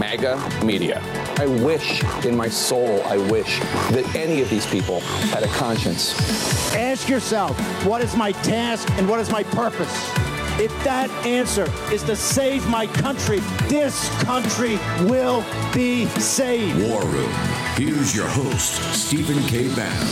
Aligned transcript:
MAGA 0.00 0.64
media. 0.64 1.02
I 1.38 1.46
wish 1.46 2.02
in 2.24 2.34
my 2.34 2.48
soul, 2.48 3.02
I 3.04 3.18
wish 3.30 3.60
that 3.92 4.14
any 4.16 4.40
of 4.40 4.48
these 4.48 4.66
people 4.66 5.00
had 5.28 5.42
a 5.42 5.48
conscience. 5.48 6.14
Ask 6.74 7.06
yourself, 7.06 7.58
what 7.84 8.00
is 8.00 8.16
my 8.16 8.32
task 8.32 8.88
and 8.92 9.06
what 9.06 9.20
is 9.20 9.30
my 9.30 9.42
purpose? 9.42 9.92
If 10.58 10.72
that 10.84 11.10
answer 11.26 11.70
is 11.92 12.02
to 12.04 12.16
save 12.16 12.66
my 12.66 12.86
country, 12.86 13.40
this 13.68 14.08
country 14.22 14.78
will 15.04 15.44
be 15.74 16.06
saved. 16.18 16.88
War 16.88 17.02
Room. 17.04 17.32
Here's 17.76 18.16
your 18.16 18.28
host, 18.28 18.82
Stephen 18.94 19.42
K. 19.48 19.68
Bann. 19.74 20.06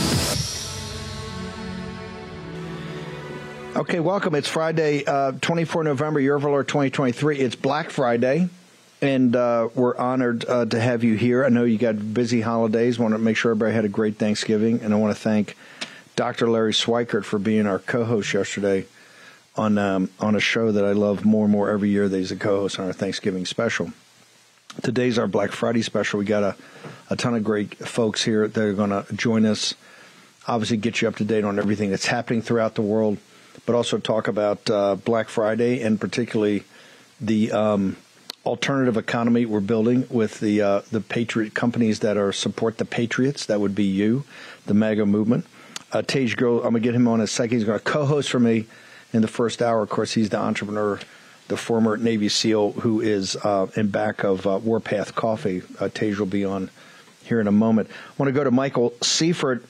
Okay, 3.75 3.99
welcome. 3.99 4.35
It's 4.35 4.47
Friday, 4.47 5.03
uh, 5.05 5.31
24 5.41 5.83
November, 5.83 6.19
year 6.19 6.35
of 6.35 6.45
our 6.45 6.51
Lord 6.51 6.67
2023. 6.67 7.39
It's 7.39 7.55
Black 7.55 7.89
Friday, 7.89 8.49
and 9.01 9.35
uh, 9.35 9.69
we're 9.75 9.97
honored 9.97 10.45
uh, 10.47 10.65
to 10.65 10.79
have 10.79 11.03
you 11.03 11.15
here. 11.15 11.45
I 11.45 11.49
know 11.49 11.63
you 11.63 11.77
got 11.77 12.13
busy 12.13 12.41
holidays. 12.41 12.99
Want 12.99 13.13
to 13.13 13.17
make 13.17 13.37
sure 13.37 13.51
everybody 13.51 13.73
had 13.73 13.85
a 13.85 13.89
great 13.89 14.17
Thanksgiving, 14.17 14.81
and 14.81 14.93
I 14.93 14.97
want 14.97 15.15
to 15.15 15.21
thank 15.21 15.55
Dr. 16.15 16.49
Larry 16.49 16.73
Schweikart 16.73 17.23
for 17.23 17.39
being 17.39 17.65
our 17.65 17.79
co-host 17.79 18.33
yesterday 18.33 18.85
on 19.55 19.77
um, 19.77 20.09
on 20.19 20.35
a 20.35 20.39
show 20.39 20.71
that 20.71 20.85
I 20.85 20.91
love 20.91 21.25
more 21.25 21.45
and 21.45 21.51
more 21.51 21.69
every 21.69 21.89
year. 21.89 22.09
That 22.09 22.17
he's 22.17 22.31
a 22.31 22.35
co-host 22.35 22.79
on 22.79 22.87
our 22.87 22.93
Thanksgiving 22.93 23.45
special. 23.45 23.91
Today's 24.83 25.17
our 25.17 25.27
Black 25.27 25.51
Friday 25.51 25.81
special. 25.81 26.19
We 26.19 26.25
got 26.25 26.43
a, 26.43 26.55
a 27.09 27.15
ton 27.15 27.35
of 27.35 27.43
great 27.43 27.75
folks 27.75 28.23
here 28.23 28.47
that 28.47 28.61
are 28.61 28.73
going 28.73 28.91
to 28.91 29.05
join 29.13 29.45
us. 29.45 29.73
Obviously, 30.47 30.77
get 30.77 31.01
you 31.01 31.07
up 31.07 31.15
to 31.17 31.25
date 31.25 31.43
on 31.43 31.57
everything 31.57 31.89
that's 31.89 32.05
happening 32.05 32.41
throughout 32.41 32.75
the 32.75 32.81
world, 32.81 33.17
but 33.65 33.75
also 33.75 33.97
talk 33.97 34.27
about 34.27 34.69
uh, 34.69 34.95
Black 34.95 35.29
Friday 35.29 35.81
and 35.81 35.99
particularly 35.99 36.63
the 37.19 37.51
um, 37.51 37.97
alternative 38.45 38.97
economy 38.97 39.45
we're 39.45 39.59
building 39.59 40.05
with 40.09 40.39
the 40.39 40.61
uh, 40.61 40.81
the 40.91 41.01
patriot 41.01 41.53
companies 41.53 41.99
that 41.99 42.17
are 42.17 42.31
support 42.31 42.77
the 42.77 42.85
patriots. 42.85 43.45
That 43.45 43.59
would 43.59 43.75
be 43.75 43.85
you, 43.85 44.23
the 44.65 44.73
MAGA 44.73 45.05
movement. 45.05 45.45
Uh, 45.91 46.01
Tej 46.01 46.35
Gill, 46.35 46.57
I'm 46.57 46.73
gonna 46.73 46.79
get 46.79 46.95
him 46.95 47.07
on 47.07 47.21
a 47.21 47.27
second. 47.27 47.57
He's 47.57 47.67
to 47.67 47.79
co-host 47.79 48.29
for 48.29 48.39
me 48.39 48.65
in 49.13 49.21
the 49.21 49.27
first 49.27 49.61
hour. 49.61 49.81
Of 49.81 49.89
course, 49.89 50.13
he's 50.13 50.29
the 50.29 50.37
entrepreneur, 50.37 50.99
the 51.47 51.57
former 51.57 51.97
Navy 51.97 52.29
SEAL 52.29 52.73
who 52.73 53.01
is 53.01 53.35
uh, 53.35 53.67
in 53.75 53.89
back 53.89 54.23
of 54.23 54.45
uh, 54.45 54.59
Warpath 54.63 55.15
Coffee. 55.15 55.63
Uh, 55.79 55.89
Tej 55.89 56.15
will 56.15 56.25
be 56.25 56.45
on 56.45 56.69
here 57.23 57.41
in 57.41 57.47
a 57.47 57.51
moment. 57.51 57.89
I 57.89 58.13
want 58.17 58.29
to 58.29 58.33
go 58.33 58.43
to 58.43 58.51
Michael 58.51 58.93
Seifert. 59.01 59.63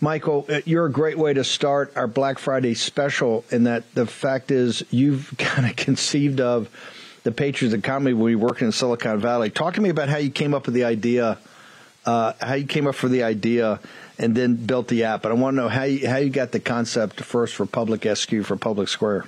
Michael, 0.00 0.46
uh, 0.48 0.60
you're 0.64 0.86
a 0.86 0.92
great 0.92 1.18
way 1.18 1.32
to 1.32 1.42
start 1.42 1.92
our 1.96 2.06
Black 2.06 2.38
Friday 2.38 2.74
special 2.74 3.44
in 3.50 3.64
that 3.64 3.82
the 3.94 4.06
fact 4.06 4.50
is 4.50 4.84
you've 4.90 5.34
kind 5.38 5.68
of 5.68 5.76
conceived 5.76 6.40
of 6.40 6.68
the 7.28 7.34
Patriots 7.34 7.74
economy 7.74 8.14
when 8.14 8.30
you 8.30 8.38
worked 8.38 8.62
in 8.62 8.72
Silicon 8.72 9.20
Valley. 9.20 9.50
Talk 9.50 9.74
to 9.74 9.82
me 9.82 9.90
about 9.90 10.08
how 10.08 10.16
you 10.16 10.30
came 10.30 10.54
up 10.54 10.64
with 10.64 10.74
the 10.74 10.84
idea, 10.84 11.36
uh, 12.06 12.32
how 12.40 12.54
you 12.54 12.66
came 12.66 12.86
up 12.86 12.94
for 12.94 13.08
the 13.08 13.22
idea 13.22 13.80
and 14.18 14.34
then 14.34 14.56
built 14.56 14.88
the 14.88 15.04
app. 15.04 15.20
But 15.20 15.32
I 15.32 15.34
want 15.34 15.54
to 15.54 15.62
know 15.62 15.68
how 15.68 15.82
you, 15.82 16.08
how 16.08 16.16
you 16.16 16.30
got 16.30 16.52
the 16.52 16.60
concept 16.60 17.20
first 17.20 17.54
for 17.54 17.66
Public 17.66 18.06
SQ 18.16 18.44
for 18.44 18.56
Public 18.56 18.88
Square. 18.88 19.26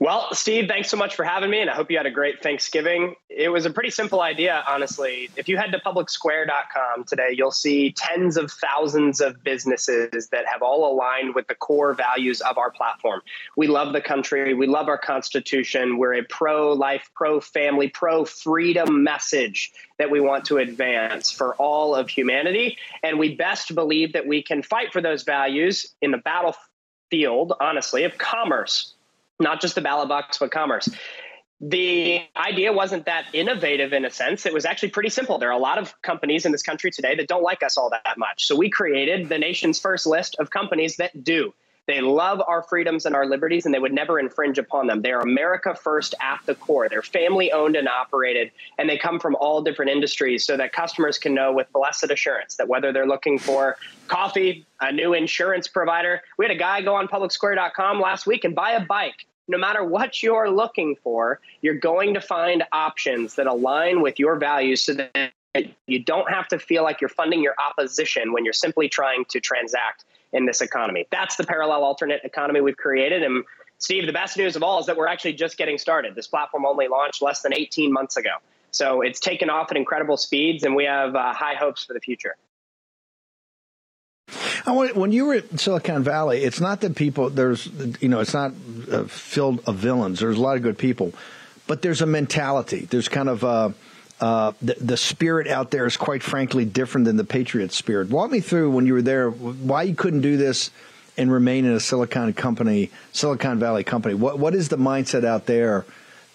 Well, 0.00 0.34
Steve, 0.34 0.66
thanks 0.66 0.90
so 0.90 0.96
much 0.96 1.14
for 1.14 1.24
having 1.24 1.50
me, 1.50 1.60
and 1.60 1.70
I 1.70 1.74
hope 1.74 1.88
you 1.88 1.96
had 1.96 2.06
a 2.06 2.10
great 2.10 2.42
Thanksgiving. 2.42 3.14
It 3.28 3.48
was 3.48 3.64
a 3.64 3.70
pretty 3.70 3.90
simple 3.90 4.20
idea, 4.20 4.64
honestly. 4.66 5.30
If 5.36 5.48
you 5.48 5.56
head 5.56 5.70
to 5.70 5.78
publicsquare.com 5.78 7.04
today, 7.04 7.28
you'll 7.32 7.52
see 7.52 7.92
tens 7.92 8.36
of 8.36 8.50
thousands 8.50 9.20
of 9.20 9.44
businesses 9.44 10.28
that 10.30 10.46
have 10.46 10.62
all 10.62 10.92
aligned 10.92 11.36
with 11.36 11.46
the 11.46 11.54
core 11.54 11.94
values 11.94 12.40
of 12.40 12.58
our 12.58 12.72
platform. 12.72 13.22
We 13.56 13.68
love 13.68 13.92
the 13.92 14.00
country, 14.00 14.52
we 14.52 14.66
love 14.66 14.88
our 14.88 14.98
Constitution, 14.98 15.96
we're 15.96 16.14
a 16.14 16.24
pro 16.24 16.72
life, 16.72 17.08
pro 17.14 17.40
family, 17.40 17.88
pro 17.88 18.24
freedom 18.24 19.04
message 19.04 19.72
that 19.98 20.10
we 20.10 20.20
want 20.20 20.46
to 20.46 20.58
advance 20.58 21.30
for 21.30 21.54
all 21.54 21.94
of 21.94 22.08
humanity. 22.08 22.78
And 23.04 23.18
we 23.18 23.36
best 23.36 23.72
believe 23.76 24.14
that 24.14 24.26
we 24.26 24.42
can 24.42 24.64
fight 24.64 24.92
for 24.92 25.00
those 25.00 25.22
values 25.22 25.86
in 26.02 26.10
the 26.10 26.18
battlefield, 26.18 27.52
honestly, 27.60 28.02
of 28.02 28.18
commerce 28.18 28.93
not 29.40 29.60
just 29.60 29.74
the 29.74 29.80
ballot 29.80 30.08
box, 30.08 30.38
but 30.38 30.50
commerce. 30.50 30.88
The 31.60 32.20
idea 32.36 32.72
wasn't 32.72 33.06
that 33.06 33.26
innovative 33.32 33.92
in 33.92 34.04
a 34.04 34.10
sense. 34.10 34.44
It 34.44 34.52
was 34.52 34.64
actually 34.64 34.90
pretty 34.90 35.08
simple. 35.08 35.38
There 35.38 35.48
are 35.48 35.52
a 35.52 35.58
lot 35.58 35.78
of 35.78 35.94
companies 36.02 36.44
in 36.44 36.52
this 36.52 36.62
country 36.62 36.90
today 36.90 37.14
that 37.16 37.28
don't 37.28 37.42
like 37.42 37.62
us 37.62 37.76
all 37.76 37.90
that 37.90 38.18
much. 38.18 38.46
So 38.46 38.56
we 38.56 38.70
created 38.70 39.28
the 39.28 39.38
nation's 39.38 39.78
first 39.78 40.06
list 40.06 40.36
of 40.38 40.50
companies 40.50 40.96
that 40.96 41.24
do. 41.24 41.54
They 41.86 42.00
love 42.00 42.42
our 42.46 42.62
freedoms 42.62 43.04
and 43.04 43.14
our 43.14 43.26
liberties, 43.26 43.66
and 43.66 43.74
they 43.74 43.78
would 43.78 43.92
never 43.92 44.18
infringe 44.18 44.58
upon 44.58 44.86
them. 44.86 45.02
They 45.02 45.12
are 45.12 45.20
America 45.20 45.74
first 45.74 46.14
at 46.20 46.40
the 46.46 46.54
core. 46.54 46.88
They're 46.88 47.02
family 47.02 47.52
owned 47.52 47.76
and 47.76 47.88
operated, 47.88 48.52
and 48.78 48.88
they 48.88 48.96
come 48.96 49.20
from 49.20 49.34
all 49.36 49.62
different 49.62 49.90
industries 49.90 50.46
so 50.46 50.56
that 50.56 50.72
customers 50.72 51.18
can 51.18 51.34
know 51.34 51.52
with 51.52 51.70
blessed 51.72 52.10
assurance 52.10 52.56
that 52.56 52.68
whether 52.68 52.92
they're 52.92 53.06
looking 53.06 53.38
for 53.38 53.76
coffee, 54.08 54.64
a 54.80 54.92
new 54.92 55.12
insurance 55.12 55.68
provider, 55.68 56.22
we 56.38 56.46
had 56.46 56.52
a 56.52 56.58
guy 56.58 56.80
go 56.80 56.94
on 56.94 57.06
publicsquare.com 57.06 58.00
last 58.00 58.26
week 58.26 58.44
and 58.44 58.54
buy 58.54 58.72
a 58.72 58.80
bike 58.80 59.26
no 59.46 59.58
matter 59.58 59.84
what 59.84 60.22
you're 60.22 60.50
looking 60.50 60.96
for, 61.02 61.40
you're 61.60 61.74
going 61.74 62.14
to 62.14 62.20
find 62.20 62.64
options 62.72 63.34
that 63.34 63.46
align 63.46 64.00
with 64.00 64.18
your 64.18 64.36
values 64.36 64.82
so 64.82 64.94
that 64.94 65.32
you 65.86 65.98
don't 66.02 66.30
have 66.30 66.48
to 66.48 66.58
feel 66.58 66.82
like 66.82 67.00
you're 67.00 67.10
funding 67.10 67.42
your 67.42 67.54
opposition 67.58 68.32
when 68.32 68.44
you're 68.44 68.52
simply 68.52 68.88
trying 68.88 69.24
to 69.26 69.40
transact 69.40 70.04
in 70.34 70.44
this 70.44 70.60
economy. 70.60 71.06
That's 71.10 71.36
the 71.36 71.44
parallel 71.44 71.84
alternate 71.84 72.20
economy 72.24 72.60
we've 72.60 72.76
created. 72.76 73.22
And 73.22 73.44
Steve, 73.78 74.06
the 74.06 74.12
best 74.12 74.36
news 74.36 74.56
of 74.56 74.62
all 74.62 74.80
is 74.80 74.86
that 74.86 74.96
we're 74.96 75.06
actually 75.06 75.34
just 75.34 75.56
getting 75.56 75.78
started. 75.78 76.14
This 76.14 76.26
platform 76.26 76.66
only 76.66 76.88
launched 76.88 77.22
less 77.22 77.40
than 77.40 77.54
18 77.54 77.92
months 77.92 78.16
ago. 78.16 78.32
So 78.72 79.00
it's 79.00 79.20
taken 79.20 79.48
off 79.48 79.70
at 79.70 79.76
incredible 79.76 80.16
speeds, 80.16 80.64
and 80.64 80.74
we 80.74 80.84
have 80.84 81.14
uh, 81.14 81.32
high 81.32 81.54
hopes 81.54 81.84
for 81.84 81.94
the 81.94 82.00
future. 82.00 82.34
when 84.66 85.12
you 85.12 85.26
were 85.26 85.34
at 85.34 85.60
Silicon 85.60 86.02
Valley, 86.02 86.42
it's 86.42 86.60
not 86.60 86.80
that 86.80 86.96
people 86.96 87.30
there's 87.30 87.68
you 88.00 88.08
know 88.08 88.18
it's 88.18 88.34
not 88.34 88.52
uh, 88.90 89.04
filled 89.04 89.62
of 89.68 89.76
villains. 89.76 90.18
There's 90.18 90.38
a 90.38 90.40
lot 90.40 90.56
of 90.56 90.62
good 90.62 90.76
people, 90.76 91.12
but 91.68 91.82
there's 91.82 92.02
a 92.02 92.06
mentality. 92.06 92.88
There's 92.90 93.08
kind 93.08 93.28
of 93.28 93.44
uh, 93.44 93.68
uh, 94.20 94.52
the, 94.62 94.74
the 94.80 94.96
spirit 94.96 95.48
out 95.48 95.70
there 95.70 95.86
is 95.86 95.96
quite 95.96 96.22
frankly 96.22 96.64
different 96.64 97.04
than 97.04 97.16
the 97.16 97.24
Patriot 97.24 97.72
spirit. 97.72 98.10
Walk 98.10 98.30
me 98.30 98.40
through 98.40 98.70
when 98.70 98.86
you 98.86 98.94
were 98.94 99.02
there 99.02 99.30
why 99.30 99.82
you 99.82 99.94
couldn't 99.94 100.20
do 100.20 100.36
this 100.36 100.70
and 101.16 101.30
remain 101.30 101.64
in 101.64 101.72
a 101.72 101.80
Silicon 101.80 102.32
company, 102.32 102.90
Silicon 103.12 103.58
Valley 103.58 103.84
company. 103.84 104.14
What 104.14 104.38
what 104.38 104.54
is 104.54 104.68
the 104.68 104.76
mindset 104.76 105.24
out 105.24 105.46
there? 105.46 105.84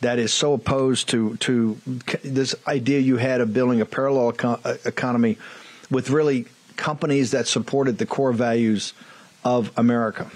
That 0.01 0.17
is 0.17 0.33
so 0.33 0.53
opposed 0.53 1.09
to 1.09 1.35
to 1.37 1.77
this 2.23 2.55
idea 2.67 2.99
you 2.99 3.17
had 3.17 3.41
of 3.41 3.53
building 3.53 3.81
a 3.81 3.85
parallel 3.85 4.31
econ- 4.31 4.85
economy 4.85 5.37
with 5.89 6.09
really 6.09 6.45
companies 6.77 7.31
that 7.31 7.47
supported 7.47 7.97
the 7.97 8.05
core 8.05 8.31
values 8.31 8.93
of 9.43 9.71
America? 9.77 10.31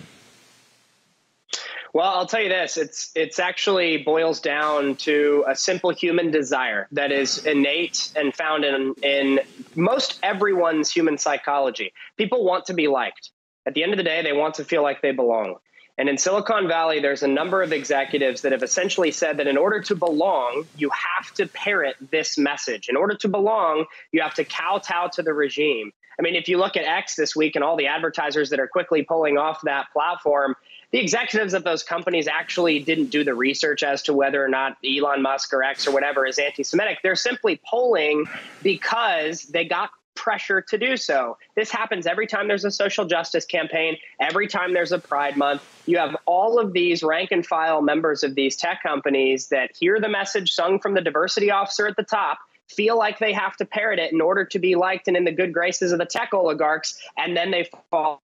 Well, 1.94 2.10
I'll 2.10 2.26
tell 2.26 2.42
you 2.42 2.50
this: 2.50 2.76
it's 2.76 3.12
it's 3.16 3.38
actually 3.38 3.98
boils 3.98 4.42
down 4.42 4.96
to 4.98 5.46
a 5.48 5.56
simple 5.56 5.92
human 5.92 6.32
desire 6.32 6.88
that 6.92 7.12
is 7.12 7.46
innate 7.46 8.12
and 8.16 8.34
found 8.34 8.66
in 8.66 8.96
in 9.04 9.40
most 9.76 10.20
everyone's 10.24 10.92
human 10.92 11.20
psychology. 11.20 11.94
People 12.18 12.44
want 12.44 12.66
to 12.66 12.74
be 12.74 12.88
liked. 12.88 13.30
At 13.68 13.76
the 13.76 13.84
end 13.84 13.94
of 13.94 13.98
the 13.98 14.04
day, 14.04 14.24
they 14.24 14.34
want 14.34 14.56
to 14.56 14.66
feel 14.66 14.82
like 14.82 15.02
they 15.02 15.12
belong. 15.12 15.56
And 15.98 16.10
in 16.10 16.18
Silicon 16.18 16.68
Valley, 16.68 17.00
there's 17.00 17.22
a 17.22 17.28
number 17.28 17.62
of 17.62 17.72
executives 17.72 18.42
that 18.42 18.52
have 18.52 18.64
essentially 18.64 19.12
said 19.12 19.38
that 19.38 19.46
in 19.46 19.58
order 19.58 19.80
to 19.84 19.96
belong, 19.96 20.66
you 20.76 20.90
have 20.90 21.32
to 21.36 21.46
parrot 21.46 21.96
this 22.10 22.36
message. 22.36 22.90
In 22.90 22.98
order 22.98 23.16
to 23.18 23.28
belong, 23.28 23.86
you 24.12 24.22
have 24.22 24.34
to 24.34 24.44
kowtow 24.44 25.10
to 25.14 25.22
the 25.22 25.34
regime. 25.34 25.92
I 26.20 26.24
mean, 26.24 26.36
if 26.36 26.48
you 26.48 26.58
look 26.58 26.76
at 26.78 26.86
X 26.86 27.16
this 27.16 27.36
week 27.36 27.56
and 27.56 27.64
all 27.64 27.78
the 27.78 27.88
advertisers 27.88 28.50
that 28.50 28.60
are 28.60 28.68
quickly 28.68 29.04
pulling 29.04 29.38
off 29.38 29.62
that 29.64 29.86
platform, 29.94 30.56
the 30.94 31.00
executives 31.00 31.56
of 31.56 31.64
those 31.64 31.82
companies 31.82 32.28
actually 32.28 32.78
didn't 32.78 33.08
do 33.08 33.24
the 33.24 33.34
research 33.34 33.82
as 33.82 34.04
to 34.04 34.14
whether 34.14 34.46
or 34.46 34.48
not 34.48 34.78
Elon 34.86 35.24
Musk 35.24 35.52
or 35.52 35.64
X 35.64 35.88
or 35.88 35.92
whatever 35.92 36.24
is 36.24 36.38
anti 36.38 36.64
Semitic. 36.64 37.00
They're 37.02 37.16
simply 37.16 37.60
polling 37.68 38.26
because 38.62 39.42
they 39.42 39.66
got 39.66 39.90
pressure 40.14 40.62
to 40.62 40.78
do 40.78 40.96
so. 40.96 41.36
This 41.56 41.72
happens 41.72 42.06
every 42.06 42.28
time 42.28 42.48
there's 42.48 42.64
a 42.64 42.70
social 42.70 43.06
justice 43.06 43.44
campaign, 43.44 43.98
every 44.20 44.48
time 44.48 44.74
there's 44.74 44.92
a 44.92 45.00
Pride 45.00 45.36
Month. 45.36 45.64
You 45.88 45.98
have 45.98 46.16
all 46.28 46.60
of 46.60 46.74
these 46.74 47.02
rank 47.02 47.32
and 47.32 47.44
file 47.44 47.82
members 47.82 48.24
of 48.24 48.36
these 48.36 48.56
tech 48.56 48.84
companies 48.84 49.48
that 49.48 49.72
hear 49.76 50.00
the 50.00 50.10
message 50.10 50.52
sung 50.52 50.78
from 50.78 50.94
the 50.94 51.02
diversity 51.02 51.50
officer 51.50 51.88
at 51.88 51.96
the 51.96 52.04
top 52.04 52.38
feel 52.68 53.00
like 53.00 53.18
they 53.18 53.34
have 53.34 53.58
to 53.58 53.66
parrot 53.66 53.98
it 53.98 54.14
in 54.14 54.22
order 54.22 54.46
to 54.46 54.60
be 54.60 54.76
liked 54.76 55.08
and 55.08 55.18
in 55.18 55.24
the 55.24 55.32
good 55.32 55.54
graces 55.54 55.92
of 55.92 55.98
the 55.98 56.06
tech 56.06 56.36
oligarchs, 56.36 57.02
and 57.18 57.36
then 57.36 57.50
they 57.50 57.68
fall 57.90 58.22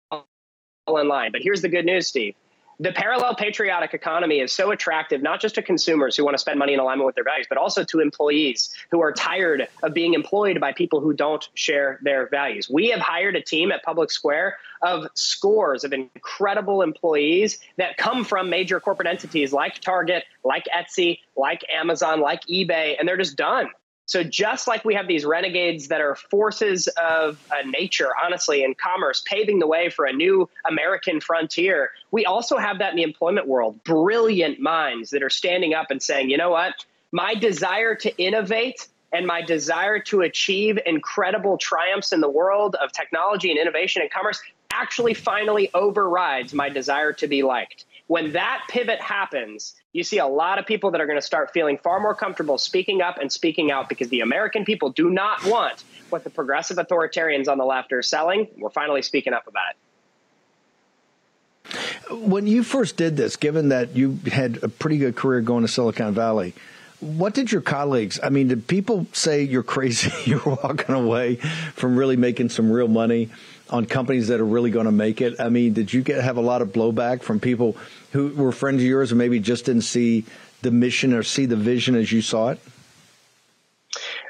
in 0.87 1.07
line. 1.09 1.33
But 1.33 1.41
here's 1.41 1.61
the 1.61 1.69
good 1.69 1.85
news, 1.85 2.07
Steve 2.07 2.35
the 2.83 2.91
parallel 2.91 3.33
patriotic 3.33 3.93
economy 3.93 4.41
is 4.41 4.51
so 4.51 4.71
attractive, 4.71 5.21
not 5.21 5.39
just 5.39 5.55
to 5.55 5.61
consumers 5.61 6.17
who 6.17 6.25
want 6.25 6.33
to 6.33 6.37
spend 6.37 6.59
money 6.59 6.73
in 6.73 6.81
alignment 6.81 7.05
with 7.05 7.15
their 7.15 7.23
values, 7.23 7.45
but 7.47 7.57
also 7.57 7.85
to 7.85 8.01
employees 8.01 8.69
who 8.91 9.01
are 9.01 9.13
tired 9.13 9.69
of 9.83 9.93
being 9.93 10.13
employed 10.13 10.59
by 10.59 10.73
people 10.73 10.99
who 10.99 11.13
don't 11.13 11.47
share 11.53 11.97
their 12.03 12.27
values. 12.27 12.69
We 12.69 12.89
have 12.89 12.99
hired 12.99 13.37
a 13.37 13.41
team 13.41 13.71
at 13.71 13.83
Public 13.83 14.11
Square 14.11 14.57
of 14.81 15.07
scores 15.13 15.85
of 15.85 15.93
incredible 15.93 16.81
employees 16.81 17.57
that 17.77 17.95
come 17.95 18.25
from 18.25 18.49
major 18.49 18.81
corporate 18.81 19.07
entities 19.07 19.53
like 19.53 19.79
Target, 19.79 20.25
like 20.43 20.65
Etsy, 20.75 21.19
like 21.37 21.63
Amazon, 21.73 22.19
like 22.19 22.41
eBay, 22.47 22.97
and 22.99 23.07
they're 23.07 23.15
just 23.15 23.37
done 23.37 23.69
so 24.05 24.23
just 24.23 24.67
like 24.67 24.83
we 24.83 24.95
have 24.95 25.07
these 25.07 25.23
renegades 25.23 25.87
that 25.87 26.01
are 26.01 26.15
forces 26.15 26.87
of 27.01 27.39
uh, 27.51 27.67
nature, 27.67 28.09
honestly, 28.23 28.63
in 28.63 28.75
commerce, 28.75 29.23
paving 29.25 29.59
the 29.59 29.67
way 29.67 29.89
for 29.89 30.05
a 30.05 30.13
new 30.13 30.49
American 30.69 31.21
frontier, 31.21 31.91
we 32.11 32.25
also 32.25 32.57
have 32.57 32.79
that 32.79 32.91
in 32.91 32.97
the 32.97 33.03
employment 33.03 33.47
world. 33.47 33.81
Brilliant 33.83 34.59
minds 34.59 35.11
that 35.11 35.23
are 35.23 35.29
standing 35.29 35.73
up 35.73 35.87
and 35.89 36.01
saying, 36.01 36.29
you 36.29 36.37
know 36.37 36.49
what? 36.49 36.73
My 37.11 37.33
desire 37.35 37.95
to 37.95 38.15
innovate 38.17 38.87
and 39.13 39.25
my 39.25 39.41
desire 39.41 39.99
to 39.99 40.21
achieve 40.21 40.79
incredible 40.85 41.57
triumphs 41.57 42.11
in 42.11 42.19
the 42.19 42.29
world 42.29 42.75
of 42.75 42.91
technology 42.91 43.51
and 43.51 43.59
innovation 43.59 44.01
and 44.01 44.11
commerce 44.11 44.41
actually 44.71 45.13
finally 45.13 45.69
overrides 45.73 46.53
my 46.53 46.67
desire 46.67 47.13
to 47.13 47.27
be 47.27 47.43
liked. 47.43 47.85
When 48.07 48.33
that 48.33 48.63
pivot 48.69 48.99
happens, 49.01 49.75
you 49.93 50.03
see 50.03 50.17
a 50.17 50.27
lot 50.27 50.59
of 50.59 50.65
people 50.65 50.91
that 50.91 51.01
are 51.01 51.05
going 51.05 51.17
to 51.17 51.25
start 51.25 51.51
feeling 51.53 51.77
far 51.77 51.99
more 51.99 52.13
comfortable 52.13 52.57
speaking 52.57 53.01
up 53.01 53.17
and 53.17 53.31
speaking 53.31 53.71
out 53.71 53.87
because 53.87 54.09
the 54.09 54.19
American 54.19 54.65
people 54.65 54.89
do 54.89 55.09
not 55.09 55.45
want 55.45 55.83
what 56.09 56.23
the 56.23 56.29
progressive 56.29 56.77
authoritarians 56.77 57.47
on 57.47 57.57
the 57.57 57.65
left 57.65 57.93
are 57.93 58.01
selling. 58.01 58.47
We're 58.57 58.69
finally 58.69 59.01
speaking 59.01 59.33
up 59.33 59.47
about 59.47 59.63
it. 59.71 59.77
When 62.11 62.45
you 62.45 62.63
first 62.63 62.97
did 62.97 63.15
this, 63.15 63.37
given 63.37 63.69
that 63.69 63.95
you 63.95 64.19
had 64.29 64.61
a 64.63 64.67
pretty 64.67 64.97
good 64.97 65.15
career 65.15 65.39
going 65.41 65.61
to 65.61 65.67
Silicon 65.69 66.13
Valley, 66.13 66.53
what 66.99 67.33
did 67.33 67.51
your 67.51 67.59
colleagues 67.59 68.17
i 68.23 68.29
mean 68.29 68.47
did 68.47 68.65
people 68.65 69.05
say 69.11 69.43
you're 69.43 69.61
crazy 69.61 70.09
you're 70.29 70.57
walking 70.63 70.95
away 70.95 71.35
from 71.75 71.97
really 71.97 72.15
making 72.15 72.47
some 72.47 72.71
real 72.71 72.87
money 72.87 73.29
on 73.73 73.87
companies 73.87 74.27
that 74.27 74.39
are 74.39 74.45
really 74.45 74.69
going 74.69 74.85
to 74.85 74.91
make 74.91 75.19
it? 75.19 75.41
I 75.41 75.49
mean, 75.49 75.73
did 75.73 75.91
you 75.91 76.03
get 76.03 76.23
have 76.23 76.37
a 76.37 76.41
lot 76.41 76.61
of 76.61 76.69
blowback 76.69 77.23
from 77.23 77.39
people 77.39 77.75
who 78.11 78.29
were 78.29 78.51
friends 78.51 78.81
of 78.81 78.87
yours 78.87 79.11
and 79.11 79.17
maybe 79.17 79.39
just 79.39 79.65
didn't 79.65 79.81
see 79.81 80.25
the 80.61 80.71
mission 80.71 81.11
or 81.11 81.23
see 81.23 81.47
the 81.47 81.55
vision 81.55 81.95
as 81.95 82.11
you 82.11 82.21
saw 82.21 82.49
it? 82.49 82.59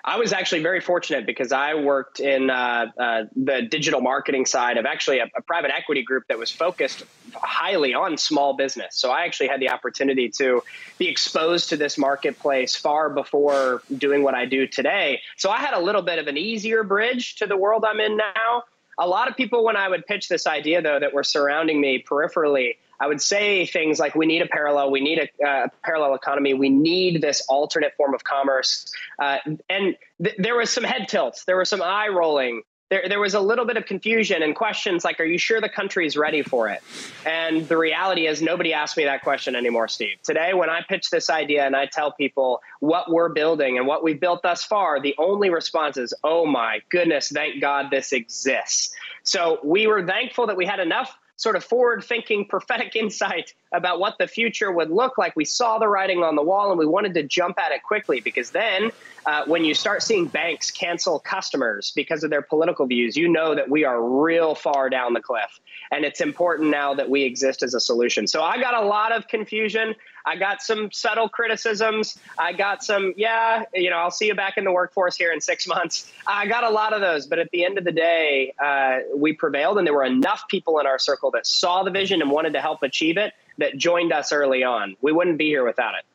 I 0.05 0.17
was 0.17 0.33
actually 0.33 0.61
very 0.61 0.81
fortunate 0.81 1.25
because 1.25 1.53
I 1.53 1.75
worked 1.75 2.19
in 2.19 2.49
uh, 2.49 2.87
uh, 2.97 3.23
the 3.37 3.61
digital 3.61 4.01
marketing 4.01 4.45
side 4.45 4.77
of 4.77 4.85
actually 4.85 5.19
a, 5.19 5.29
a, 5.35 5.41
private 5.41 5.71
equity 5.71 6.03
group 6.03 6.27
that 6.27 6.37
was 6.37 6.51
focused 6.51 7.03
highly 7.33 7.93
on 7.93 8.17
small 8.17 8.53
business. 8.57 8.97
So 8.97 9.11
I 9.11 9.23
actually 9.23 9.47
had 9.47 9.61
the 9.61 9.69
opportunity 9.69 10.27
to 10.39 10.61
be 10.97 11.07
exposed 11.07 11.69
to 11.69 11.77
this 11.77 11.97
marketplace 11.97 12.75
far 12.75 13.09
before 13.09 13.81
doing 13.97 14.23
what 14.23 14.35
I 14.35 14.45
do 14.45 14.67
today. 14.67 15.21
So 15.37 15.49
I 15.49 15.59
had 15.59 15.73
a 15.73 15.79
little 15.79 16.01
bit 16.01 16.19
of 16.19 16.27
an 16.27 16.37
easier 16.37 16.83
bridge 16.83 17.37
to 17.37 17.45
the 17.45 17.55
world 17.55 17.85
I'm 17.85 18.01
in 18.01 18.17
now 18.17 18.63
a 18.97 19.07
lot 19.07 19.29
of 19.29 19.35
people, 19.35 19.63
when 19.63 19.75
I 19.75 19.87
would 19.87 20.05
pitch 20.05 20.29
this 20.29 20.47
idea, 20.47 20.81
though, 20.81 20.99
that 20.99 21.13
were 21.13 21.23
surrounding 21.23 21.81
me 21.81 22.03
peripherally, 22.07 22.77
I 22.99 23.07
would 23.07 23.21
say 23.21 23.65
things 23.65 23.99
like, 23.99 24.15
we 24.15 24.25
need 24.25 24.41
a 24.41 24.47
parallel, 24.47 24.91
we 24.91 25.01
need 25.01 25.19
a 25.19 25.45
uh, 25.45 25.67
parallel 25.83 26.15
economy, 26.15 26.53
we 26.53 26.69
need 26.69 27.21
this 27.21 27.43
alternate 27.49 27.95
form 27.95 28.13
of 28.13 28.23
commerce. 28.23 28.93
Uh, 29.19 29.37
and 29.69 29.95
th- 30.23 30.35
there 30.37 30.55
was 30.55 30.69
some 30.69 30.83
head 30.83 31.07
tilts, 31.07 31.45
there 31.45 31.57
was 31.57 31.69
some 31.69 31.81
eye 31.81 32.07
rolling 32.07 32.61
there, 32.93 33.09
there 33.09 33.19
was 33.19 33.33
a 33.33 33.39
little 33.39 33.65
bit 33.65 33.75
of 33.75 33.87
confusion 33.87 34.43
and 34.43 34.55
questions 34.55 35.03
like, 35.03 35.19
are 35.19 35.25
you 35.25 35.39
sure 35.39 35.59
the 35.59 35.67
country 35.67 36.05
is 36.05 36.15
ready 36.15 36.43
for 36.43 36.69
it? 36.69 36.83
And 37.25 37.67
the 37.67 37.75
reality 37.75 38.27
is, 38.27 38.39
nobody 38.39 38.71
asks 38.71 38.95
me 38.95 39.05
that 39.05 39.23
question 39.23 39.55
anymore, 39.55 39.87
Steve. 39.87 40.17
Today, 40.21 40.53
when 40.53 40.69
I 40.69 40.81
pitch 40.87 41.09
this 41.09 41.31
idea 41.31 41.65
and 41.65 41.75
I 41.75 41.87
tell 41.87 42.11
people 42.11 42.61
what 42.81 43.09
we're 43.09 43.29
building 43.29 43.79
and 43.79 43.87
what 43.87 44.03
we've 44.03 44.19
built 44.19 44.43
thus 44.43 44.63
far, 44.63 44.99
the 44.99 45.15
only 45.17 45.49
response 45.49 45.97
is, 45.97 46.13
oh 46.23 46.45
my 46.45 46.81
goodness, 46.89 47.29
thank 47.29 47.59
God 47.59 47.87
this 47.89 48.13
exists. 48.13 48.93
So 49.23 49.57
we 49.63 49.87
were 49.87 50.05
thankful 50.05 50.45
that 50.45 50.57
we 50.57 50.67
had 50.67 50.79
enough 50.79 51.17
sort 51.35 51.55
of 51.55 51.63
forward 51.63 52.03
thinking 52.03 52.45
prophetic 52.45 52.95
insight 52.95 53.53
about 53.73 53.99
what 53.99 54.17
the 54.19 54.27
future 54.27 54.71
would 54.71 54.89
look 54.89 55.17
like. 55.17 55.35
We 55.35 55.45
saw 55.45 55.79
the 55.79 55.87
writing 55.87 56.23
on 56.23 56.35
the 56.35 56.43
wall 56.43 56.69
and 56.69 56.79
we 56.79 56.85
wanted 56.85 57.13
to 57.15 57.23
jump 57.23 57.57
at 57.59 57.71
it 57.71 57.83
quickly 57.83 58.21
because 58.21 58.51
then 58.51 58.91
uh, 59.25 59.45
when 59.45 59.65
you 59.65 59.73
start 59.73 60.03
seeing 60.03 60.27
banks 60.27 60.71
cancel 60.71 61.19
customers 61.19 61.91
because 61.95 62.23
of 62.23 62.29
their 62.29 62.41
political 62.41 62.85
views, 62.85 63.17
you 63.17 63.29
know 63.29 63.55
that 63.55 63.69
we 63.69 63.83
are 63.85 64.01
real 64.01 64.55
far 64.55 64.89
down 64.89 65.13
the 65.13 65.21
cliff. 65.21 65.59
And 65.91 66.05
it's 66.05 66.21
important 66.21 66.69
now 66.69 66.93
that 66.95 67.09
we 67.09 67.23
exist 67.23 67.63
as 67.63 67.73
a 67.73 67.79
solution. 67.79 68.27
So 68.27 68.43
I 68.43 68.59
got 68.59 68.73
a 68.73 68.85
lot 68.85 69.11
of 69.11 69.27
confusion. 69.27 69.95
I 70.25 70.37
got 70.37 70.61
some 70.61 70.91
subtle 70.91 71.27
criticisms. 71.29 72.17
I 72.37 72.53
got 72.53 72.83
some, 72.83 73.13
yeah, 73.17 73.63
you 73.73 73.89
know, 73.89 73.97
I'll 73.97 74.11
see 74.11 74.27
you 74.27 74.35
back 74.35 74.57
in 74.57 74.63
the 74.63 74.71
workforce 74.71 75.17
here 75.17 75.31
in 75.31 75.41
six 75.41 75.67
months. 75.73 76.11
I 76.25 76.47
got 76.47 76.63
a 76.63 76.69
lot 76.69 76.93
of 76.93 77.01
those. 77.01 77.27
But 77.27 77.39
at 77.39 77.49
the 77.51 77.65
end 77.65 77.77
of 77.77 77.83
the 77.83 77.91
day, 77.91 78.53
uh, 78.63 78.99
we 79.15 79.33
prevailed, 79.33 79.77
and 79.77 79.85
there 79.85 79.93
were 79.93 80.05
enough 80.05 80.43
people 80.47 80.79
in 80.79 80.87
our 80.87 80.99
circle 80.99 81.31
that 81.31 81.45
saw 81.45 81.83
the 81.83 81.91
vision 81.91 82.21
and 82.21 82.31
wanted 82.31 82.53
to 82.53 82.61
help 82.61 82.83
achieve 82.83 83.17
it 83.17 83.33
that 83.57 83.77
joined 83.77 84.11
us 84.11 84.31
early 84.31 84.63
on. 84.63 84.95
We 85.01 85.11
wouldn't 85.11 85.37
be 85.37 85.47
here 85.47 85.65
without 85.65 85.95
it. 85.95 86.05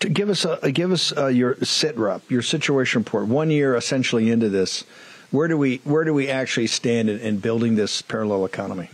To 0.00 0.08
give 0.08 0.28
us 0.28 0.44
a, 0.44 0.70
give 0.70 0.92
us 0.92 1.16
uh, 1.16 1.28
your 1.28 1.56
sit 1.62 1.96
rep, 1.96 2.30
your 2.30 2.42
situation 2.42 3.00
report. 3.00 3.26
One 3.26 3.50
year 3.50 3.74
essentially 3.74 4.30
into 4.30 4.48
this, 4.48 4.84
where 5.32 5.48
do 5.48 5.58
we 5.58 5.78
where 5.78 6.04
do 6.04 6.14
we 6.14 6.28
actually 6.28 6.68
stand 6.68 7.10
in, 7.10 7.18
in 7.18 7.38
building 7.38 7.74
this 7.74 8.02
parallel 8.02 8.44
economy? 8.44 8.88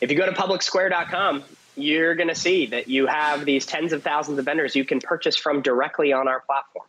If 0.00 0.10
you 0.10 0.16
go 0.16 0.26
to 0.26 0.32
publicsquare.com, 0.32 1.44
you're 1.76 2.14
going 2.14 2.28
to 2.28 2.34
see 2.34 2.66
that 2.66 2.88
you 2.88 3.06
have 3.06 3.44
these 3.44 3.66
tens 3.66 3.92
of 3.92 4.02
thousands 4.02 4.38
of 4.38 4.44
vendors 4.44 4.74
you 4.74 4.84
can 4.84 5.00
purchase 5.00 5.36
from 5.36 5.62
directly 5.62 6.12
on 6.12 6.28
our 6.28 6.40
platform. 6.40 6.86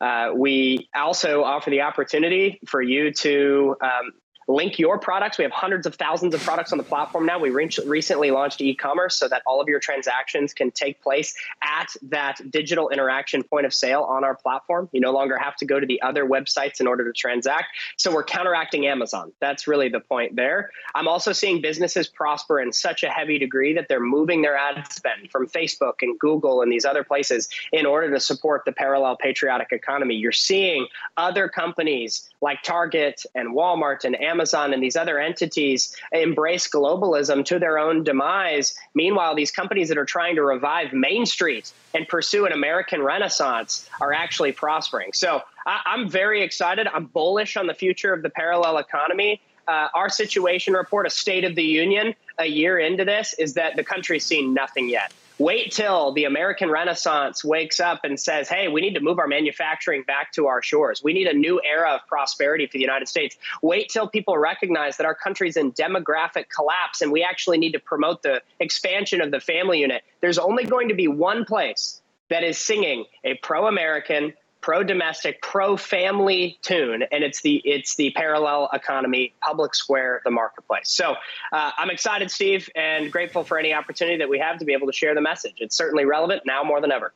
Uh, 0.00 0.32
we 0.34 0.88
also 0.94 1.44
offer 1.44 1.70
the 1.70 1.82
opportunity 1.82 2.58
for 2.66 2.82
you 2.82 3.12
to 3.12 3.76
um, 3.80 4.12
link 4.48 4.78
your 4.78 4.98
products. 4.98 5.38
We 5.38 5.44
have 5.44 5.52
hundreds 5.52 5.86
of 5.86 5.94
thousands 5.94 6.34
of 6.34 6.42
products 6.42 6.72
on 6.72 6.78
the 6.78 6.84
platform 6.84 7.26
now. 7.26 7.38
We 7.38 7.50
re- 7.50 7.70
recently 7.86 8.30
launched 8.30 8.60
e-commerce 8.60 9.16
so 9.16 9.28
that 9.28 9.42
all 9.46 9.60
of 9.60 9.68
your 9.68 9.80
transactions 9.80 10.52
can 10.54 10.70
take 10.70 11.00
place 11.02 11.34
at 11.62 11.88
that 12.02 12.40
digital 12.50 12.90
interaction 12.90 13.42
point 13.42 13.66
of 13.66 13.74
sale 13.74 14.02
on 14.02 14.24
our 14.24 14.34
platform. 14.34 14.88
You 14.92 15.00
no 15.00 15.12
longer 15.12 15.38
have 15.38 15.56
to 15.56 15.64
go 15.64 15.78
to 15.78 15.86
the 15.86 16.02
other 16.02 16.26
websites 16.26 16.80
in 16.80 16.86
order 16.86 17.04
to 17.04 17.12
transact. 17.12 17.66
So 17.96 18.12
we're 18.12 18.24
counteracting 18.24 18.86
Amazon. 18.86 19.32
That's 19.40 19.66
really 19.66 19.88
the 19.88 20.00
point 20.00 20.36
there. 20.36 20.70
I'm 20.94 21.08
also 21.08 21.32
seeing 21.32 21.60
businesses 21.60 22.08
prosper 22.08 22.60
in 22.60 22.72
such 22.72 23.02
a 23.02 23.08
heavy 23.08 23.38
degree 23.38 23.74
that 23.74 23.88
they're 23.88 24.00
moving 24.00 24.42
their 24.42 24.56
ad 24.56 24.90
spend 24.92 25.30
from 25.30 25.46
Facebook 25.46 25.94
and 26.02 26.18
Google 26.18 26.62
and 26.62 26.70
these 26.70 26.84
other 26.84 27.04
places 27.04 27.48
in 27.72 27.86
order 27.86 28.10
to 28.12 28.20
support 28.20 28.62
the 28.64 28.72
parallel 28.72 29.16
patriotic 29.16 29.68
economy. 29.72 30.14
You're 30.14 30.32
seeing 30.32 30.86
other 31.16 31.48
companies 31.48 32.28
like 32.40 32.62
Target 32.62 33.24
and 33.34 33.54
Walmart 33.54 34.04
and 34.04 34.20
Amazon 34.20 34.31
Amazon 34.32 34.72
and 34.72 34.82
these 34.82 34.96
other 34.96 35.18
entities 35.18 35.94
embrace 36.10 36.68
globalism 36.68 37.44
to 37.44 37.58
their 37.58 37.78
own 37.78 38.02
demise. 38.02 38.74
Meanwhile, 38.94 39.34
these 39.34 39.50
companies 39.50 39.88
that 39.90 39.98
are 39.98 40.06
trying 40.06 40.36
to 40.36 40.42
revive 40.42 40.92
Main 40.92 41.26
Street 41.26 41.70
and 41.94 42.08
pursue 42.08 42.46
an 42.46 42.52
American 42.52 43.02
renaissance 43.02 43.88
are 44.00 44.12
actually 44.12 44.52
prospering. 44.52 45.12
So 45.12 45.42
I, 45.66 45.94
am 45.94 46.08
very 46.08 46.42
excited. 46.42 46.86
I'm 46.86 47.06
bullish 47.06 47.56
on 47.56 47.66
the 47.66 47.74
future 47.74 48.12
of 48.12 48.22
the 48.22 48.30
parallel 48.30 48.78
economy. 48.78 49.40
Uh, 49.68 49.88
our 49.94 50.08
situation 50.08 50.74
report, 50.74 51.06
a 51.06 51.10
State 51.10 51.44
of 51.44 51.54
the 51.54 51.62
Union, 51.62 52.14
a 52.38 52.46
year 52.46 52.78
into 52.78 53.04
this, 53.04 53.34
is 53.38 53.54
that 53.54 53.76
the 53.76 53.84
country's 53.84 54.24
seen 54.24 54.54
nothing 54.54 54.88
yet. 54.88 55.12
Wait 55.42 55.72
till 55.72 56.12
the 56.12 56.22
American 56.22 56.70
Renaissance 56.70 57.44
wakes 57.44 57.80
up 57.80 58.04
and 58.04 58.20
says, 58.20 58.48
hey, 58.48 58.68
we 58.68 58.80
need 58.80 58.94
to 58.94 59.00
move 59.00 59.18
our 59.18 59.26
manufacturing 59.26 60.04
back 60.04 60.30
to 60.30 60.46
our 60.46 60.62
shores. 60.62 61.02
We 61.02 61.12
need 61.12 61.26
a 61.26 61.32
new 61.32 61.60
era 61.68 61.94
of 61.96 62.06
prosperity 62.06 62.66
for 62.68 62.74
the 62.74 62.80
United 62.80 63.08
States. 63.08 63.36
Wait 63.60 63.88
till 63.88 64.08
people 64.08 64.38
recognize 64.38 64.98
that 64.98 65.04
our 65.04 65.16
country's 65.16 65.56
in 65.56 65.72
demographic 65.72 66.44
collapse 66.48 67.02
and 67.02 67.10
we 67.10 67.24
actually 67.24 67.58
need 67.58 67.72
to 67.72 67.80
promote 67.80 68.22
the 68.22 68.40
expansion 68.60 69.20
of 69.20 69.32
the 69.32 69.40
family 69.40 69.80
unit. 69.80 70.04
There's 70.20 70.38
only 70.38 70.62
going 70.62 70.90
to 70.90 70.94
be 70.94 71.08
one 71.08 71.44
place 71.44 72.00
that 72.30 72.44
is 72.44 72.56
singing 72.56 73.06
a 73.24 73.34
pro 73.34 73.66
American, 73.66 74.34
pro 74.62 74.82
domestic, 74.82 75.42
pro 75.42 75.76
family 75.76 76.58
tune, 76.62 77.02
and 77.02 77.22
it's 77.22 77.42
the 77.42 77.60
it's 77.64 77.96
the 77.96 78.10
parallel 78.12 78.70
economy, 78.72 79.34
public 79.42 79.74
square, 79.74 80.22
the 80.24 80.30
marketplace. 80.30 80.88
So 80.88 81.16
uh, 81.52 81.70
I'm 81.76 81.90
excited, 81.90 82.30
Steve, 82.30 82.70
and 82.74 83.12
grateful 83.12 83.44
for 83.44 83.58
any 83.58 83.74
opportunity 83.74 84.18
that 84.18 84.28
we 84.28 84.38
have 84.38 84.58
to 84.60 84.64
be 84.64 84.72
able 84.72 84.86
to 84.86 84.92
share 84.92 85.14
the 85.14 85.20
message. 85.20 85.56
It's 85.58 85.76
certainly 85.76 86.06
relevant 86.06 86.42
now 86.46 86.62
more 86.62 86.80
than 86.80 86.92
ever. 86.92 87.12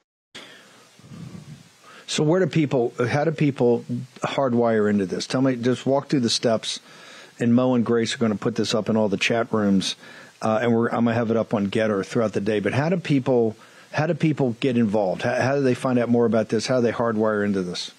So 2.06 2.22
where 2.22 2.40
do 2.40 2.46
people? 2.46 2.92
How 3.08 3.24
do 3.24 3.30
people 3.30 3.84
hardwire 4.20 4.90
into 4.90 5.06
this? 5.06 5.26
Tell 5.26 5.40
me. 5.40 5.56
Just 5.56 5.86
walk 5.86 6.08
through 6.08 6.20
the 6.20 6.30
steps. 6.30 6.80
And 7.38 7.54
Mo 7.54 7.74
and 7.74 7.84
Grace 7.84 8.14
are 8.14 8.18
going 8.18 8.32
to 8.32 8.38
put 8.38 8.54
this 8.54 8.74
up 8.74 8.88
in 8.88 8.96
all 8.96 9.10
the 9.10 9.18
chat 9.18 9.52
rooms, 9.52 9.94
uh, 10.40 10.60
and 10.62 10.74
we're 10.74 10.86
I'm 10.86 11.04
going 11.04 11.12
to 11.12 11.14
have 11.14 11.30
it 11.30 11.36
up 11.36 11.52
on 11.52 11.68
Gettr 11.68 12.04
throughout 12.04 12.32
the 12.32 12.40
day. 12.40 12.60
But 12.60 12.72
how 12.72 12.88
do 12.88 12.96
people? 12.96 13.56
How 13.96 14.06
do 14.06 14.12
people 14.12 14.54
get 14.60 14.76
involved? 14.76 15.22
How, 15.22 15.40
how 15.40 15.54
do 15.54 15.62
they 15.62 15.72
find 15.72 15.98
out 15.98 16.10
more 16.10 16.26
about 16.26 16.50
this? 16.50 16.66
How 16.66 16.76
do 16.76 16.82
they 16.82 16.92
hardwire 16.92 17.42
into 17.42 17.62
this? 17.62 17.92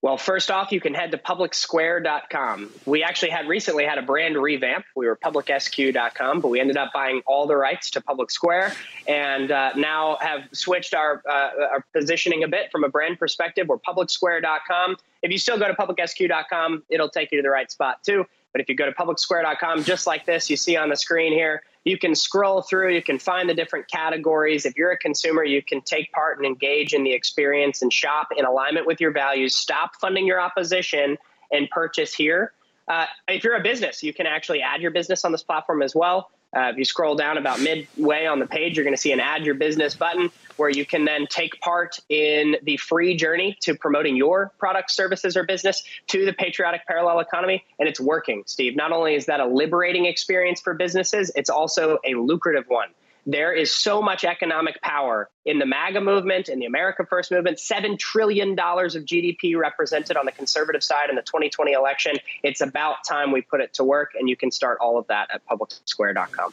Well, 0.00 0.16
first 0.16 0.50
off, 0.50 0.72
you 0.72 0.80
can 0.80 0.94
head 0.94 1.10
to 1.10 1.18
publicsquare.com. 1.18 2.70
We 2.86 3.02
actually 3.02 3.28
had 3.28 3.46
recently 3.46 3.84
had 3.84 3.98
a 3.98 4.02
brand 4.02 4.38
revamp. 4.38 4.86
We 4.94 5.06
were 5.06 5.16
publicsq.com, 5.16 6.40
but 6.40 6.48
we 6.48 6.60
ended 6.60 6.78
up 6.78 6.94
buying 6.94 7.20
all 7.26 7.46
the 7.46 7.56
rights 7.56 7.90
to 7.90 8.00
Public 8.00 8.30
Square 8.30 8.72
and 9.06 9.50
uh, 9.50 9.72
now 9.76 10.16
have 10.22 10.44
switched 10.52 10.94
our, 10.94 11.22
uh, 11.28 11.50
our 11.72 11.84
positioning 11.92 12.42
a 12.42 12.48
bit 12.48 12.72
from 12.72 12.84
a 12.84 12.88
brand 12.88 13.18
perspective. 13.18 13.68
We're 13.68 13.76
publicsquare.com. 13.76 14.96
If 15.20 15.30
you 15.30 15.36
still 15.36 15.58
go 15.58 15.68
to 15.68 15.74
publicsq.com, 15.74 16.84
it'll 16.88 17.10
take 17.10 17.32
you 17.32 17.38
to 17.38 17.42
the 17.42 17.50
right 17.50 17.70
spot 17.70 18.02
too. 18.02 18.24
But 18.56 18.62
if 18.62 18.70
you 18.70 18.74
go 18.74 18.86
to 18.86 18.92
publicsquare.com, 18.92 19.84
just 19.84 20.06
like 20.06 20.24
this, 20.24 20.48
you 20.48 20.56
see 20.56 20.78
on 20.78 20.88
the 20.88 20.96
screen 20.96 21.30
here, 21.30 21.62
you 21.84 21.98
can 21.98 22.14
scroll 22.14 22.62
through, 22.62 22.94
you 22.94 23.02
can 23.02 23.18
find 23.18 23.50
the 23.50 23.54
different 23.54 23.86
categories. 23.86 24.64
If 24.64 24.78
you're 24.78 24.92
a 24.92 24.96
consumer, 24.96 25.44
you 25.44 25.60
can 25.60 25.82
take 25.82 26.10
part 26.10 26.38
and 26.38 26.46
engage 26.46 26.94
in 26.94 27.04
the 27.04 27.12
experience 27.12 27.82
and 27.82 27.92
shop 27.92 28.28
in 28.34 28.46
alignment 28.46 28.86
with 28.86 28.98
your 28.98 29.10
values. 29.10 29.54
Stop 29.54 29.96
funding 29.96 30.26
your 30.26 30.40
opposition 30.40 31.18
and 31.52 31.68
purchase 31.68 32.14
here. 32.14 32.54
Uh, 32.88 33.04
if 33.28 33.44
you're 33.44 33.56
a 33.56 33.62
business, 33.62 34.02
you 34.02 34.14
can 34.14 34.24
actually 34.24 34.62
add 34.62 34.80
your 34.80 34.90
business 34.90 35.22
on 35.26 35.32
this 35.32 35.42
platform 35.42 35.82
as 35.82 35.94
well. 35.94 36.30
Uh, 36.56 36.70
if 36.70 36.78
you 36.78 36.84
scroll 36.86 37.14
down 37.14 37.36
about 37.36 37.60
midway 37.60 38.24
on 38.24 38.38
the 38.38 38.46
page, 38.46 38.74
you're 38.74 38.84
going 38.84 38.96
to 38.96 39.02
see 39.02 39.12
an 39.12 39.20
add 39.20 39.44
your 39.44 39.54
business 39.54 39.94
button 39.94 40.30
where 40.56 40.70
you 40.70 40.84
can 40.84 41.04
then 41.04 41.26
take 41.28 41.60
part 41.60 41.98
in 42.08 42.56
the 42.62 42.76
free 42.76 43.16
journey 43.16 43.56
to 43.62 43.74
promoting 43.74 44.16
your 44.16 44.52
products, 44.58 44.94
services, 44.94 45.36
or 45.36 45.44
business 45.44 45.82
to 46.08 46.24
the 46.24 46.32
patriotic 46.32 46.86
parallel 46.86 47.20
economy. 47.20 47.64
And 47.78 47.88
it's 47.88 48.00
working, 48.00 48.44
Steve. 48.46 48.76
Not 48.76 48.92
only 48.92 49.14
is 49.14 49.26
that 49.26 49.40
a 49.40 49.46
liberating 49.46 50.06
experience 50.06 50.60
for 50.60 50.74
businesses, 50.74 51.30
it's 51.34 51.50
also 51.50 51.98
a 52.04 52.14
lucrative 52.14 52.64
one. 52.68 52.88
There 53.28 53.52
is 53.52 53.74
so 53.74 54.02
much 54.02 54.24
economic 54.24 54.80
power 54.80 55.28
in 55.44 55.58
the 55.58 55.66
MAGA 55.66 56.00
movement, 56.00 56.48
in 56.48 56.60
the 56.60 56.66
America 56.66 57.04
First 57.04 57.32
movement, 57.32 57.58
$7 57.58 57.98
trillion 57.98 58.52
of 58.52 58.56
GDP 58.56 59.56
represented 59.56 60.16
on 60.16 60.26
the 60.26 60.32
conservative 60.32 60.84
side 60.84 61.10
in 61.10 61.16
the 61.16 61.22
2020 61.22 61.72
election. 61.72 62.18
It's 62.44 62.60
about 62.60 62.98
time 63.04 63.32
we 63.32 63.42
put 63.42 63.60
it 63.60 63.74
to 63.74 63.84
work, 63.84 64.12
and 64.16 64.28
you 64.28 64.36
can 64.36 64.52
start 64.52 64.78
all 64.80 64.96
of 64.96 65.08
that 65.08 65.28
at 65.34 65.44
publicsquare.com. 65.44 66.52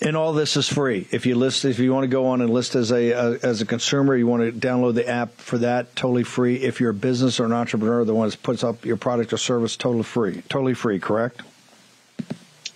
And 0.00 0.16
all 0.16 0.32
this 0.32 0.56
is 0.56 0.68
free. 0.68 1.08
If 1.10 1.26
you 1.26 1.34
list, 1.34 1.64
if 1.64 1.80
you 1.80 1.92
want 1.92 2.04
to 2.04 2.08
go 2.08 2.26
on 2.26 2.40
and 2.40 2.50
list 2.50 2.76
as 2.76 2.92
a 2.92 3.12
uh, 3.12 3.38
as 3.42 3.60
a 3.62 3.66
consumer, 3.66 4.14
you 4.14 4.28
want 4.28 4.42
to 4.42 4.52
download 4.52 4.94
the 4.94 5.08
app 5.08 5.36
for 5.38 5.58
that, 5.58 5.96
totally 5.96 6.22
free. 6.22 6.56
If 6.56 6.80
you're 6.80 6.90
a 6.90 6.94
business 6.94 7.40
or 7.40 7.46
an 7.46 7.52
entrepreneur, 7.52 8.04
the 8.04 8.14
one 8.14 8.28
that 8.28 8.40
puts 8.42 8.62
up 8.62 8.84
your 8.84 8.96
product 8.96 9.32
or 9.32 9.38
service, 9.38 9.76
totally 9.76 10.04
free, 10.04 10.42
totally 10.48 10.74
free. 10.74 11.00
Correct? 11.00 11.42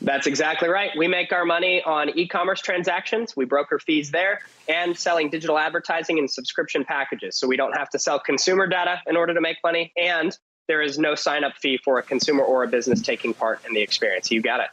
That's 0.01 0.27
exactly 0.27 0.69
right. 0.69 0.91
We 0.97 1.07
make 1.07 1.33
our 1.33 1.45
money 1.45 1.81
on 1.81 2.19
e 2.19 2.27
commerce 2.27 2.61
transactions, 2.61 3.37
we 3.37 3.45
broker 3.45 3.79
fees 3.79 4.11
there, 4.11 4.41
and 4.69 4.99
selling 4.99 5.31
digital 5.31 5.57
advertising 5.57 6.19
and 6.19 6.29
subscription 6.29 6.85
packages. 6.85 7.39
So 7.39 7.47
we 7.47 7.57
don't 7.57 7.77
have 7.77 7.89
to 7.91 8.01
sell 8.01 8.19
consumer 8.19 8.67
data 8.67 9.01
in 9.07 9.17
order 9.17 9.33
to 9.33 9.41
make 9.41 9.59
money, 9.63 9.93
and 9.97 10.37
there 10.67 10.83
is 10.83 10.99
no 10.99 11.15
sign 11.15 11.45
up 11.45 11.53
fee 11.57 11.77
for 11.77 11.99
a 11.99 12.03
consumer 12.03 12.43
or 12.43 12.65
a 12.65 12.69
business 12.69 13.01
taking 13.01 13.33
part 13.33 13.65
in 13.65 13.75
the 13.75 13.81
experience. 13.81 14.31
You 14.33 14.43
got 14.43 14.59
it. 14.59 14.71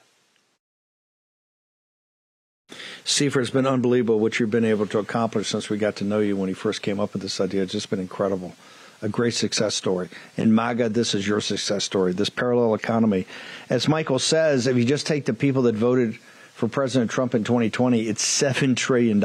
Seifert, 3.03 3.43
it's 3.43 3.51
been 3.51 3.65
unbelievable 3.65 4.19
what 4.19 4.39
you've 4.39 4.51
been 4.51 4.65
able 4.65 4.87
to 4.87 4.99
accomplish 4.99 5.47
since 5.47 5.69
we 5.69 5.77
got 5.77 5.95
to 5.97 6.03
know 6.03 6.19
you 6.19 6.35
when 6.35 6.49
you 6.49 6.55
first 6.55 6.81
came 6.81 6.99
up 6.99 7.13
with 7.13 7.21
this 7.21 7.41
idea. 7.41 7.63
It's 7.63 7.71
just 7.71 7.89
been 7.89 7.99
incredible. 7.99 8.53
A 9.01 9.09
great 9.09 9.33
success 9.33 9.75
story. 9.75 10.09
And 10.37 10.53
MAGA, 10.53 10.89
this 10.89 11.15
is 11.15 11.27
your 11.27 11.41
success 11.41 11.83
story, 11.83 12.13
this 12.13 12.29
parallel 12.29 12.73
economy. 12.73 13.25
As 13.69 13.87
Michael 13.87 14.19
says, 14.19 14.67
if 14.67 14.75
you 14.77 14.85
just 14.85 15.07
take 15.07 15.25
the 15.25 15.33
people 15.33 15.63
that 15.63 15.75
voted 15.75 16.15
for 16.53 16.67
President 16.67 17.09
Trump 17.09 17.33
in 17.33 17.43
2020, 17.45 18.01
it's 18.01 18.23
$7 18.23 18.75
trillion 18.75 19.19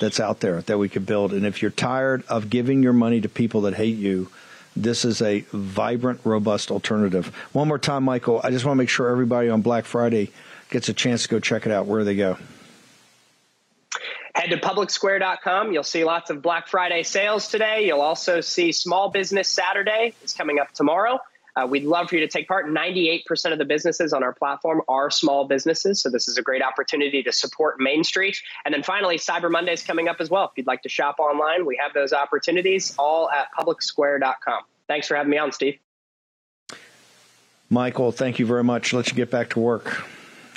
that's 0.00 0.18
out 0.18 0.40
there 0.40 0.60
that 0.62 0.76
we 0.76 0.88
could 0.88 1.06
build. 1.06 1.32
And 1.32 1.46
if 1.46 1.62
you're 1.62 1.70
tired 1.70 2.24
of 2.28 2.50
giving 2.50 2.82
your 2.82 2.92
money 2.92 3.20
to 3.20 3.28
people 3.28 3.62
that 3.62 3.74
hate 3.74 3.96
you, 3.96 4.28
this 4.76 5.04
is 5.04 5.22
a 5.22 5.44
vibrant, 5.52 6.20
robust 6.24 6.72
alternative. 6.72 7.28
One 7.52 7.68
more 7.68 7.78
time, 7.78 8.02
Michael, 8.02 8.40
I 8.42 8.50
just 8.50 8.64
want 8.64 8.76
to 8.76 8.78
make 8.78 8.88
sure 8.88 9.08
everybody 9.08 9.48
on 9.48 9.62
Black 9.62 9.84
Friday 9.84 10.32
gets 10.70 10.88
a 10.88 10.92
chance 10.92 11.22
to 11.22 11.28
go 11.28 11.38
check 11.38 11.64
it 11.64 11.70
out. 11.70 11.86
Where 11.86 12.00
do 12.00 12.04
they 12.04 12.16
go? 12.16 12.36
Head 14.44 14.50
to 14.50 14.58
publicsquare.com. 14.58 15.72
You'll 15.72 15.82
see 15.82 16.04
lots 16.04 16.28
of 16.28 16.42
Black 16.42 16.68
Friday 16.68 17.02
sales 17.02 17.48
today. 17.48 17.86
You'll 17.86 18.02
also 18.02 18.42
see 18.42 18.72
Small 18.72 19.08
Business 19.08 19.48
Saturday 19.48 20.12
is 20.22 20.34
coming 20.34 20.58
up 20.58 20.70
tomorrow. 20.72 21.18
Uh, 21.56 21.66
we'd 21.66 21.84
love 21.84 22.10
for 22.10 22.16
you 22.16 22.20
to 22.20 22.28
take 22.28 22.46
part. 22.46 22.66
98% 22.66 23.52
of 23.52 23.58
the 23.58 23.64
businesses 23.64 24.12
on 24.12 24.22
our 24.22 24.34
platform 24.34 24.82
are 24.86 25.10
small 25.10 25.46
businesses. 25.46 26.02
So 26.02 26.10
this 26.10 26.28
is 26.28 26.36
a 26.36 26.42
great 26.42 26.60
opportunity 26.60 27.22
to 27.22 27.32
support 27.32 27.80
Main 27.80 28.04
Street. 28.04 28.36
And 28.66 28.74
then 28.74 28.82
finally, 28.82 29.16
Cyber 29.16 29.50
Monday 29.50 29.72
is 29.72 29.82
coming 29.82 30.08
up 30.08 30.16
as 30.20 30.28
well. 30.28 30.44
If 30.44 30.50
you'd 30.56 30.66
like 30.66 30.82
to 30.82 30.90
shop 30.90 31.20
online, 31.20 31.64
we 31.64 31.80
have 31.82 31.94
those 31.94 32.12
opportunities 32.12 32.94
all 32.98 33.30
at 33.30 33.46
publicsquare.com. 33.58 34.62
Thanks 34.88 35.08
for 35.08 35.14
having 35.14 35.30
me 35.30 35.38
on, 35.38 35.52
Steve. 35.52 35.78
Michael, 37.70 38.12
thank 38.12 38.38
you 38.38 38.44
very 38.44 38.62
much. 38.62 38.92
Let's 38.92 39.10
get 39.10 39.30
back 39.30 39.48
to 39.50 39.60
work. 39.60 40.04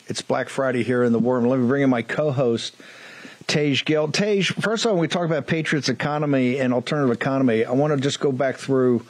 It's 0.07 0.21
Black 0.21 0.49
Friday 0.49 0.83
here 0.83 1.05
in 1.05 1.13
the 1.13 1.19
War 1.19 1.39
Room. 1.39 1.49
Let 1.49 1.59
me 1.59 1.67
bring 1.67 1.83
in 1.83 1.89
my 1.89 2.01
co-host, 2.01 2.75
Tej 3.47 3.75
Gill. 3.85 4.09
Tej, 4.09 4.43
first 4.43 4.85
of 4.85 4.89
all, 4.89 4.95
when 4.95 5.01
we 5.01 5.07
talk 5.07 5.25
about 5.25 5.47
Patriots 5.47 5.89
economy 5.89 6.59
and 6.59 6.73
alternative 6.73 7.15
economy, 7.15 7.63
I 7.63 7.71
want 7.71 7.93
to 7.93 7.99
just 7.99 8.19
go 8.19 8.31
back 8.31 8.57
through 8.57 9.05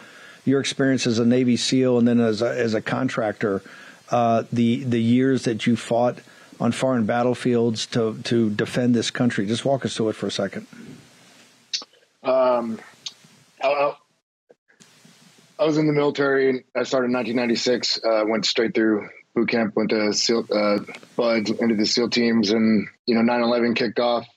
your 0.46 0.60
experience 0.60 1.08
as 1.08 1.20
a 1.20 1.26
Navy 1.26 1.58
SEAL 1.58 1.98
and 1.98 2.08
then 2.08 2.20
as 2.20 2.42
a, 2.42 2.50
as 2.50 2.74
a 2.74 2.82
contractor, 2.82 3.62
uh, 4.10 4.44
the 4.54 4.84
the 4.84 5.02
years 5.02 5.44
that 5.44 5.68
you 5.68 5.76
fought 5.76 6.20
on 6.60 6.72
foreign 6.72 7.06
battlefields 7.06 7.88
to 7.88 8.18
to 8.24 8.50
defend 8.52 8.96
this 8.96 9.12
country. 9.12 9.46
Just 9.46 9.66
walk 9.66 9.86
us 9.86 9.96
through 9.98 10.10
it 10.10 10.16
for 10.16 10.28
a 10.28 10.32
second. 10.32 10.68
Um, 12.24 12.80
I, 13.62 13.94
I 15.60 15.66
was 15.66 15.78
in 15.78 15.88
the 15.88 15.94
military. 15.94 16.64
I 16.76 16.84
started 16.84 17.08
in 17.08 17.14
1996. 17.14 18.00
Uh, 18.04 18.24
went 18.28 18.46
straight 18.46 18.76
through 18.76 19.10
boot 19.38 19.50
camp, 19.50 19.76
went 19.76 19.92
to 19.92 20.12
SEAL, 20.14 20.48
uh, 20.52 20.80
BUD/S, 21.16 21.52
into 21.60 21.76
the 21.76 21.86
SEAL 21.86 22.10
teams, 22.10 22.50
and 22.50 22.88
you 23.06 23.14
know, 23.14 23.22
9/11 23.22 23.76
kicked 23.76 24.00
off. 24.00 24.28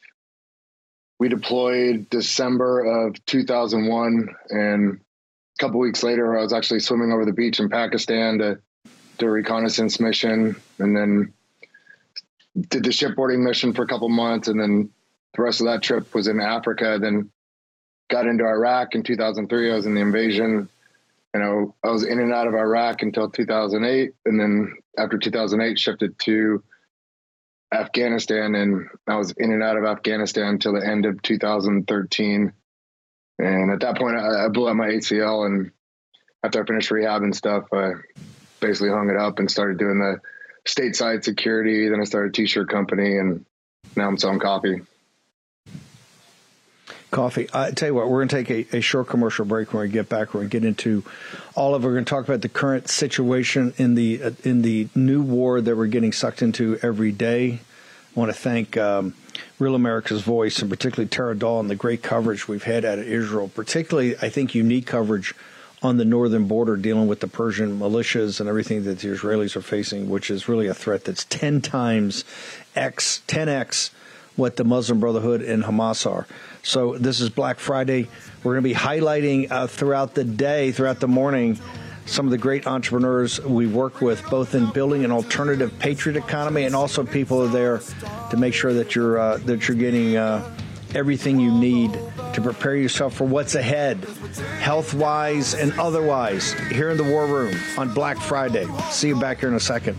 We 1.18 1.28
deployed 1.28 2.10
December 2.10 3.06
of 3.06 3.24
2001, 3.24 4.28
and 4.50 5.00
a 5.00 5.58
couple 5.58 5.80
weeks 5.80 6.02
later, 6.02 6.38
I 6.38 6.42
was 6.42 6.52
actually 6.52 6.80
swimming 6.80 7.12
over 7.12 7.24
the 7.24 7.32
beach 7.32 7.60
in 7.60 7.70
Pakistan 7.70 8.38
to 8.38 8.58
do 9.16 9.26
a 9.26 9.30
reconnaissance 9.30 10.00
mission, 10.00 10.56
and 10.78 10.94
then 10.94 11.32
did 12.68 12.84
the 12.84 12.90
shipboarding 12.90 13.42
mission 13.42 13.72
for 13.72 13.82
a 13.82 13.88
couple 13.88 14.08
months, 14.10 14.48
and 14.48 14.60
then 14.60 14.90
the 15.34 15.42
rest 15.42 15.60
of 15.60 15.66
that 15.66 15.82
trip 15.82 16.14
was 16.14 16.28
in 16.28 16.40
Africa. 16.40 16.98
Then 17.00 17.30
got 18.10 18.26
into 18.26 18.44
Iraq 18.44 18.94
in 18.94 19.02
2003. 19.02 19.72
I 19.72 19.76
was 19.76 19.86
in 19.86 19.94
the 19.94 20.00
invasion 20.02 20.68
you 21.34 21.40
know, 21.40 21.74
I 21.84 21.90
was 21.90 22.04
in 22.04 22.18
and 22.18 22.32
out 22.32 22.48
of 22.48 22.54
Iraq 22.54 23.02
until 23.02 23.30
2008, 23.30 24.12
and 24.26 24.40
then 24.40 24.76
after 24.98 25.18
2008, 25.18 25.78
shifted 25.78 26.18
to 26.20 26.62
Afghanistan, 27.72 28.54
and 28.54 28.88
I 29.06 29.16
was 29.16 29.32
in 29.32 29.52
and 29.52 29.62
out 29.62 29.76
of 29.76 29.84
Afghanistan 29.84 30.46
until 30.46 30.72
the 30.72 30.86
end 30.86 31.06
of 31.06 31.22
2013. 31.22 32.52
And 33.38 33.70
at 33.70 33.80
that 33.80 33.96
point, 33.96 34.16
I, 34.16 34.46
I 34.46 34.48
blew 34.48 34.68
out 34.68 34.76
my 34.76 34.88
ACL, 34.88 35.46
and 35.46 35.70
after 36.42 36.62
I 36.62 36.66
finished 36.66 36.90
rehab 36.90 37.22
and 37.22 37.34
stuff, 37.34 37.64
I 37.72 37.92
basically 38.58 38.90
hung 38.90 39.08
it 39.08 39.16
up 39.16 39.38
and 39.38 39.50
started 39.50 39.78
doing 39.78 39.98
the 39.98 40.20
stateside 40.66 41.22
security. 41.22 41.88
Then 41.88 42.00
I 42.00 42.04
started 42.04 42.30
a 42.30 42.32
t-shirt 42.32 42.68
company, 42.68 43.18
and 43.18 43.46
now 43.96 44.08
I'm 44.08 44.18
selling 44.18 44.40
coffee 44.40 44.80
coffee. 47.10 47.48
I 47.52 47.70
tell 47.72 47.88
you 47.88 47.94
what, 47.94 48.08
we're 48.08 48.24
going 48.24 48.28
to 48.28 48.44
take 48.44 48.72
a, 48.72 48.78
a, 48.78 48.80
short 48.80 49.08
commercial 49.08 49.44
break 49.44 49.72
when 49.72 49.82
we 49.82 49.88
get 49.88 50.08
back. 50.08 50.28
We're 50.28 50.40
going 50.40 50.50
to 50.50 50.60
get 50.60 50.64
into 50.66 51.04
all 51.54 51.74
of. 51.74 51.84
We're 51.84 51.92
going 51.92 52.04
to 52.04 52.10
talk 52.10 52.24
about 52.24 52.40
the 52.40 52.48
current 52.48 52.88
situation 52.88 53.74
in 53.76 53.94
the 53.94 54.22
uh, 54.22 54.30
in 54.44 54.62
the 54.62 54.88
new 54.94 55.22
war 55.22 55.60
that 55.60 55.76
we're 55.76 55.86
getting 55.86 56.12
sucked 56.12 56.42
into 56.42 56.78
every 56.82 57.12
day. 57.12 57.60
I 58.16 58.18
want 58.18 58.32
to 58.32 58.38
thank 58.38 58.76
um, 58.76 59.14
Real 59.58 59.74
America's 59.74 60.22
Voice 60.22 60.60
and 60.60 60.70
particularly 60.70 61.08
Tara 61.08 61.36
Dahl 61.36 61.60
and 61.60 61.70
the 61.70 61.76
great 61.76 62.02
coverage 62.02 62.48
we've 62.48 62.64
had 62.64 62.84
out 62.84 62.98
of 62.98 63.06
Israel. 63.06 63.48
Particularly, 63.48 64.16
I 64.16 64.28
think 64.28 64.54
unique 64.54 64.86
coverage 64.86 65.34
on 65.82 65.96
the 65.96 66.04
northern 66.04 66.46
border 66.46 66.76
dealing 66.76 67.06
with 67.06 67.20
the 67.20 67.28
Persian 67.28 67.78
militias 67.78 68.40
and 68.40 68.48
everything 68.48 68.84
that 68.84 68.98
the 68.98 69.08
Israelis 69.08 69.56
are 69.56 69.62
facing, 69.62 70.10
which 70.10 70.30
is 70.30 70.48
really 70.48 70.66
a 70.66 70.74
threat 70.74 71.04
that's 71.04 71.24
ten 71.24 71.60
times 71.60 72.24
x, 72.74 73.22
ten 73.26 73.48
x 73.48 73.90
what 74.36 74.56
the 74.56 74.64
Muslim 74.64 75.00
Brotherhood 75.00 75.42
and 75.42 75.64
Hamas 75.64 76.10
are. 76.10 76.26
So 76.62 76.96
this 76.98 77.20
is 77.20 77.30
Black 77.30 77.58
Friday. 77.58 78.08
We're 78.42 78.54
going 78.54 78.64
to 78.64 78.68
be 78.68 78.74
highlighting 78.74 79.50
uh, 79.50 79.66
throughout 79.66 80.14
the 80.14 80.24
day, 80.24 80.72
throughout 80.72 81.00
the 81.00 81.08
morning, 81.08 81.58
some 82.06 82.26
of 82.26 82.30
the 82.30 82.38
great 82.38 82.66
entrepreneurs 82.66 83.40
we 83.40 83.66
work 83.66 84.00
with, 84.00 84.22
both 84.30 84.54
in 84.54 84.70
building 84.72 85.04
an 85.04 85.12
alternative 85.12 85.72
patriot 85.78 86.16
economy 86.16 86.64
and 86.64 86.74
also 86.74 87.04
people 87.04 87.40
are 87.42 87.48
there 87.48 87.80
to 88.30 88.36
make 88.36 88.52
sure 88.52 88.74
that 88.74 88.94
you're 88.94 89.18
uh, 89.18 89.36
that 89.38 89.68
you're 89.68 89.76
getting 89.76 90.16
uh, 90.16 90.56
everything 90.94 91.38
you 91.38 91.52
need 91.52 91.92
to 92.32 92.40
prepare 92.40 92.76
yourself 92.76 93.14
for 93.14 93.24
what's 93.24 93.54
ahead, 93.54 94.02
health 94.58 94.92
wise 94.94 95.54
and 95.54 95.72
otherwise. 95.78 96.52
Here 96.70 96.90
in 96.90 96.96
the 96.96 97.04
War 97.04 97.26
Room 97.26 97.54
on 97.78 97.94
Black 97.94 98.18
Friday. 98.18 98.66
See 98.90 99.08
you 99.08 99.18
back 99.18 99.40
here 99.40 99.48
in 99.48 99.54
a 99.54 99.60
second. 99.60 99.96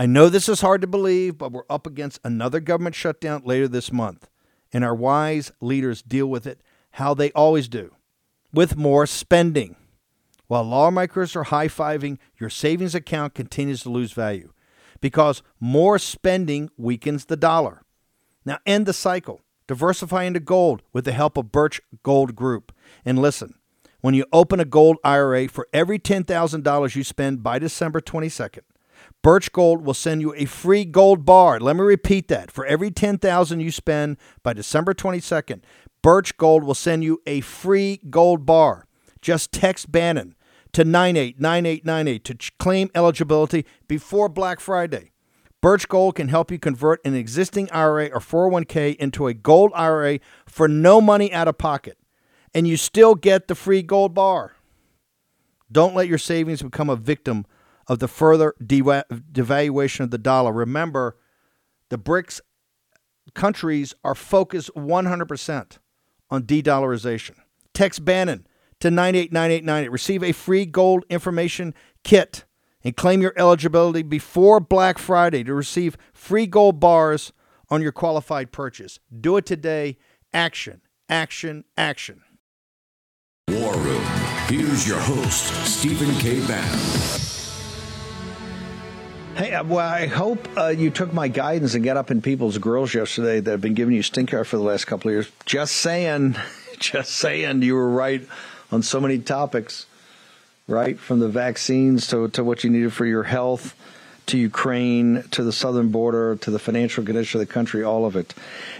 I 0.00 0.06
know 0.06 0.28
this 0.28 0.48
is 0.48 0.60
hard 0.60 0.80
to 0.82 0.86
believe, 0.86 1.38
but 1.38 1.50
we're 1.50 1.64
up 1.68 1.84
against 1.84 2.20
another 2.22 2.60
government 2.60 2.94
shutdown 2.94 3.42
later 3.44 3.66
this 3.66 3.90
month, 3.90 4.28
and 4.72 4.84
our 4.84 4.94
wise 4.94 5.50
leaders 5.60 6.02
deal 6.02 6.28
with 6.28 6.46
it 6.46 6.60
how 6.92 7.14
they 7.14 7.32
always 7.32 7.66
do 7.66 7.96
with 8.52 8.76
more 8.76 9.08
spending. 9.08 9.74
While 10.46 10.62
lawmakers 10.62 11.34
are 11.34 11.42
high 11.42 11.66
fiving, 11.66 12.18
your 12.38 12.48
savings 12.48 12.94
account 12.94 13.34
continues 13.34 13.82
to 13.82 13.90
lose 13.90 14.12
value 14.12 14.52
because 15.00 15.42
more 15.58 15.98
spending 15.98 16.70
weakens 16.76 17.24
the 17.24 17.36
dollar. 17.36 17.82
Now, 18.44 18.60
end 18.64 18.86
the 18.86 18.92
cycle. 18.92 19.40
Diversify 19.66 20.22
into 20.22 20.38
gold 20.38 20.80
with 20.92 21.06
the 21.06 21.12
help 21.12 21.36
of 21.36 21.50
Birch 21.50 21.80
Gold 22.04 22.36
Group. 22.36 22.72
And 23.04 23.18
listen, 23.18 23.54
when 24.00 24.14
you 24.14 24.26
open 24.32 24.60
a 24.60 24.64
gold 24.64 24.98
IRA 25.02 25.48
for 25.48 25.66
every 25.72 25.98
$10,000 25.98 26.94
you 26.94 27.02
spend 27.02 27.42
by 27.42 27.58
December 27.58 28.00
22nd, 28.00 28.60
Birch 29.28 29.52
Gold 29.52 29.84
will 29.84 29.92
send 29.92 30.22
you 30.22 30.32
a 30.38 30.46
free 30.46 30.86
gold 30.86 31.26
bar. 31.26 31.60
Let 31.60 31.76
me 31.76 31.82
repeat 31.82 32.28
that. 32.28 32.50
For 32.50 32.64
every 32.64 32.90
10,000 32.90 33.60
you 33.60 33.70
spend 33.70 34.16
by 34.42 34.54
December 34.54 34.94
22nd, 34.94 35.60
Birch 36.00 36.34
Gold 36.38 36.64
will 36.64 36.72
send 36.72 37.04
you 37.04 37.20
a 37.26 37.42
free 37.42 38.00
gold 38.08 38.46
bar. 38.46 38.86
Just 39.20 39.52
text 39.52 39.92
Bannon 39.92 40.34
to 40.72 40.82
989898 40.82 42.24
to 42.24 42.52
claim 42.58 42.90
eligibility 42.94 43.66
before 43.86 44.30
Black 44.30 44.60
Friday. 44.60 45.12
Birch 45.60 45.86
Gold 45.90 46.14
can 46.14 46.28
help 46.28 46.50
you 46.50 46.58
convert 46.58 47.04
an 47.04 47.14
existing 47.14 47.70
IRA 47.70 48.06
or 48.06 48.20
401k 48.20 48.96
into 48.96 49.26
a 49.26 49.34
gold 49.34 49.72
IRA 49.74 50.20
for 50.46 50.68
no 50.68 51.02
money 51.02 51.30
out 51.34 51.48
of 51.48 51.58
pocket, 51.58 51.98
and 52.54 52.66
you 52.66 52.78
still 52.78 53.14
get 53.14 53.46
the 53.46 53.54
free 53.54 53.82
gold 53.82 54.14
bar. 54.14 54.54
Don't 55.70 55.94
let 55.94 56.08
your 56.08 56.16
savings 56.16 56.62
become 56.62 56.88
a 56.88 56.96
victim 56.96 57.44
of 57.88 57.98
the 57.98 58.08
further 58.08 58.54
devaluation 58.62 60.00
of 60.00 60.10
the 60.10 60.18
dollar. 60.18 60.52
Remember, 60.52 61.16
the 61.88 61.98
BRICS 61.98 62.40
countries 63.34 63.94
are 64.04 64.14
focused 64.14 64.70
100% 64.76 65.78
on 66.30 66.42
de 66.44 66.62
dollarization. 66.62 67.36
Text 67.72 68.04
Bannon 68.04 68.46
to 68.80 68.90
989898. 68.90 69.90
Receive 69.90 70.22
a 70.22 70.32
free 70.32 70.66
gold 70.66 71.04
information 71.08 71.74
kit 72.04 72.44
and 72.84 72.96
claim 72.96 73.22
your 73.22 73.32
eligibility 73.36 74.02
before 74.02 74.60
Black 74.60 74.98
Friday 74.98 75.42
to 75.44 75.54
receive 75.54 75.96
free 76.12 76.46
gold 76.46 76.78
bars 76.78 77.32
on 77.70 77.82
your 77.82 77.92
qualified 77.92 78.52
purchase. 78.52 78.98
Do 79.20 79.36
it 79.36 79.46
today. 79.46 79.96
Action, 80.32 80.82
action, 81.08 81.64
action. 81.76 82.22
War 83.48 83.74
Room. 83.74 84.04
Here's 84.48 84.86
your 84.86 85.00
host, 85.00 85.46
Stephen 85.66 86.14
K. 86.16 86.46
Bannon. 86.46 87.27
Hey, 89.38 89.54
uh, 89.54 89.62
well, 89.62 89.88
I 89.88 90.08
hope 90.08 90.48
uh, 90.58 90.66
you 90.66 90.90
took 90.90 91.12
my 91.12 91.28
guidance 91.28 91.76
and 91.76 91.84
got 91.84 91.96
up 91.96 92.10
in 92.10 92.20
people's 92.22 92.58
grills 92.58 92.92
yesterday 92.92 93.38
that 93.38 93.48
have 93.48 93.60
been 93.60 93.74
giving 93.74 93.94
you 93.94 94.02
stink 94.02 94.34
eye 94.34 94.42
for 94.42 94.56
the 94.56 94.64
last 94.64 94.86
couple 94.86 95.10
of 95.10 95.14
years. 95.14 95.30
Just 95.46 95.76
saying, 95.76 96.34
just 96.80 97.12
saying, 97.12 97.62
you 97.62 97.76
were 97.76 97.88
right 97.88 98.26
on 98.72 98.82
so 98.82 99.00
many 99.00 99.20
topics, 99.20 99.86
right? 100.66 100.98
From 100.98 101.20
the 101.20 101.28
vaccines 101.28 102.08
to, 102.08 102.26
to 102.30 102.42
what 102.42 102.64
you 102.64 102.70
needed 102.70 102.92
for 102.92 103.06
your 103.06 103.22
health, 103.22 103.76
to 104.26 104.36
Ukraine, 104.36 105.22
to 105.30 105.44
the 105.44 105.52
southern 105.52 105.92
border, 105.92 106.34
to 106.34 106.50
the 106.50 106.58
financial 106.58 107.04
condition 107.04 107.40
of 107.40 107.46
the 107.46 107.52
country, 107.52 107.84
all 107.84 108.06
of 108.06 108.16
it. 108.16 108.34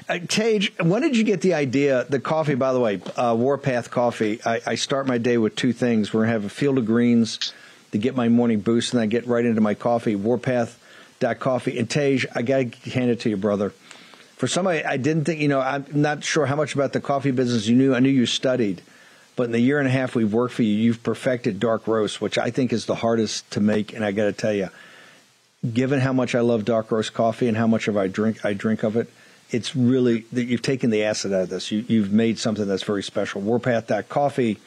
Uh, 0.09 0.19
Tej, 0.27 0.71
when 0.81 1.03
did 1.03 1.17
you 1.17 1.23
get 1.23 1.41
the 1.41 1.55
idea? 1.55 2.05
The 2.09 2.19
coffee, 2.19 2.57
by 2.57 2.73
the 2.73 2.81
way, 2.81 3.01
uh, 3.17 3.37
Warpath 3.39 3.93
Coffee. 3.93 4.41
I, 4.45 4.61
I 4.67 4.75
start 4.75 5.07
my 5.07 5.19
day 5.19 5.39
with 5.39 5.55
two 5.55 5.73
things. 5.73 6.13
We're 6.13 6.25
to 6.25 6.33
have 6.33 6.45
a 6.45 6.49
field 6.49 6.79
of 6.79 6.85
greens 6.87 7.53
to 7.93 7.99
get 7.99 8.15
my 8.15 8.29
morning 8.29 8.61
boost, 8.61 8.93
and 8.93 9.01
I 9.01 9.07
get 9.07 9.27
right 9.27 9.45
into 9.45 9.61
my 9.61 9.75
coffee. 9.75 10.15
Warpath 10.15 10.79
coffee. 11.41 11.79
And 11.79 11.89
Tej, 11.89 12.21
I 12.35 12.43
got 12.43 12.73
to 12.73 12.91
hand 12.91 13.11
it 13.11 13.21
to 13.21 13.31
you, 13.31 13.37
brother. 13.37 13.71
For 14.37 14.47
somebody, 14.47 14.85
I 14.85 14.97
didn't 14.97 15.25
think, 15.25 15.41
you 15.41 15.49
know, 15.49 15.61
I'm 15.61 15.85
not 15.93 16.23
sure 16.23 16.47
how 16.47 16.57
much 16.57 16.75
about 16.75 16.93
the 16.93 17.01
coffee 17.01 17.33
business 17.33 17.67
you 17.67 17.77
knew. 17.77 17.95
I 17.95 18.01
knew 18.01 18.09
you 18.09 18.27
studied. 18.27 18.83
But 19.35 19.45
in 19.45 19.53
the 19.53 19.61
year 19.61 19.79
and 19.79 19.87
a 19.87 19.91
half 19.91 20.15
we've 20.15 20.33
worked 20.33 20.55
for 20.55 20.63
you, 20.63 20.75
you've 20.75 21.03
perfected 21.03 21.61
dark 21.61 21.87
roast, 21.87 22.21
which 22.21 22.39
I 22.39 22.51
think 22.51 22.73
is 22.73 22.87
the 22.87 22.95
hardest 22.95 23.51
to 23.53 23.61
make. 23.61 23.93
And 23.95 24.05
I 24.05 24.13
got 24.13 24.25
to 24.25 24.33
tell 24.33 24.53
you, 24.53 24.69
given 25.73 26.01
how 26.01 26.13
much 26.13 26.35
I 26.35 26.41
love 26.41 26.65
dark 26.65 26.91
roast 26.91 27.15
coffee 27.15 27.49
and 27.49 27.57
how 27.57 27.67
much 27.67 27.89
of 27.89 27.97
I 27.97 28.07
drink, 28.09 28.45
I 28.45 28.53
drink 28.53 28.83
of 28.83 28.97
it, 28.97 29.11
it's 29.51 29.75
really 29.75 30.21
that 30.33 30.45
you've 30.45 30.63
taken 30.63 30.91
the 30.91 31.05
acid 31.05 31.33
out 31.33 31.43
of 31.43 31.49
this. 31.49 31.73
You, 31.73 32.03
have 32.03 32.13
made 32.13 32.39
something 32.39 32.67
that's 32.67 32.83
very 32.83 33.03
special. 33.03 33.41
Warpath.coffee, 33.41 34.59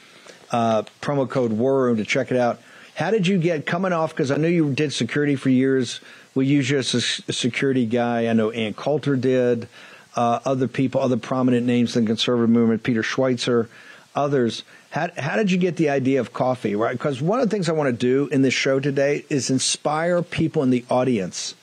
uh, 0.52 0.84
promo 1.02 1.30
code 1.30 1.52
War 1.52 1.84
Room 1.84 1.98
to 1.98 2.06
check 2.06 2.32
it 2.32 2.38
out. 2.38 2.60
How 2.96 3.12
did 3.12 3.28
you 3.28 3.38
get 3.38 3.66
coming 3.66 3.94
off? 3.94 4.12
Because 4.12 4.32
I 4.32 4.38
know 4.38 4.48
you 4.48 4.74
did 4.74 4.94
security 4.94 5.36
for 5.36 5.50
years. 5.50 6.02
We 6.36 6.46
use 6.46 6.70
you 6.70 6.78
as 6.78 6.94
a, 6.94 7.34
security 7.34 7.86
guy. 7.86 8.28
I 8.28 8.34
know 8.34 8.52
Ann 8.52 8.74
Coulter 8.74 9.16
did. 9.16 9.68
Uh, 10.16 10.40
other 10.44 10.68
people, 10.68 11.00
other 11.00 11.18
prominent 11.18 11.66
names 11.66 11.96
in 11.96 12.04
the 12.04 12.10
conservative 12.10 12.50
movement, 12.50 12.84
Peter 12.84 13.02
Schweizer, 13.02 13.70
others. 14.14 14.64
How, 14.90 15.10
how 15.18 15.38
did 15.38 15.52
you 15.52 15.58
get 15.58 15.78
the 15.78 15.90
idea 15.90 16.20
of 16.20 16.34
coffee? 16.34 16.76
Right, 16.76 16.92
because 16.92 17.22
one 17.22 17.40
of 17.40 17.50
the 17.50 17.56
things 17.56 17.70
I 17.70 17.74
want 17.74 17.88
to 17.88 17.94
do 17.94 18.28
in 18.28 18.42
this 18.42 18.54
show 18.54 18.82
today 18.82 19.24
is 19.30 19.50
inspire 19.50 20.22
people 20.22 20.64
in 20.64 20.70
the 20.70 20.84
audience 20.90 21.56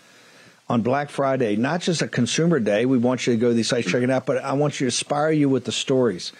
on 0.67 0.81
Black 0.81 1.11
Friday, 1.11 1.57
not 1.57 1.81
just 1.83 2.01
a 2.01 2.09
consumer 2.09 2.59
day. 2.59 2.87
We 2.87 2.99
want 2.99 3.27
you 3.27 3.35
to 3.35 3.39
go 3.39 3.49
to 3.49 3.55
these 3.55 3.69
sites, 3.69 3.91
check 3.91 4.03
it 4.03 4.11
out, 4.11 4.25
but 4.25 4.39
I 4.39 4.55
want 4.55 4.81
you 4.81 4.85
to 4.85 4.87
inspire 4.87 5.31
you 5.31 5.49
with 5.49 5.65
the 5.65 5.73
stories 5.73 6.33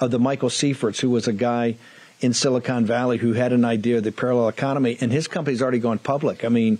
of 0.00 0.10
the 0.10 0.18
Michael 0.18 0.48
Seiferts, 0.48 1.00
who 1.00 1.10
was 1.10 1.28
a 1.28 1.32
guy 1.32 1.76
in 2.22 2.32
Silicon 2.32 2.86
Valley 2.86 3.18
who 3.18 3.32
had 3.32 3.52
an 3.52 3.64
idea 3.64 3.98
of 3.98 4.04
the 4.04 4.12
parallel 4.12 4.48
economy, 4.48 4.96
and 5.00 5.12
his 5.12 5.28
company's 5.28 5.60
already 5.60 5.80
gone 5.80 5.98
public. 5.98 6.44
I 6.44 6.48
mean, 6.48 6.78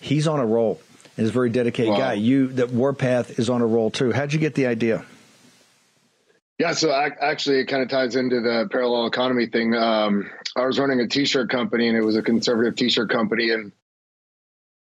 he's 0.00 0.26
on 0.26 0.40
a 0.40 0.46
roll. 0.46 0.80
He's 1.16 1.28
a 1.28 1.32
very 1.32 1.50
dedicated 1.50 1.92
wow. 1.92 1.98
guy. 1.98 2.12
You, 2.14 2.48
that 2.54 2.70
Warpath 2.70 3.38
is 3.38 3.50
on 3.50 3.60
a 3.60 3.66
roll 3.66 3.90
too. 3.90 4.12
How'd 4.12 4.32
you 4.32 4.38
get 4.38 4.54
the 4.54 4.66
idea? 4.66 5.04
Yeah, 6.58 6.72
so 6.72 6.90
I, 6.90 7.10
actually, 7.20 7.58
it 7.60 7.66
kind 7.66 7.82
of 7.82 7.88
ties 7.88 8.14
into 8.14 8.40
the 8.40 8.68
parallel 8.70 9.06
economy 9.06 9.46
thing. 9.46 9.74
Um, 9.74 10.30
I 10.54 10.64
was 10.64 10.78
running 10.78 11.00
a 11.00 11.08
T-shirt 11.08 11.50
company, 11.50 11.88
and 11.88 11.96
it 11.96 12.02
was 12.02 12.16
a 12.16 12.22
conservative 12.22 12.76
T-shirt 12.76 13.10
company, 13.10 13.50
and 13.50 13.72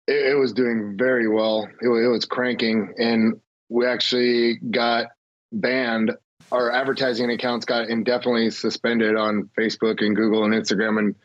it, 0.07 0.33
it 0.33 0.35
was 0.35 0.53
doing 0.53 0.95
very 0.97 1.27
well. 1.27 1.67
It, 1.81 1.87
it 1.87 2.07
was 2.07 2.25
cranking, 2.25 2.93
and 2.99 3.41
we 3.69 3.87
actually 3.87 4.57
got 4.57 5.07
banned. 5.51 6.11
Our 6.51 6.71
advertising 6.71 7.31
accounts 7.31 7.65
got 7.65 7.89
indefinitely 7.89 8.51
suspended 8.51 9.15
on 9.15 9.49
Facebook 9.57 10.05
and 10.05 10.15
Google 10.15 10.43
and 10.43 10.53
Instagram, 10.53 10.99
and 10.99 11.15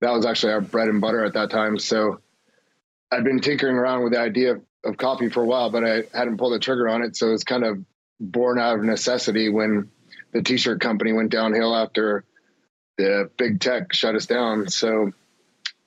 that 0.00 0.10
was 0.10 0.26
actually 0.26 0.52
our 0.52 0.60
bread 0.60 0.88
and 0.88 1.00
butter 1.00 1.24
at 1.24 1.34
that 1.34 1.50
time. 1.50 1.78
So 1.78 2.20
I'd 3.10 3.24
been 3.24 3.40
tinkering 3.40 3.76
around 3.76 4.02
with 4.02 4.12
the 4.12 4.20
idea 4.20 4.52
of, 4.54 4.62
of 4.84 4.96
coffee 4.96 5.28
for 5.28 5.42
a 5.42 5.46
while, 5.46 5.70
but 5.70 5.84
I 5.84 6.02
hadn't 6.12 6.38
pulled 6.38 6.54
the 6.54 6.58
trigger 6.58 6.88
on 6.88 7.02
it. 7.02 7.16
So 7.16 7.32
it's 7.32 7.44
kind 7.44 7.64
of 7.64 7.84
born 8.18 8.58
out 8.58 8.78
of 8.78 8.84
necessity 8.84 9.48
when 9.48 9.90
the 10.32 10.42
t-shirt 10.42 10.80
company 10.80 11.12
went 11.12 11.30
downhill 11.30 11.74
after 11.74 12.24
the 12.98 13.30
big 13.36 13.60
tech 13.60 13.92
shut 13.92 14.14
us 14.14 14.26
down. 14.26 14.68
So 14.68 15.12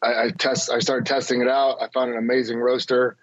I, 0.02 0.26
I 0.26 0.30
test, 0.30 0.72
I 0.72 0.80
started 0.80 1.06
testing 1.06 1.42
it 1.42 1.48
out. 1.48 1.82
I 1.82 1.88
found 1.90 2.12
an 2.12 2.18
amazing 2.18 2.58
roaster. 2.58 3.18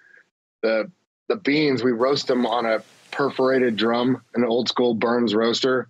The, 0.62 0.90
the 1.28 1.36
beans, 1.36 1.82
we 1.82 1.92
roast 1.92 2.26
them 2.26 2.46
on 2.46 2.66
a 2.66 2.82
perforated 3.14 3.76
drum, 3.76 4.22
an 4.34 4.44
old 4.44 4.68
school 4.68 4.94
Burns 4.94 5.34
roaster. 5.34 5.88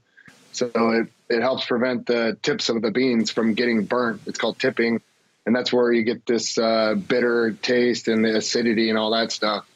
So 0.52 0.66
it, 0.74 1.08
it 1.28 1.40
helps 1.40 1.66
prevent 1.66 2.06
the 2.06 2.38
tips 2.42 2.68
of 2.68 2.80
the 2.80 2.90
beans 2.90 3.30
from 3.30 3.54
getting 3.54 3.84
burnt. 3.84 4.22
It's 4.26 4.38
called 4.38 4.58
tipping. 4.58 5.00
And 5.46 5.54
that's 5.54 5.72
where 5.72 5.92
you 5.92 6.04
get 6.04 6.24
this 6.26 6.56
uh, 6.56 6.94
bitter 6.94 7.52
taste 7.52 8.08
and 8.08 8.24
the 8.24 8.37
acidity 8.37 8.88
and 8.88 8.98
all 8.98 9.10
that 9.10 9.32
stuff. 9.32 9.66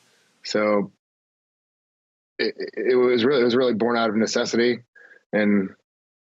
So 0.45 0.93
it, 2.39 2.55
it 2.75 2.95
was 2.95 3.25
really 3.25 3.43
it 3.43 3.45
was 3.45 3.57
really 3.57 3.75
born 3.75 3.97
out 3.97 4.09
of 4.09 4.17
necessity, 4.17 4.81
and 5.33 5.75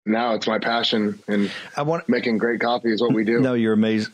now 0.05 0.36
it's 0.36 0.47
my 0.47 0.60
passion. 0.60 1.19
And 1.27 1.51
I 1.75 1.84
want 1.84 2.07
making 2.10 2.38
great 2.38 2.60
coffee 2.60 2.91
is 2.91 3.01
what 3.01 3.13
we 3.13 3.23
do. 3.23 3.39
No, 3.39 3.53
you're 3.53 3.73
amazing. 3.73 4.13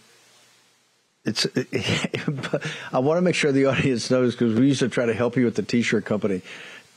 It's. 1.26 1.46
I 2.94 3.00
want 3.00 3.18
to 3.18 3.22
make 3.22 3.36
sure 3.36 3.52
the 3.52 3.66
audience 3.66 4.10
knows 4.10 4.34
because 4.34 4.58
we 4.58 4.68
used 4.68 4.80
to 4.80 4.90
try 4.90 5.06
to 5.06 5.14
help 5.14 5.36
you 5.36 5.46
with 5.46 5.56
the 5.56 5.64
T-shirt 5.64 6.06
company. 6.06 6.42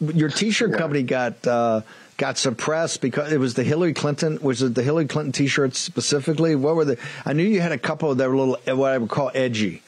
Your 0.00 0.30
T-shirt 0.30 0.70
yeah. 0.70 0.78
company 0.78 1.02
got 1.02 1.46
uh, 1.46 1.82
got 2.16 2.38
suppressed 2.38 3.00
because 3.00 3.32
it 3.32 3.38
was 3.38 3.54
the 3.54 3.64
Hillary 3.64 3.94
Clinton. 3.94 4.38
Was 4.42 4.62
it 4.62 4.74
the 4.74 4.82
Hillary 4.82 5.06
Clinton 5.06 5.32
T-shirts 5.32 5.78
specifically? 5.78 6.54
What 6.54 6.76
were 6.76 6.84
the? 6.84 6.98
I 7.24 7.32
knew 7.32 7.44
you 7.44 7.60
had 7.60 7.72
a 7.72 7.78
couple 7.78 8.14
that 8.14 8.28
were 8.28 8.34
a 8.34 8.38
little 8.38 8.76
what 8.76 8.92
I 8.92 8.98
would 8.98 9.10
call 9.10 9.30
edgy, 9.34 9.82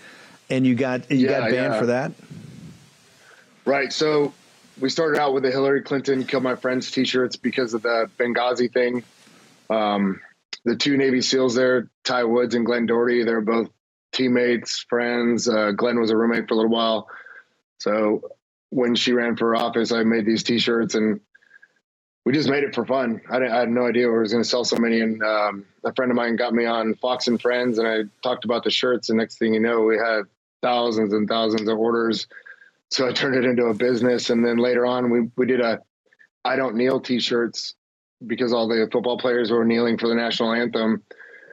and 0.51 0.67
you 0.67 0.75
got 0.75 1.11
you 1.11 1.19
yeah, 1.19 1.41
got 1.41 1.51
banned 1.51 1.75
yeah. 1.75 1.79
for 1.79 1.87
that. 1.87 2.13
Right. 3.65 3.93
So 3.93 4.33
we 4.81 4.89
started 4.89 5.21
out 5.21 5.35
with 5.35 5.43
the 5.45 5.51
Hillary 5.51 5.83
Clinton 5.83 6.25
"Kill 6.25 6.41
My 6.41 6.57
Friends" 6.57 6.91
T-shirts 6.91 7.37
because 7.37 7.75
of 7.75 7.83
the 7.83 8.11
Benghazi 8.19 8.73
thing. 8.73 9.05
Um, 9.71 10.21
the 10.65 10.77
two 10.77 10.97
Navy 10.97 11.21
SEALs 11.23 11.55
there, 11.55 11.91
Ty 12.05 12.25
Woods 12.25 12.55
and 12.55 12.65
Glenn 12.65 12.87
Doherty, 12.87 13.25
they're 13.25 13.41
both 13.41 13.71
teammates, 14.13 14.85
friends. 14.89 15.49
Uh, 15.49 15.73
Glenn 15.73 15.99
was 15.99 16.11
a 16.11 16.17
roommate 16.17 16.49
for 16.49 16.55
a 16.55 16.57
little 16.57 16.71
while, 16.71 17.09
so 17.79 18.23
when 18.73 18.95
she 18.95 19.13
ran 19.13 19.37
for 19.37 19.55
office, 19.55 19.93
I 19.93 20.03
made 20.03 20.25
these 20.25 20.43
T-shirts 20.43 20.95
and 20.95 21.21
we 22.25 22.33
just 22.33 22.49
made 22.49 22.65
it 22.65 22.75
for 22.75 22.87
fun. 22.87 23.21
I, 23.31 23.37
I 23.37 23.61
had 23.61 23.69
no 23.69 23.87
idea 23.87 24.09
we 24.09 24.19
was 24.19 24.33
going 24.33 24.43
to 24.43 24.49
sell 24.49 24.65
so 24.65 24.77
many. 24.77 25.01
And 25.01 25.23
um, 25.23 25.67
a 25.85 25.93
friend 25.95 26.11
of 26.11 26.17
mine 26.17 26.37
got 26.37 26.55
me 26.55 26.65
on 26.65 26.95
Fox 26.95 27.29
and 27.29 27.41
Friends, 27.41 27.79
and 27.79 27.87
I 27.87 28.05
talked 28.23 28.45
about 28.45 28.65
the 28.65 28.71
shirts. 28.71 29.11
And 29.11 29.19
next 29.19 29.39
thing 29.39 29.53
you 29.53 29.61
know, 29.61 29.81
we 29.83 29.97
had 29.97 30.23
thousands 30.63 31.13
and 31.13 31.29
thousands 31.29 31.69
of 31.69 31.77
orders. 31.77 32.29
So 32.91 33.07
I 33.07 33.13
turned 33.13 33.35
it 33.35 33.45
into 33.45 33.67
a 33.67 33.75
business. 33.75 34.31
And 34.31 34.45
then 34.45 34.57
later 34.57 34.87
on, 34.87 35.11
we, 35.11 35.31
we 35.37 35.47
did 35.47 35.61
a 35.61 35.81
I 36.45 36.57
don't 36.57 36.77
kneel 36.77 37.01
t-shirts 37.01 37.75
because 38.27 38.53
all 38.53 38.69
the 38.69 38.89
football 38.91 39.19
players 39.19 39.51
were 39.51 39.65
kneeling 39.65 39.99
for 39.99 40.09
the 40.09 40.15
national 40.15 40.53
anthem. 40.53 41.03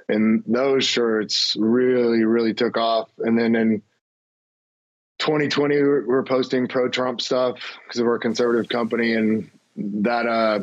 And 0.07 0.43
those 0.47 0.85
shirts 0.85 1.55
really, 1.59 2.23
really 2.23 2.53
took 2.53 2.77
off. 2.77 3.09
And 3.19 3.37
then 3.37 3.55
in 3.55 3.81
2020, 5.19 5.75
we 5.75 5.81
we're 5.81 6.23
posting 6.23 6.67
pro 6.67 6.89
Trump 6.89 7.21
stuff 7.21 7.59
because 7.83 8.01
we're 8.01 8.15
a 8.15 8.19
conservative 8.19 8.69
company. 8.69 9.13
And 9.13 9.49
that, 9.75 10.25
uh, 10.25 10.59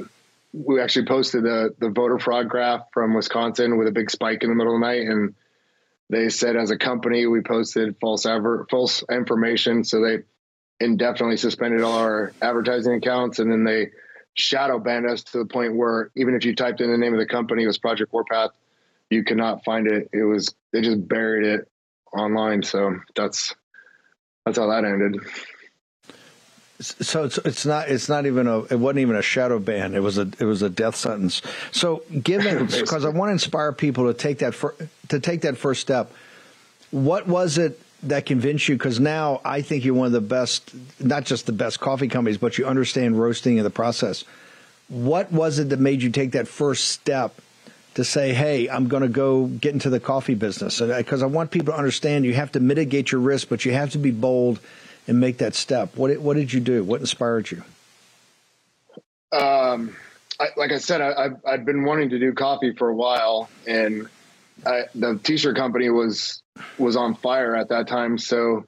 we 0.53 0.81
actually 0.81 1.07
posted 1.07 1.45
the, 1.45 1.75
the 1.79 1.91
voter 1.91 2.19
fraud 2.19 2.49
graph 2.49 2.87
from 2.93 3.15
Wisconsin 3.15 3.77
with 3.77 3.89
a 3.89 3.93
big 3.93 4.11
spike 4.11 4.43
in 4.43 4.49
the 4.49 4.55
middle 4.55 4.75
of 4.75 4.81
the 4.81 4.87
night. 4.87 5.07
And 5.07 5.35
they 6.09 6.31
said 6.31 6.57
as 6.57 6.71
a 6.71 6.79
company, 6.79 7.27
we 7.27 7.43
posted 7.43 7.97
false 8.01 8.27
ever, 8.27 8.67
false 8.71 9.05
information. 9.11 9.85
So 9.85 10.01
they 10.01 10.19
indefinitely 10.81 11.37
suspended 11.37 11.83
all 11.83 11.99
our 11.99 12.33
advertising 12.41 12.95
accounts. 12.95 13.39
And 13.39 13.51
then 13.51 13.65
they, 13.65 13.91
shadow 14.37 14.79
banned 14.79 15.09
us 15.09 15.25
to 15.25 15.39
the 15.39 15.47
point 15.47 15.75
where 15.75 16.11
even 16.15 16.35
if 16.35 16.45
you 16.45 16.55
typed 16.55 16.81
in 16.81 16.91
the 16.91 16.99
name 16.99 17.15
of 17.15 17.19
the 17.19 17.27
company, 17.27 17.65
it 17.65 17.67
was 17.67 17.79
Project 17.79 18.13
Warpath, 18.13 18.51
you 19.11 19.25
could 19.25 19.39
not 19.39 19.65
find 19.65 19.87
it. 19.87 20.11
It 20.13 20.25
was 20.25 20.55
they 20.73 20.83
just 20.83 21.09
buried 21.09 21.47
it 21.47 21.69
online. 22.13 22.63
So 22.63 22.97
that's 23.15 23.55
that's 24.47 24.59
how 24.59 24.69
that 24.69 24.85
ended. 24.85 25.21
So 26.79 27.25
it's 27.25 27.39
it's 27.39 27.67
not 27.67 27.89
it's 27.89 28.09
not 28.09 28.27
even 28.27 28.47
a 28.47 28.61
it 28.65 28.79
wasn't 28.79 29.01
even 29.01 29.17
a 29.17 29.23
shadow 29.23 29.59
ban. 29.59 29.95
It 29.95 30.03
was 30.03 30.19
a 30.19 30.31
it 30.39 30.45
was 30.45 30.63
a 30.63 30.71
death 30.71 30.95
sentence. 30.95 31.43
So 31.73 32.05
given 32.23 32.67
because 32.67 33.05
I 33.05 33.09
want 33.09 33.31
to 33.31 33.33
inspire 33.33 33.73
people 33.73 34.07
to 34.07 34.15
take 34.15 34.39
that 34.39 34.55
for, 34.55 34.77
to 35.09 35.19
take 35.19 35.41
that 35.43 35.59
first 35.59 35.81
step. 35.81 36.13
What 36.93 37.27
was 37.27 37.59
it 37.59 37.81
that 38.05 38.27
convinced 38.27 38.69
you? 38.69 38.77
Because 38.77 39.01
now 39.01 39.41
I 39.45 39.63
think 39.63 39.85
you're 39.85 39.95
one 39.95 40.07
of 40.07 40.13
the 40.13 40.21
best, 40.21 40.71
not 41.01 41.25
just 41.25 41.47
the 41.47 41.53
best 41.53 41.81
coffee 41.81 42.09
companies, 42.09 42.39
but 42.39 42.57
you 42.57 42.67
understand 42.67 43.19
roasting 43.19 43.59
and 43.59 43.67
the 43.67 43.71
process. 43.71 44.25
What 44.89 45.33
was 45.33 45.59
it 45.59 45.71
that 45.71 45.81
made 45.81 46.03
you 46.03 46.11
take 46.11 46.33
that 46.33 46.47
first 46.47 46.89
step 46.91 47.41
to 47.97 48.05
say, 48.05 48.33
hey, 48.33 48.69
I'm 48.69 48.89
going 48.89 49.03
to 49.03 49.09
go 49.09 49.47
get 49.47 49.73
into 49.73 49.91
the 49.91 50.01
coffee 50.01 50.35
business? 50.35 50.81
Because 50.81 51.23
I 51.23 51.27
want 51.27 51.51
people 51.51 51.73
to 51.73 51.79
understand 51.79 52.25
you 52.25 52.35
have 52.35 52.53
to 52.53 52.61
mitigate 52.61 53.11
your 53.11 53.21
risk, 53.21 53.49
but 53.49 53.65
you 53.65 53.73
have 53.73 53.91
to 53.91 53.99
be 53.99 54.11
bold 54.11 54.61
and 55.07 55.19
make 55.19 55.39
that 55.39 55.55
step. 55.55 55.97
What, 55.97 56.17
what 56.19 56.37
did 56.37 56.53
you 56.53 56.61
do? 56.61 56.85
What 56.85 57.01
inspired 57.01 57.51
you? 57.51 57.63
Um, 59.33 59.97
I, 60.39 60.49
like 60.57 60.73
I 60.73 60.79
said, 60.79 61.01
I, 61.01 61.13
I've, 61.25 61.37
I've 61.47 61.65
been 61.65 61.85
wanting 61.85 62.11
to 62.11 62.19
do 62.19 62.33
coffee 62.33 62.75
for 62.75 62.89
a 62.89 62.95
while, 62.95 63.49
and 63.67 64.09
I, 64.65 64.85
the 64.95 65.19
t-shirt 65.23 65.57
company 65.57 65.91
was 65.91 66.43
was 66.79 66.97
on 66.97 67.15
fire 67.15 67.55
at 67.55 67.69
that 67.69 67.89
time, 67.89 68.19
so 68.19 68.65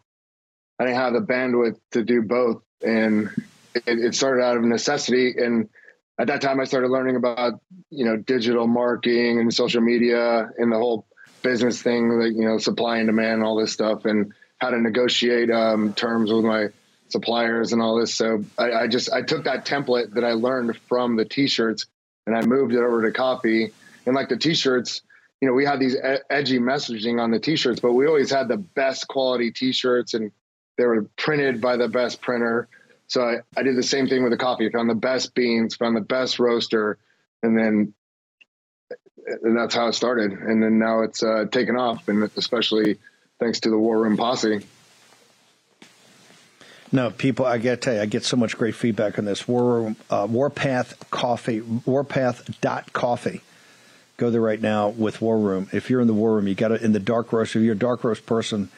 I 0.79 0.85
didn't 0.85 0.99
have 0.99 1.13
the 1.15 1.21
bandwidth 1.21 1.79
to 1.93 2.03
do 2.03 2.23
both, 2.23 2.63
and 2.83 3.31
it, 3.75 3.83
it 3.87 4.15
started 4.15 4.43
out 4.43 4.57
of 4.57 4.65
necessity. 4.65 5.35
And 5.39 5.69
at 6.19 6.27
that 6.27 6.41
time, 6.41 6.61
I 6.61 6.65
started 6.65 6.91
learning 6.91 7.17
about 7.17 7.61
you 7.91 8.05
know 8.05 8.17
digital 8.17 8.67
marketing 8.67 9.39
and 9.41 9.53
social 9.53 9.81
media 9.81 10.49
and 10.59 10.73
the 10.73 10.77
whole 10.77 11.07
business 11.43 11.81
thing, 11.81 12.09
like 12.11 12.33
you 12.33 12.45
know 12.45 12.59
supply 12.59 12.99
and 12.99 13.09
demand, 13.09 13.35
and 13.35 13.45
all 13.45 13.57
this 13.57 13.73
stuff, 13.73 14.05
and 14.05 14.33
how 14.59 14.71
to 14.71 14.81
negotiate 14.81 15.51
um, 15.51 15.93
terms 15.95 16.33
with 16.33 16.45
my 16.45 16.69
suppliers 17.09 17.73
and 17.73 17.81
all 17.81 17.99
this. 17.99 18.15
So 18.15 18.45
I, 18.59 18.73
I 18.73 18.87
just 18.89 19.13
I 19.13 19.23
took 19.23 19.45
that 19.45 19.65
template 19.65 20.15
that 20.15 20.25
I 20.25 20.33
learned 20.33 20.77
from 20.89 21.17
the 21.17 21.25
t-shirts 21.25 21.87
and 22.27 22.37
I 22.37 22.43
moved 22.43 22.75
it 22.75 22.79
over 22.79 23.03
to 23.03 23.13
coffee. 23.13 23.71
And 24.07 24.15
like 24.15 24.29
the 24.29 24.37
t-shirts, 24.37 25.03
you 25.41 25.49
know, 25.49 25.55
we 25.55 25.65
had 25.65 25.81
these 25.81 25.97
edgy 26.31 26.59
messaging 26.59 27.21
on 27.21 27.31
the 27.31 27.39
t-shirts, 27.39 27.81
but 27.81 27.93
we 27.93 28.07
always 28.07 28.31
had 28.31 28.49
the 28.49 28.57
best 28.57 29.09
quality 29.09 29.51
t-shirts 29.51 30.15
and 30.15 30.31
they 30.77 30.85
were 30.85 31.05
printed 31.17 31.61
by 31.61 31.77
the 31.77 31.89
best 31.89 32.21
printer. 32.21 32.69
So 33.09 33.23
I, 33.23 33.39
I 33.57 33.63
did 33.63 33.77
the 33.77 33.83
same 33.83 34.07
thing 34.07 34.23
with 34.23 34.33
the 34.33 34.39
coffee. 34.39 34.67
I 34.67 34.71
found 34.71 34.89
the 34.89 34.95
best 34.95 35.35
beans, 35.35 35.75
found 35.77 35.97
the 35.97 36.03
best 36.03 36.39
roaster, 36.39 36.99
and 37.43 37.59
then 37.59 37.95
and 39.43 39.57
that's 39.57 39.75
how 39.75 39.89
it 39.89 39.95
started. 39.95 40.33
And 40.33 40.63
then 40.63 40.79
now 40.79 41.03
it's 41.03 41.23
uh, 41.23 41.47
taken 41.51 41.77
off, 41.77 42.09
and 42.09 42.31
especially 42.37 42.99
thanks 43.39 43.61
to 43.61 43.71
the 43.71 43.79
War 43.79 43.99
Room 43.99 44.17
Posse. 44.17 44.61
No, 46.91 47.11
people, 47.11 47.45
I 47.45 47.59
got 47.59 47.71
to 47.71 47.77
tell 47.77 47.95
you, 47.95 48.01
I 48.01 48.07
get 48.07 48.25
so 48.25 48.39
much 48.39 48.57
great 48.57 48.75
feedback 48.75 49.19
on 49.19 49.27
this. 49.27 49.47
War 49.47 49.63
Room, 49.63 49.97
uh, 50.09 50.27
Warpath 50.31 51.11
Coffee, 51.11 51.61
Warpath.coffee 51.61 53.43
Go 54.19 54.31
there 54.31 54.41
right 54.41 54.61
now 54.61 54.89
with 54.89 55.23
War 55.23 55.39
Room. 55.39 55.69
If 55.73 55.91
you're 55.91 56.01
in 56.01 56.09
the 56.09 56.15
War 56.15 56.35
Room, 56.35 56.49
you 56.49 56.57
got 56.57 56.73
it 56.73 56.83
in 56.83 56.91
the 56.91 56.99
dark 56.99 57.33
roast. 57.33 57.55
If 57.55 57.63
you're 57.63 57.75
a 57.75 57.79
dark 57.79 58.03
roast 58.03 58.27
person, 58.27 58.69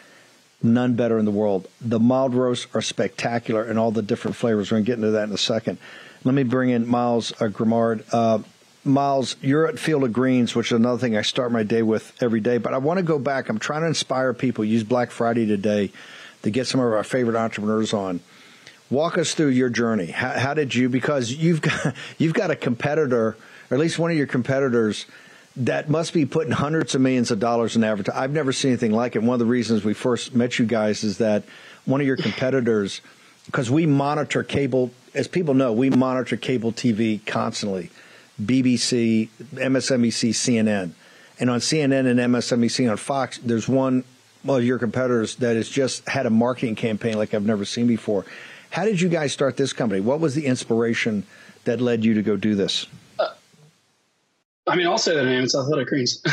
none 0.62 0.94
better 0.94 1.18
in 1.18 1.24
the 1.24 1.30
world. 1.30 1.68
The 1.80 2.00
mild 2.00 2.34
roasts 2.34 2.66
are 2.74 2.82
spectacular 2.82 3.64
and 3.64 3.78
all 3.78 3.90
the 3.90 4.02
different 4.02 4.36
flavors. 4.36 4.70
We're 4.70 4.76
going 4.76 4.84
to 4.84 4.86
get 4.86 4.98
into 4.98 5.10
that 5.12 5.28
in 5.28 5.34
a 5.34 5.38
second. 5.38 5.78
Let 6.24 6.34
me 6.34 6.42
bring 6.42 6.70
in 6.70 6.86
Miles 6.86 7.32
uh, 7.40 7.46
Grimard. 7.46 8.04
Uh, 8.12 8.40
Miles, 8.84 9.36
you're 9.42 9.66
at 9.66 9.78
Field 9.78 10.04
of 10.04 10.12
Greens, 10.12 10.54
which 10.54 10.68
is 10.68 10.76
another 10.76 10.98
thing 10.98 11.16
I 11.16 11.22
start 11.22 11.52
my 11.52 11.62
day 11.62 11.82
with 11.82 12.14
every 12.22 12.40
day. 12.40 12.58
But 12.58 12.74
I 12.74 12.78
want 12.78 12.98
to 12.98 13.02
go 13.02 13.18
back. 13.18 13.48
I'm 13.48 13.58
trying 13.58 13.82
to 13.82 13.88
inspire 13.88 14.32
people. 14.32 14.64
Use 14.64 14.84
Black 14.84 15.10
Friday 15.10 15.46
today 15.46 15.92
to 16.42 16.50
get 16.50 16.66
some 16.66 16.80
of 16.80 16.92
our 16.92 17.04
favorite 17.04 17.36
entrepreneurs 17.36 17.92
on. 17.92 18.20
Walk 18.90 19.18
us 19.18 19.34
through 19.34 19.48
your 19.48 19.68
journey. 19.68 20.06
How, 20.06 20.30
how 20.30 20.54
did 20.54 20.74
you? 20.74 20.88
Because 20.88 21.30
you've 21.30 21.60
got 21.60 21.94
you've 22.18 22.34
got 22.34 22.50
a 22.50 22.56
competitor, 22.56 23.36
or 23.70 23.74
at 23.74 23.78
least 23.78 23.98
one 23.98 24.10
of 24.10 24.16
your 24.16 24.26
competitors 24.26 25.06
that 25.56 25.88
must 25.88 26.12
be 26.12 26.24
putting 26.26 26.52
hundreds 26.52 26.94
of 26.94 27.00
millions 27.00 27.30
of 27.30 27.40
dollars 27.40 27.76
in 27.76 27.82
advertising. 27.82 28.20
I've 28.20 28.30
never 28.30 28.52
seen 28.52 28.70
anything 28.70 28.92
like 28.92 29.16
it. 29.16 29.22
One 29.22 29.34
of 29.34 29.40
the 29.40 29.46
reasons 29.46 29.84
we 29.84 29.94
first 29.94 30.34
met 30.34 30.58
you 30.58 30.66
guys 30.66 31.02
is 31.02 31.18
that 31.18 31.44
one 31.84 32.00
of 32.00 32.06
your 32.06 32.16
competitors, 32.16 33.00
because 33.46 33.70
we 33.70 33.86
monitor 33.86 34.42
cable, 34.42 34.90
as 35.14 35.26
people 35.26 35.54
know, 35.54 35.72
we 35.72 35.90
monitor 35.90 36.36
cable 36.36 36.72
TV 36.72 37.24
constantly, 37.26 37.90
BBC, 38.40 39.28
MSNBC, 39.54 40.30
CNN, 40.30 40.92
and 41.40 41.50
on 41.50 41.58
CNN 41.58 42.06
and 42.06 42.20
MSNBC 42.20 42.90
on 42.90 42.96
Fox, 42.96 43.38
there's 43.38 43.68
one 43.68 44.04
of 44.46 44.64
your 44.64 44.78
competitors 44.78 45.36
that 45.36 45.56
has 45.56 45.68
just 45.68 46.08
had 46.08 46.26
a 46.26 46.30
marketing 46.30 46.76
campaign 46.76 47.16
like 47.18 47.34
I've 47.34 47.44
never 47.44 47.64
seen 47.64 47.86
before. 47.86 48.24
How 48.70 48.84
did 48.84 49.00
you 49.00 49.08
guys 49.08 49.32
start 49.32 49.56
this 49.56 49.72
company? 49.72 50.00
What 50.00 50.20
was 50.20 50.34
the 50.34 50.46
inspiration 50.46 51.24
that 51.64 51.80
led 51.80 52.04
you 52.04 52.14
to 52.14 52.22
go 52.22 52.36
do 52.36 52.54
this? 52.54 52.86
I 54.66 54.76
mean, 54.76 54.86
I'll 54.86 54.98
say 54.98 55.14
the 55.14 55.24
name. 55.24 55.44
It's 55.44 55.56
Athletic 55.56 55.88
Greens. 55.88 56.22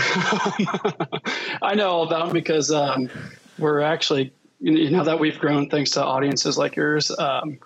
I 1.61 1.73
know 1.75 1.89
all 1.89 2.03
about 2.03 2.25
them 2.25 2.33
because 2.33 2.71
um, 2.71 3.09
we're 3.57 3.81
actually, 3.81 4.33
you 4.59 4.89
know, 4.91 5.03
that 5.03 5.19
we've 5.19 5.39
grown 5.39 5.69
thanks 5.69 5.91
to 5.91 6.03
audiences 6.03 6.57
like 6.57 6.75
yours. 6.75 7.09
Um, 7.17 7.57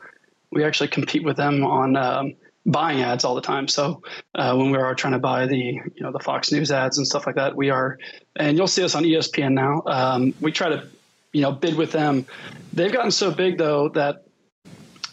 we 0.52 0.63
actually 0.63 0.89
compete 0.89 1.24
with 1.24 1.38
them 1.38 1.63
on 1.63 1.95
um, 1.95 2.36
buying 2.65 3.02
ads 3.02 3.26
all 3.26 3.36
the 3.36 3.41
time. 3.41 3.67
So 3.67 4.02
uh, 4.36 4.56
when 4.56 4.71
we 4.71 4.78
are 4.78 4.93
trying 4.93 5.13
to 5.13 5.19
buy 5.19 5.47
the, 5.47 5.58
you 5.58 6.02
know, 6.02 6.12
the 6.12 6.19
Fox 6.19 6.52
News 6.52 6.71
ads 6.71 6.97
and 6.97 7.08
stuff 7.08 7.26
like 7.26 7.36
that, 7.36 7.56
we 7.56 7.69
are, 7.69 7.97
and 8.36 8.58
you'll 8.58 8.67
see 8.67 8.84
us 8.84 8.95
on 8.95 9.04
ESPN 9.04 9.54
now. 9.54 9.82
Um, 9.86 10.34
we 10.41 10.52
try 10.52 10.69
to, 10.69 10.88
you 11.34 11.41
know, 11.41 11.52
bid 11.52 11.76
with 11.76 11.91
them. 11.91 12.26
They've 12.74 12.91
gotten 12.91 13.12
so 13.12 13.32
big 13.32 13.58
though 13.58 13.89
that 13.89 14.26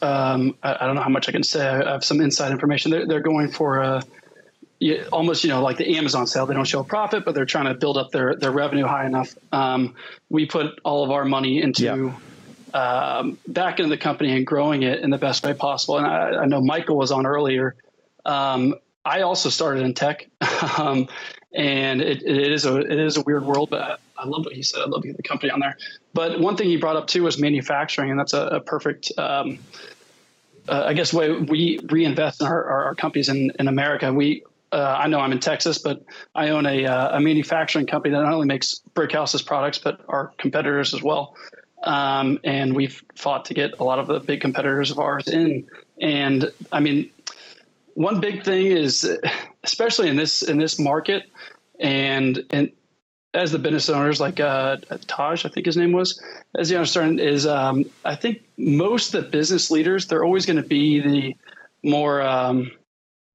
um, 0.03 0.57
I, 0.63 0.77
I, 0.81 0.87
don't 0.87 0.95
know 0.95 1.03
how 1.03 1.09
much 1.09 1.29
I 1.29 1.33
can 1.33 1.43
say. 1.43 1.67
I 1.67 1.91
have 1.93 2.05
some 2.05 2.21
inside 2.21 2.53
information. 2.53 2.93
They're, 2.93 3.07
they're 3.07 3.21
going 3.21 3.51
for 3.51 3.79
a 3.79 4.03
you, 4.79 5.05
almost 5.13 5.45
you 5.45 5.51
know 5.51 5.63
like 5.63 5.77
the 5.77 5.97
Amazon 5.97 6.27
sale. 6.27 6.47
They 6.47 6.55
don't 6.55 6.67
show 6.67 6.81
a 6.81 6.85
profit, 6.85 7.25
but 7.25 7.35
they're 7.35 7.47
trying 7.47 7.67
to 7.67 7.75
build 7.75 7.97
up 7.97 8.11
their 8.11 8.37
their 8.37 8.53
revenue 8.53 8.87
high 8.87 9.07
enough. 9.07 9.35
Um, 9.53 9.95
we 10.29 10.47
put 10.47 10.79
all 10.85 11.05
of 11.05 11.11
our 11.11 11.25
money 11.25 11.61
into 11.61 12.15
um, 12.75 13.39
back 13.47 13.79
into 13.79 13.89
the 13.89 13.97
company 13.97 14.37
and 14.37 14.47
growing 14.47 14.83
it 14.83 15.01
in 15.01 15.11
the 15.11 15.19
best 15.19 15.45
way 15.45 15.55
possible. 15.55 15.99
And 15.99 16.07
I, 16.07 16.43
I 16.43 16.47
know 16.47 16.61
Michael 16.61 16.97
was 16.97 17.11
on 17.11 17.27
earlier. 17.27 17.75
Um, 18.25 18.75
I 19.05 19.23
also 19.23 19.49
started 19.49 19.85
in 19.85 19.95
tech, 19.95 20.29
um, 20.79 21.09
and 21.55 22.01
it, 22.01 22.23
it 22.23 22.53
is 22.53 22.65
a 22.65 22.77
it 22.77 22.99
is 22.99 23.17
a 23.17 23.23
weird 23.23 23.45
world, 23.45 23.71
but 23.71 24.01
I 24.17 24.27
love 24.27 24.45
what 24.45 24.55
he 24.55 24.63
said. 24.63 24.83
I 24.83 24.87
love 24.87 25.03
to 25.03 25.09
get 25.09 25.17
the 25.17 25.23
company 25.23 25.51
on 25.51 25.61
there. 25.61 25.77
But 26.13 26.41
one 26.41 26.57
thing 26.57 26.69
he 26.69 26.77
brought 26.77 26.97
up 26.97 27.07
too 27.07 27.23
was 27.25 27.39
manufacturing, 27.39 28.11
and 28.11 28.19
that's 28.19 28.33
a, 28.33 28.43
a 28.47 28.61
perfect. 28.61 29.13
Um, 29.19 29.59
uh, 30.69 30.85
I 30.87 30.93
guess 30.93 31.15
way 31.15 31.33
we 31.33 31.81
reinvest 31.89 32.43
in 32.43 32.47
our, 32.47 32.63
our, 32.63 32.85
our 32.85 32.95
companies 32.95 33.31
in, 33.31 33.53
in 33.59 33.69
America. 33.69 34.13
We 34.13 34.43
uh, 34.73 34.97
I 34.99 35.09
know 35.09 35.21
I'm 35.21 35.33
in 35.33 35.41
Texas, 35.41 35.79
but 35.79 36.05
I 36.35 36.51
own 36.51 36.67
a, 36.67 36.85
uh, 36.85 37.17
a 37.17 37.21
manufacturing 37.21 37.87
company 37.87 38.15
that 38.15 38.23
not 38.23 38.33
only 38.33 38.47
makes 38.47 38.81
Brickhouse's 38.95 39.43
products, 39.43 39.79
but 39.79 40.01
our 40.09 40.33
competitors 40.39 40.95
as 40.95 41.03
well. 41.03 41.37
Um, 41.83 42.41
and 42.45 42.75
we've 42.75 43.03
fought 43.15 43.47
to 43.47 43.55
get 43.55 43.79
a 43.79 43.85
lot 43.85 43.99
of 43.99 44.07
the 44.09 44.21
big 44.21 44.41
competitors 44.41 44.91
of 44.91 44.99
ours 44.99 45.29
in. 45.29 45.69
And 46.01 46.53
I 46.73 46.81
mean, 46.81 47.11
one 47.95 48.21
big 48.21 48.45
thing 48.45 48.67
is, 48.67 49.09
especially 49.65 50.09
in 50.09 50.17
this 50.17 50.43
in 50.43 50.59
this 50.59 50.79
market, 50.79 51.31
and 51.81 52.45
and 52.51 52.73
as 53.35 53.53
the 53.53 53.59
business 53.59 53.89
owners, 53.89 54.21
like 54.21 54.41
uh, 54.41 54.79
Taj, 55.07 55.45
I 55.45 55.49
think 55.49 55.67
his 55.67 55.77
name 55.77 55.93
was, 55.93 56.21
as 56.57 56.71
you 56.71 56.77
understand, 56.77 57.21
is 57.21 57.47
um, 57.47 57.85
I 58.05 58.17
think 58.17 58.43
most 58.57 59.15
of 59.15 59.25
the 59.25 59.31
business 59.31 59.71
leaders 59.71 60.07
they're 60.07 60.25
always 60.25 60.47
going 60.47 60.57
to 60.57 60.69
be 60.69 61.01
the 61.01 61.37
more 61.83 62.23
um, 62.23 62.73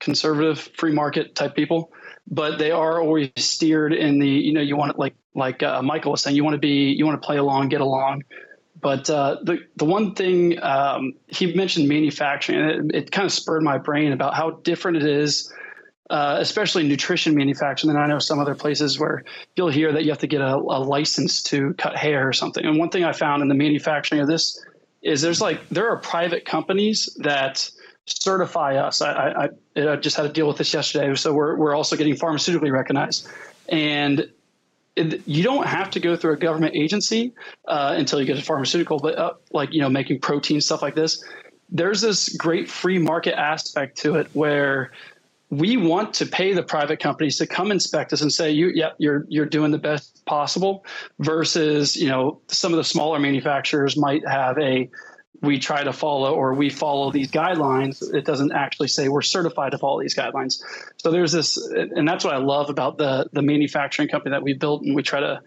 conservative 0.04 0.60
free 0.78 0.92
market 0.92 1.36
type 1.36 1.56
people. 1.56 1.92
but 2.28 2.58
they 2.58 2.72
are 2.72 3.02
always 3.02 3.30
steered 3.38 3.94
in 3.94 4.20
the 4.20 4.28
you 4.28 4.54
know 4.54 4.62
you 4.62 4.78
want 4.78 4.92
it 4.92 5.00
like 5.00 5.16
like 5.36 5.63
uh, 5.63 5.82
Michael 5.82 6.12
was 6.12 6.22
saying 6.22 6.36
you 6.36 6.44
want 6.44 6.54
to 6.54 6.60
be 6.60 6.94
you 6.98 7.06
want 7.06 7.22
to 7.22 7.26
play 7.26 7.38
along, 7.38 7.70
get 7.70 7.82
along. 7.82 8.24
But 8.82 9.10
uh, 9.10 9.38
the 9.44 9.60
the 9.78 9.86
one 9.86 10.13
thing 10.13 10.62
um, 10.62 11.13
he 11.28 11.54
mentioned 11.56 11.88
manufacturing, 11.88 12.60
it, 12.60 12.96
it, 12.96 13.12
kind 13.12 13.26
of 13.26 13.32
spurred 13.32 13.63
my 13.63 13.78
brain 13.78 14.12
about 14.12 14.34
how 14.36 14.52
different 14.63 14.98
it 14.98 15.06
is, 15.06 15.52
uh, 16.10 16.38
especially 16.39 16.86
nutrition 16.88 17.34
manufacturing. 17.34 17.92
And 17.92 18.00
I 18.00 18.08
know 18.08 18.20
some 18.20 18.39
other 18.39 18.56
places 18.56 19.00
where 19.00 19.24
you'll 19.56 19.70
hear 19.70 19.94
that 19.94 20.04
you 20.04 20.10
have 20.12 20.20
to 20.20 20.28
get 20.28 20.42
a, 20.42 20.56
a 20.56 20.80
license 20.84 21.42
to 21.44 21.74
cut 21.76 21.96
hair 21.96 22.28
or 22.28 22.34
something. 22.34 22.66
And 22.66 22.78
one 22.78 22.89
thing 22.89 23.06
I 23.06 23.13
found 23.13 23.42
in 23.42 23.48
the 23.48 23.56
manufacturing 23.56 24.22
of 24.22 24.28
this 24.28 24.62
is 25.02 25.22
there's 25.22 25.42
like 25.42 25.70
there 25.70 25.89
are 25.89 25.98
private 25.98 26.44
companies 26.46 27.16
that 27.20 27.70
certify 28.06 28.76
us. 28.76 29.02
I, 29.02 29.50
I, 29.76 29.92
I 29.92 29.96
just 29.96 30.16
had 30.16 30.24
to 30.24 30.30
deal 30.30 30.48
with 30.48 30.58
this 30.58 30.74
yesterday, 30.74 31.13
so 31.16 31.34
we're 31.34 31.56
we're 31.56 31.76
also 31.76 31.96
getting 31.96 32.16
pharmaceutically 32.16 32.72
recognized, 32.72 33.28
and 33.70 34.30
it, 34.96 35.28
you 35.28 35.44
don't 35.44 35.66
have 35.66 35.89
to 35.92 36.00
go 36.00 36.16
through 36.16 36.34
a 36.34 36.38
government 36.38 36.76
agency 36.76 37.34
uh, 37.68 37.96
until 37.98 38.20
you 38.20 38.26
get 38.26 38.38
a 38.38 38.42
pharmaceutical, 38.42 39.00
but 39.00 39.18
uh, 39.18 39.34
like 39.52 39.74
you 39.74 39.82
know 39.82 39.89
making 39.89 40.20
protein 40.20 40.62
stuff 40.62 40.82
like 40.82 40.96
this, 40.96 41.24
there's 41.70 42.02
this 42.02 42.30
great 42.38 42.70
free 42.70 43.00
market 43.00 43.38
aspect 43.39 43.98
to 44.00 44.16
it 44.16 44.28
where 44.34 44.92
we 45.50 45.78
want 45.78 46.13
to 46.16 46.26
pay 46.26 46.54
the 46.54 46.63
private 46.63 47.00
companies 47.00 47.38
to 47.38 47.46
come 47.46 47.72
inspect 47.72 48.12
us 48.12 48.22
and 48.22 48.32
say 48.32 48.50
you 48.50 48.72
yeah 48.74 48.89
you're 48.98 49.26
you're 49.30 49.46
doing 49.46 49.72
the 49.72 49.78
best 49.78 50.26
possible 50.26 50.84
versus 51.20 51.96
you 51.96 52.08
know 52.08 52.39
some 52.48 52.74
of 52.74 52.78
the 52.78 52.84
smaller 52.84 53.20
manufacturers 53.20 53.96
might 53.96 54.28
have 54.28 54.58
a 54.58 54.89
we 55.43 55.60
try 55.60 55.84
to 55.84 55.93
follow 55.93 56.34
or 56.34 56.53
we 56.53 56.69
follow 56.69 57.12
these 57.12 57.29
guidelines 57.29 58.01
it 58.13 58.25
doesn't 58.25 58.51
actually 58.53 58.88
say 58.88 59.10
we're 59.10 59.21
certified 59.21 59.71
to 59.71 59.77
follow 59.77 60.01
these 60.01 60.15
guidelines 60.15 60.63
so 60.97 61.12
there's 61.12 61.32
this 61.32 61.58
and 61.58 62.08
that's 62.08 62.23
what 62.23 62.34
i 62.34 62.38
love 62.38 62.69
about 62.69 62.97
the 62.97 63.29
the 63.34 63.41
manufacturing 63.41 64.08
company 64.08 64.32
that 64.32 64.41
we 64.41 64.53
built 64.53 64.82
and 64.82 64.95
we 64.95 65.03
try 65.03 65.19
to 65.19 65.41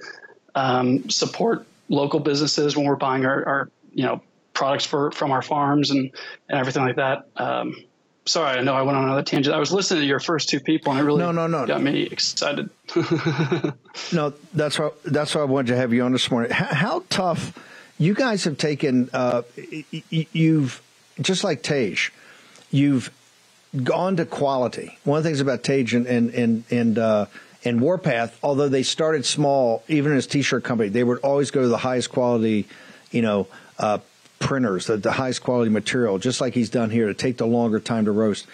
um, 0.55 1.09
support 1.11 1.67
local 1.89 2.21
businesses 2.21 2.77
when 2.77 2.87
we're 2.87 2.97
buying 2.97 3.27
our, 3.27 3.45
our 3.45 3.71
you 3.93 4.05
know 4.05 4.23
products 4.53 4.87
for 4.87 5.11
from 5.11 5.33
our 5.33 5.43
farms 5.43 5.91
and 5.91 6.13
and 6.49 6.59
everything 6.59 6.85
like 6.85 6.97
that 6.97 7.27
um, 7.37 7.75
sorry, 8.27 8.59
I 8.59 8.63
know 8.63 8.75
I 8.75 8.83
went 8.83 8.99
on 8.99 9.05
another 9.05 9.23
tangent. 9.23 9.55
I 9.55 9.59
was 9.59 9.73
listening 9.73 10.01
to 10.01 10.07
your 10.07 10.21
first 10.21 10.49
two 10.49 10.61
people, 10.61 10.93
and 10.93 11.01
it 11.01 11.05
really 11.05 11.21
no, 11.21 11.33
no, 11.33 11.47
no, 11.47 11.67
got 11.67 11.81
me 11.81 12.03
excited. 12.03 12.69
no, 14.13 14.35
that's 14.53 14.79
why 14.79 14.91
that's 15.05 15.35
why 15.35 15.41
I 15.43 15.45
wanted 15.45 15.69
to 15.69 15.77
have 15.77 15.93
you 15.93 16.03
on 16.03 16.13
this 16.13 16.31
morning. 16.31 16.51
How, 16.51 16.75
how 16.75 17.05
tough 17.09 17.53
you 17.99 18.15
guys 18.15 18.45
have 18.45 18.59
taken? 18.59 19.11
Uh, 19.13 19.43
you've 20.11 20.83
just 21.21 21.45
like 21.45 21.63
Tej, 21.63 21.97
you've 22.71 23.11
gone 23.83 24.17
to 24.17 24.25
quality. 24.25 24.99
One 25.05 25.19
of 25.19 25.25
the 25.25 25.29
things 25.29 25.41
about 25.41 25.63
Tej 25.63 25.87
and 25.93 26.07
and 26.07 26.31
and 26.31 26.65
and, 26.71 26.99
uh, 26.99 27.27
and 27.65 27.81
Warpath, 27.81 28.39
although 28.43 28.69
they 28.69 28.83
started 28.83 29.25
small, 29.25 29.83
even 29.89 30.13
as 30.13 30.27
t-shirt 30.27 30.65
company, 30.65 30.89
they 30.89 31.05
would 31.05 31.19
always 31.19 31.51
go 31.51 31.63
to 31.63 31.69
the 31.69 31.79
highest 31.79 32.11
quality, 32.11 32.67
you 33.11 33.23
know. 33.23 33.47
Uh, 33.79 33.99
printers, 34.39 34.87
the, 34.87 34.97
the 34.97 35.13
highest 35.13 35.43
quality 35.43 35.71
material, 35.71 36.19
just 36.19 36.41
like 36.41 36.55
he's 36.55 36.71
done 36.71 36.91
here 36.91 37.07
to 37.07 37.15
take 37.15 37.39
the 37.39 37.47
longer 37.47 37.81
time 37.81 38.05
to 38.05 38.13
roast. 38.13 38.47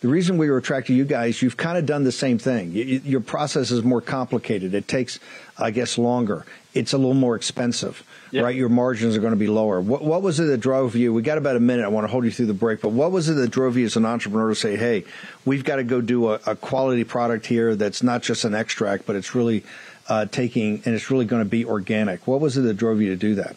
The 0.00 0.08
reason 0.08 0.38
we 0.38 0.50
were 0.50 0.58
attracted 0.58 0.92
to 0.92 0.94
you 0.94 1.04
guys, 1.04 1.42
you've 1.42 1.56
kind 1.56 1.76
of 1.76 1.86
done 1.86 2.04
the 2.04 2.12
same 2.12 2.38
thing. 2.38 2.72
You, 2.72 3.00
your 3.04 3.20
process 3.20 3.70
is 3.70 3.82
more 3.82 4.00
complicated. 4.00 4.74
It 4.74 4.86
takes, 4.86 5.18
I 5.56 5.70
guess, 5.70 5.98
longer. 5.98 6.46
It's 6.74 6.92
a 6.92 6.98
little 6.98 7.14
more 7.14 7.34
expensive, 7.34 8.04
yep. 8.30 8.44
right? 8.44 8.54
Your 8.54 8.68
margins 8.68 9.16
are 9.16 9.20
going 9.20 9.32
to 9.32 9.38
be 9.38 9.46
lower. 9.46 9.80
What, 9.80 10.02
what 10.02 10.22
was 10.22 10.40
it 10.40 10.44
that 10.44 10.58
drove 10.58 10.94
you? 10.96 11.12
We 11.12 11.22
got 11.22 11.38
about 11.38 11.56
a 11.56 11.60
minute. 11.60 11.84
I 11.84 11.88
want 11.88 12.04
to 12.04 12.10
hold 12.10 12.24
you 12.24 12.30
through 12.30 12.46
the 12.46 12.54
break, 12.54 12.80
but 12.80 12.90
what 12.90 13.12
was 13.12 13.28
it 13.28 13.34
that 13.34 13.50
drove 13.50 13.76
you 13.76 13.86
as 13.86 13.96
an 13.96 14.04
entrepreneur 14.04 14.50
to 14.50 14.54
say, 14.54 14.76
"Hey, 14.76 15.04
we've 15.44 15.64
got 15.64 15.76
to 15.76 15.84
go 15.84 16.00
do 16.00 16.30
a, 16.30 16.40
a 16.46 16.56
quality 16.56 17.04
product 17.04 17.46
here 17.46 17.74
that's 17.74 18.02
not 18.02 18.22
just 18.22 18.44
an 18.44 18.54
extract, 18.54 19.06
but 19.06 19.16
it's 19.16 19.34
really 19.34 19.64
uh, 20.08 20.26
taking 20.26 20.82
and 20.84 20.94
it's 20.94 21.10
really 21.10 21.24
going 21.24 21.42
to 21.42 21.48
be 21.48 21.64
organic." 21.64 22.26
What 22.26 22.40
was 22.40 22.56
it 22.56 22.62
that 22.62 22.74
drove 22.74 23.00
you 23.00 23.10
to 23.10 23.16
do 23.16 23.34
that? 23.36 23.56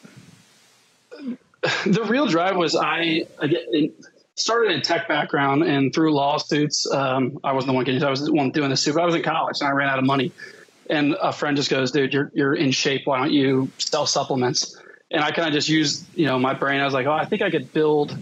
the 1.86 2.04
real 2.08 2.26
drive 2.28 2.56
was 2.56 2.76
I, 2.76 3.26
I 3.40 3.92
started 4.36 4.72
in 4.72 4.82
tech 4.82 5.08
background 5.08 5.64
and 5.64 5.94
through 5.94 6.14
lawsuits. 6.14 6.92
Um, 6.92 7.40
I 7.44 7.54
wasn't 7.54 7.70
the 7.70 7.74
one 7.74 7.84
getting. 7.86 8.04
I 8.04 8.10
was 8.10 8.26
the 8.26 8.34
one 8.34 8.52
doing 8.52 8.70
the 8.70 8.78
suit. 8.78 8.98
I 8.98 9.06
was 9.06 9.16
in 9.16 9.24
college 9.24 9.58
and 9.62 9.70
I 9.70 9.72
ran 9.72 9.90
out 9.90 10.00
of 10.00 10.06
money. 10.06 10.32
And 10.92 11.16
a 11.22 11.32
friend 11.32 11.58
just 11.58 11.70
goes, 11.70 11.92
"Dude, 11.92 12.14
you're 12.14 12.32
you're 12.36 12.54
in 12.54 12.72
shape. 12.72 13.08
Why 13.08 13.18
don't 13.18 13.32
you 13.32 13.72
sell 13.80 14.06
supplements?" 14.06 14.78
And 15.10 15.24
I 15.24 15.32
kind 15.32 15.48
of 15.48 15.54
just 15.54 15.70
used 15.70 16.06
you 16.16 16.28
know 16.28 16.38
my 16.38 16.54
brain. 16.54 16.82
I 16.82 16.86
was 16.86 16.94
like, 16.94 17.08
"Oh, 17.08 17.14
I 17.14 17.26
think 17.26 17.42
I 17.42 17.50
could 17.50 17.74
build 17.74 18.16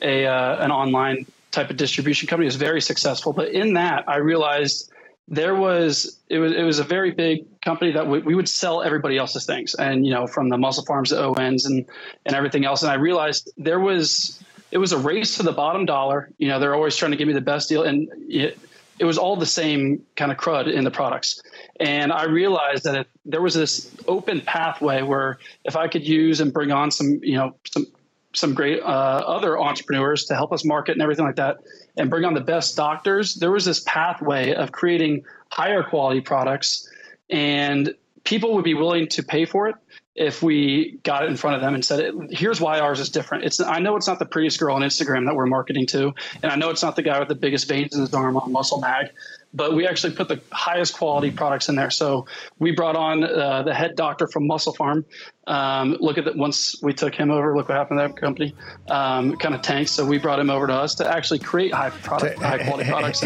a 0.00 0.24
uh, 0.26 0.64
an 0.64 0.70
online 0.70 1.26
type 1.50 1.70
of 1.70 1.76
distribution 1.76 2.28
company." 2.28 2.46
It 2.46 2.54
was 2.54 2.56
very 2.56 2.80
successful, 2.80 3.32
but 3.32 3.48
in 3.48 3.74
that 3.74 4.08
I 4.08 4.16
realized 4.16 4.92
there 5.28 5.54
was 5.54 6.18
it 6.28 6.38
was 6.38 6.52
it 6.52 6.62
was 6.62 6.78
a 6.78 6.84
very 6.84 7.10
big 7.10 7.46
company 7.62 7.92
that 7.92 8.06
we, 8.06 8.20
we 8.20 8.34
would 8.34 8.48
sell 8.48 8.82
everybody 8.82 9.16
else's 9.16 9.46
things 9.46 9.74
and 9.74 10.06
you 10.06 10.12
know 10.12 10.26
from 10.26 10.50
the 10.50 10.56
MusclePharms 10.56 11.08
to 11.08 11.18
owens 11.18 11.64
and 11.64 11.86
and 12.26 12.36
everything 12.36 12.64
else 12.64 12.82
and 12.82 12.92
i 12.92 12.94
realized 12.94 13.50
there 13.56 13.80
was 13.80 14.42
it 14.70 14.78
was 14.78 14.92
a 14.92 14.98
race 14.98 15.36
to 15.38 15.42
the 15.42 15.52
bottom 15.52 15.86
dollar 15.86 16.28
you 16.36 16.48
know 16.48 16.58
they're 16.60 16.74
always 16.74 16.94
trying 16.94 17.10
to 17.10 17.16
give 17.16 17.26
me 17.26 17.32
the 17.32 17.40
best 17.40 17.68
deal 17.70 17.84
and 17.84 18.08
it, 18.28 18.58
it 18.98 19.04
was 19.04 19.18
all 19.18 19.36
the 19.36 19.46
same 19.46 20.02
kind 20.16 20.30
of 20.30 20.38
crud 20.38 20.72
in 20.72 20.84
the 20.84 20.90
products. 20.90 21.42
And 21.80 22.12
i 22.12 22.24
realized 22.24 22.84
that 22.84 23.06
there 23.24 23.42
was 23.42 23.54
this 23.54 23.90
open 24.06 24.40
pathway 24.40 25.02
where 25.02 25.38
if 25.64 25.76
i 25.76 25.88
could 25.88 26.06
use 26.06 26.40
and 26.40 26.52
bring 26.52 26.70
on 26.70 26.90
some 26.90 27.18
you 27.22 27.36
know 27.36 27.56
some 27.64 27.86
some 28.34 28.52
great 28.52 28.80
uh, 28.82 28.84
other 28.84 29.58
entrepreneurs 29.58 30.24
to 30.26 30.34
help 30.34 30.52
us 30.52 30.64
market 30.64 30.92
and 30.92 31.02
everything 31.02 31.24
like 31.24 31.36
that 31.36 31.58
and 31.96 32.10
bring 32.10 32.24
on 32.24 32.34
the 32.34 32.40
best 32.40 32.76
doctors, 32.76 33.36
there 33.36 33.50
was 33.50 33.64
this 33.64 33.80
pathway 33.80 34.52
of 34.52 34.72
creating 34.72 35.24
higher 35.50 35.82
quality 35.82 36.20
products, 36.20 36.90
and 37.30 37.94
people 38.24 38.54
would 38.54 38.64
be 38.64 38.74
willing 38.74 39.06
to 39.08 39.22
pay 39.22 39.44
for 39.44 39.68
it 39.68 39.76
if 40.14 40.42
we 40.42 40.98
got 41.02 41.24
it 41.24 41.30
in 41.30 41.36
front 41.36 41.56
of 41.56 41.62
them 41.62 41.74
and 41.74 41.84
said, 41.84 42.12
"Here's 42.30 42.60
why 42.60 42.78
ours 42.78 43.00
is 43.00 43.08
different." 43.08 43.44
It's 43.44 43.60
I 43.60 43.80
know 43.80 43.96
it's 43.96 44.06
not 44.06 44.18
the 44.18 44.26
prettiest 44.26 44.60
girl 44.60 44.76
on 44.76 44.82
Instagram 44.82 45.26
that 45.26 45.34
we're 45.34 45.46
marketing 45.46 45.86
to, 45.88 46.14
and 46.42 46.52
I 46.52 46.56
know 46.56 46.70
it's 46.70 46.82
not 46.82 46.94
the 46.96 47.02
guy 47.02 47.18
with 47.18 47.28
the 47.28 47.34
biggest 47.34 47.68
veins 47.68 47.94
in 47.94 48.00
his 48.00 48.14
arm 48.14 48.36
on 48.36 48.52
Muscle 48.52 48.80
Mag, 48.80 49.08
but 49.52 49.74
we 49.74 49.86
actually 49.86 50.14
put 50.14 50.28
the 50.28 50.40
highest 50.52 50.96
quality 50.96 51.30
products 51.32 51.68
in 51.68 51.74
there. 51.74 51.90
So 51.90 52.26
we 52.58 52.70
brought 52.70 52.94
on 52.94 53.24
uh, 53.24 53.62
the 53.64 53.74
head 53.74 53.96
doctor 53.96 54.28
from 54.28 54.48
MusclePharm. 54.48 55.04
Um, 55.46 55.96
look 56.00 56.16
at 56.16 56.24
that. 56.26 56.36
Once 56.36 56.80
we 56.80 56.92
took 56.92 57.14
him 57.14 57.30
over, 57.30 57.56
look 57.56 57.68
what 57.68 57.76
happened 57.76 57.98
to 58.00 58.08
that 58.08 58.16
company. 58.16 58.54
Um, 58.88 59.36
kind 59.36 59.54
of 59.54 59.62
tanked. 59.62 59.90
So 59.90 60.04
we 60.04 60.18
brought 60.18 60.38
him 60.38 60.50
over 60.50 60.66
to 60.68 60.74
us 60.74 60.94
to 60.96 61.08
actually 61.08 61.40
create 61.40 61.72
high 61.72 61.90
product, 61.90 62.38
high 62.40 62.64
quality 62.64 62.88
products. 62.88 63.22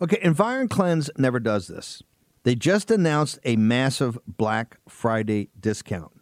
okay, 0.00 0.20
EnviroKlenz 0.22 1.10
never 1.18 1.40
does 1.40 1.68
this. 1.68 2.02
They 2.46 2.54
just 2.54 2.92
announced 2.92 3.40
a 3.42 3.56
massive 3.56 4.20
Black 4.24 4.76
Friday 4.88 5.48
discount. 5.58 6.12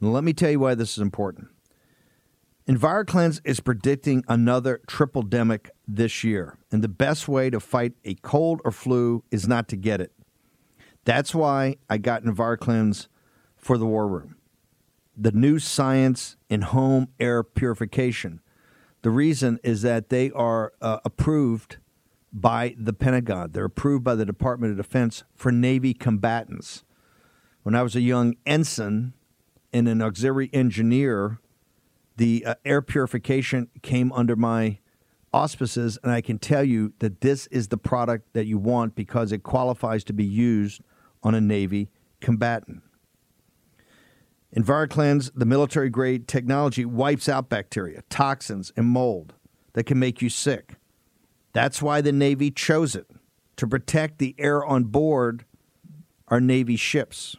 Now, 0.00 0.10
let 0.10 0.22
me 0.22 0.32
tell 0.32 0.52
you 0.52 0.60
why 0.60 0.76
this 0.76 0.92
is 0.92 0.98
important. 1.02 1.48
EnviroKlenz 2.68 3.40
is 3.44 3.58
predicting 3.58 4.22
another 4.28 4.80
triple 4.86 5.24
demic 5.24 5.70
this 5.88 6.22
year, 6.22 6.58
and 6.70 6.80
the 6.80 6.86
best 6.86 7.26
way 7.26 7.50
to 7.50 7.58
fight 7.58 7.94
a 8.04 8.14
cold 8.22 8.60
or 8.64 8.70
flu 8.70 9.24
is 9.32 9.48
not 9.48 9.66
to 9.70 9.76
get 9.76 10.00
it. 10.00 10.12
That's 11.04 11.34
why 11.34 11.74
I 11.90 11.98
got 11.98 12.22
EnviroKlenz 12.22 13.08
for 13.56 13.76
the 13.76 13.86
War 13.86 14.06
Room. 14.06 14.36
The 15.16 15.32
new 15.32 15.58
science 15.58 16.36
in 16.48 16.62
home 16.62 17.08
air 17.18 17.42
purification. 17.42 18.42
The 19.02 19.10
reason 19.10 19.58
is 19.64 19.82
that 19.82 20.08
they 20.08 20.30
are 20.30 20.72
uh, 20.80 21.00
approved 21.04 21.78
by 22.32 22.74
the 22.78 22.92
Pentagon. 22.92 23.50
They're 23.52 23.66
approved 23.66 24.04
by 24.04 24.14
the 24.14 24.24
Department 24.24 24.72
of 24.72 24.76
Defense 24.76 25.24
for 25.34 25.52
Navy 25.52 25.92
combatants. 25.94 26.84
When 27.62 27.74
I 27.74 27.82
was 27.82 27.94
a 27.94 28.00
young 28.00 28.36
ensign 28.46 29.12
and 29.72 29.86
an 29.88 30.02
auxiliary 30.02 30.50
engineer, 30.52 31.38
the 32.16 32.44
uh, 32.44 32.54
air 32.64 32.82
purification 32.82 33.68
came 33.82 34.12
under 34.12 34.36
my 34.36 34.78
auspices, 35.32 35.98
and 36.02 36.12
I 36.12 36.20
can 36.20 36.38
tell 36.38 36.64
you 36.64 36.92
that 36.98 37.20
this 37.20 37.46
is 37.48 37.68
the 37.68 37.78
product 37.78 38.32
that 38.32 38.46
you 38.46 38.58
want 38.58 38.94
because 38.94 39.32
it 39.32 39.42
qualifies 39.42 40.04
to 40.04 40.12
be 40.12 40.24
used 40.24 40.82
on 41.22 41.34
a 41.34 41.40
Navy 41.40 41.88
combatant. 42.20 42.82
EnviroKlenz, 44.54 45.30
the 45.34 45.46
military 45.46 45.88
grade 45.88 46.28
technology, 46.28 46.84
wipes 46.84 47.28
out 47.28 47.48
bacteria, 47.48 48.02
toxins, 48.10 48.70
and 48.76 48.86
mold 48.86 49.32
that 49.72 49.84
can 49.84 49.98
make 49.98 50.20
you 50.20 50.28
sick. 50.28 50.74
That's 51.52 51.82
why 51.82 52.00
the 52.00 52.12
Navy 52.12 52.50
chose 52.50 52.94
it 52.94 53.06
to 53.56 53.66
protect 53.66 54.18
the 54.18 54.34
air 54.38 54.64
on 54.64 54.84
board 54.84 55.44
our 56.28 56.40
Navy 56.40 56.76
ships. 56.76 57.36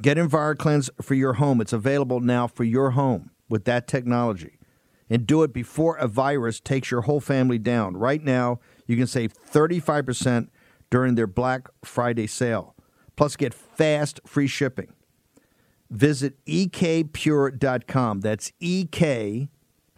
Get 0.00 0.16
EnviroKlenz 0.16 0.90
for 1.02 1.14
your 1.14 1.34
home. 1.34 1.60
It's 1.60 1.72
available 1.72 2.20
now 2.20 2.46
for 2.46 2.64
your 2.64 2.90
home 2.90 3.30
with 3.48 3.64
that 3.64 3.86
technology. 3.86 4.58
And 5.08 5.26
do 5.26 5.42
it 5.42 5.52
before 5.52 5.96
a 5.96 6.08
virus 6.08 6.58
takes 6.58 6.90
your 6.90 7.02
whole 7.02 7.20
family 7.20 7.58
down. 7.58 7.96
Right 7.96 8.22
now, 8.22 8.58
you 8.86 8.96
can 8.96 9.06
save 9.06 9.32
35% 9.34 10.48
during 10.90 11.14
their 11.14 11.26
Black 11.26 11.68
Friday 11.84 12.26
sale. 12.26 12.74
Plus, 13.16 13.36
get 13.36 13.54
fast 13.54 14.20
free 14.26 14.46
shipping. 14.46 14.92
Visit 15.90 16.44
ekpure.com. 16.46 18.20
That's 18.20 18.52
EK 18.60 19.48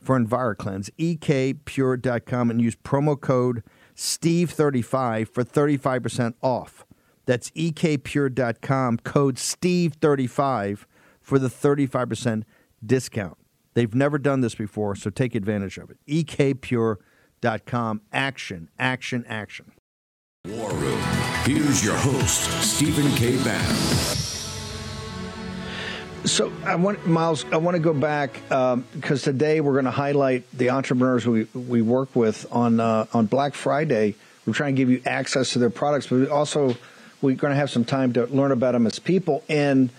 for 0.09 0.19
EnviroKlenz, 0.19 0.89
ekpure.com, 0.99 2.51
and 2.51 2.63
use 2.63 2.75
promo 2.77 3.21
code 3.21 3.63
Steve35 3.95 5.29
for 5.29 5.45
35% 5.45 6.33
off. 6.41 6.87
That's 7.27 7.51
ekpure.com, 7.51 8.99
code 9.01 9.37
Steve35 9.37 10.87
for 11.21 11.39
the 11.39 11.49
35% 11.49 12.45
discount. 12.87 13.37
They've 13.75 13.95
never 13.95 14.17
done 14.17 14.41
this 14.41 14.55
before, 14.55 14.97
so 14.97 15.11
take 15.11 15.35
advantage 15.35 15.77
of 15.77 15.91
it. 15.91 15.99
ekpure.com. 16.09 18.01
Action, 18.11 18.71
action, 18.79 19.27
action. 19.29 19.73
War 20.47 20.73
Room. 20.73 21.03
Here's 21.45 21.85
your 21.85 21.97
host, 21.97 22.51
Stephen 22.63 23.11
K. 23.17 23.37
Bann. 23.45 24.28
So 26.25 26.53
I 26.65 26.75
want 26.75 27.07
Miles. 27.07 27.45
I 27.53 27.57
want 27.57 27.77
to 27.77 27.83
go 27.83 27.95
back 27.95 28.35
because 28.35 29.27
um, 29.27 29.33
today 29.33 29.61
we're 29.61 29.73
going 29.73 29.85
to 29.87 29.91
highlight 29.91 30.51
the 30.53 30.71
entrepreneurs 30.71 31.27
we 31.27 31.45
we 31.55 31.81
work 31.81 32.15
with 32.15 32.47
on 32.51 32.81
uh, 32.81 33.07
on 33.13 33.27
Black 33.27 33.55
Friday. 33.55 34.15
We're 34.45 34.53
trying 34.53 34.75
to 34.75 34.81
give 34.81 34.91
you 34.91 35.01
access 35.07 35.53
to 35.53 35.59
their 35.59 35.71
products, 35.71 36.09
but 36.09 36.17
we 36.17 36.29
also 36.29 36.77
we're 37.23 37.37
going 37.37 37.53
to 37.53 37.57
have 37.57 37.71
some 37.71 37.85
time 37.85 38.13
to 38.15 38.27
learn 38.27 38.53
about 38.53 38.73
them 38.73 38.87
as 38.87 38.99
people. 38.99 39.43
And 39.49 39.91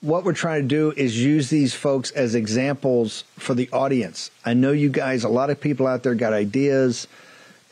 what 0.00 0.24
we're 0.24 0.34
trying 0.34 0.62
to 0.62 0.68
do 0.68 0.92
is 0.96 1.22
use 1.22 1.48
these 1.48 1.74
folks 1.74 2.10
as 2.10 2.34
examples 2.34 3.24
for 3.36 3.54
the 3.54 3.70
audience. 3.72 4.30
I 4.44 4.54
know 4.54 4.72
you 4.72 4.88
guys. 4.88 5.24
A 5.24 5.28
lot 5.28 5.50
of 5.50 5.60
people 5.60 5.86
out 5.86 6.02
there 6.02 6.14
got 6.14 6.32
ideas. 6.32 7.06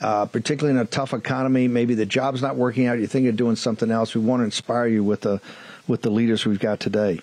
Uh, 0.01 0.27
particularly 0.27 0.79
in 0.79 0.85
a 0.85 0.89
tough 0.89 1.15
economy, 1.15 1.69
maybe 1.69 1.95
the 1.95 2.05
job's 2.05 2.43
not 2.43 2.57
working 2.57 2.87
out. 2.87 2.99
You 2.99 3.07
think 3.07 3.29
of 3.29 3.37
doing 3.37 3.57
something 3.57 3.91
else. 3.91 4.15
We 4.15 4.21
want 4.21 4.41
to 4.41 4.45
inspire 4.45 4.87
you 4.87 5.05
with 5.05 5.23
the 5.23 5.41
with 5.87 6.03
the 6.03 6.11
leaders 6.11 6.45
we've 6.45 6.59
got 6.59 6.81
today. 6.81 7.21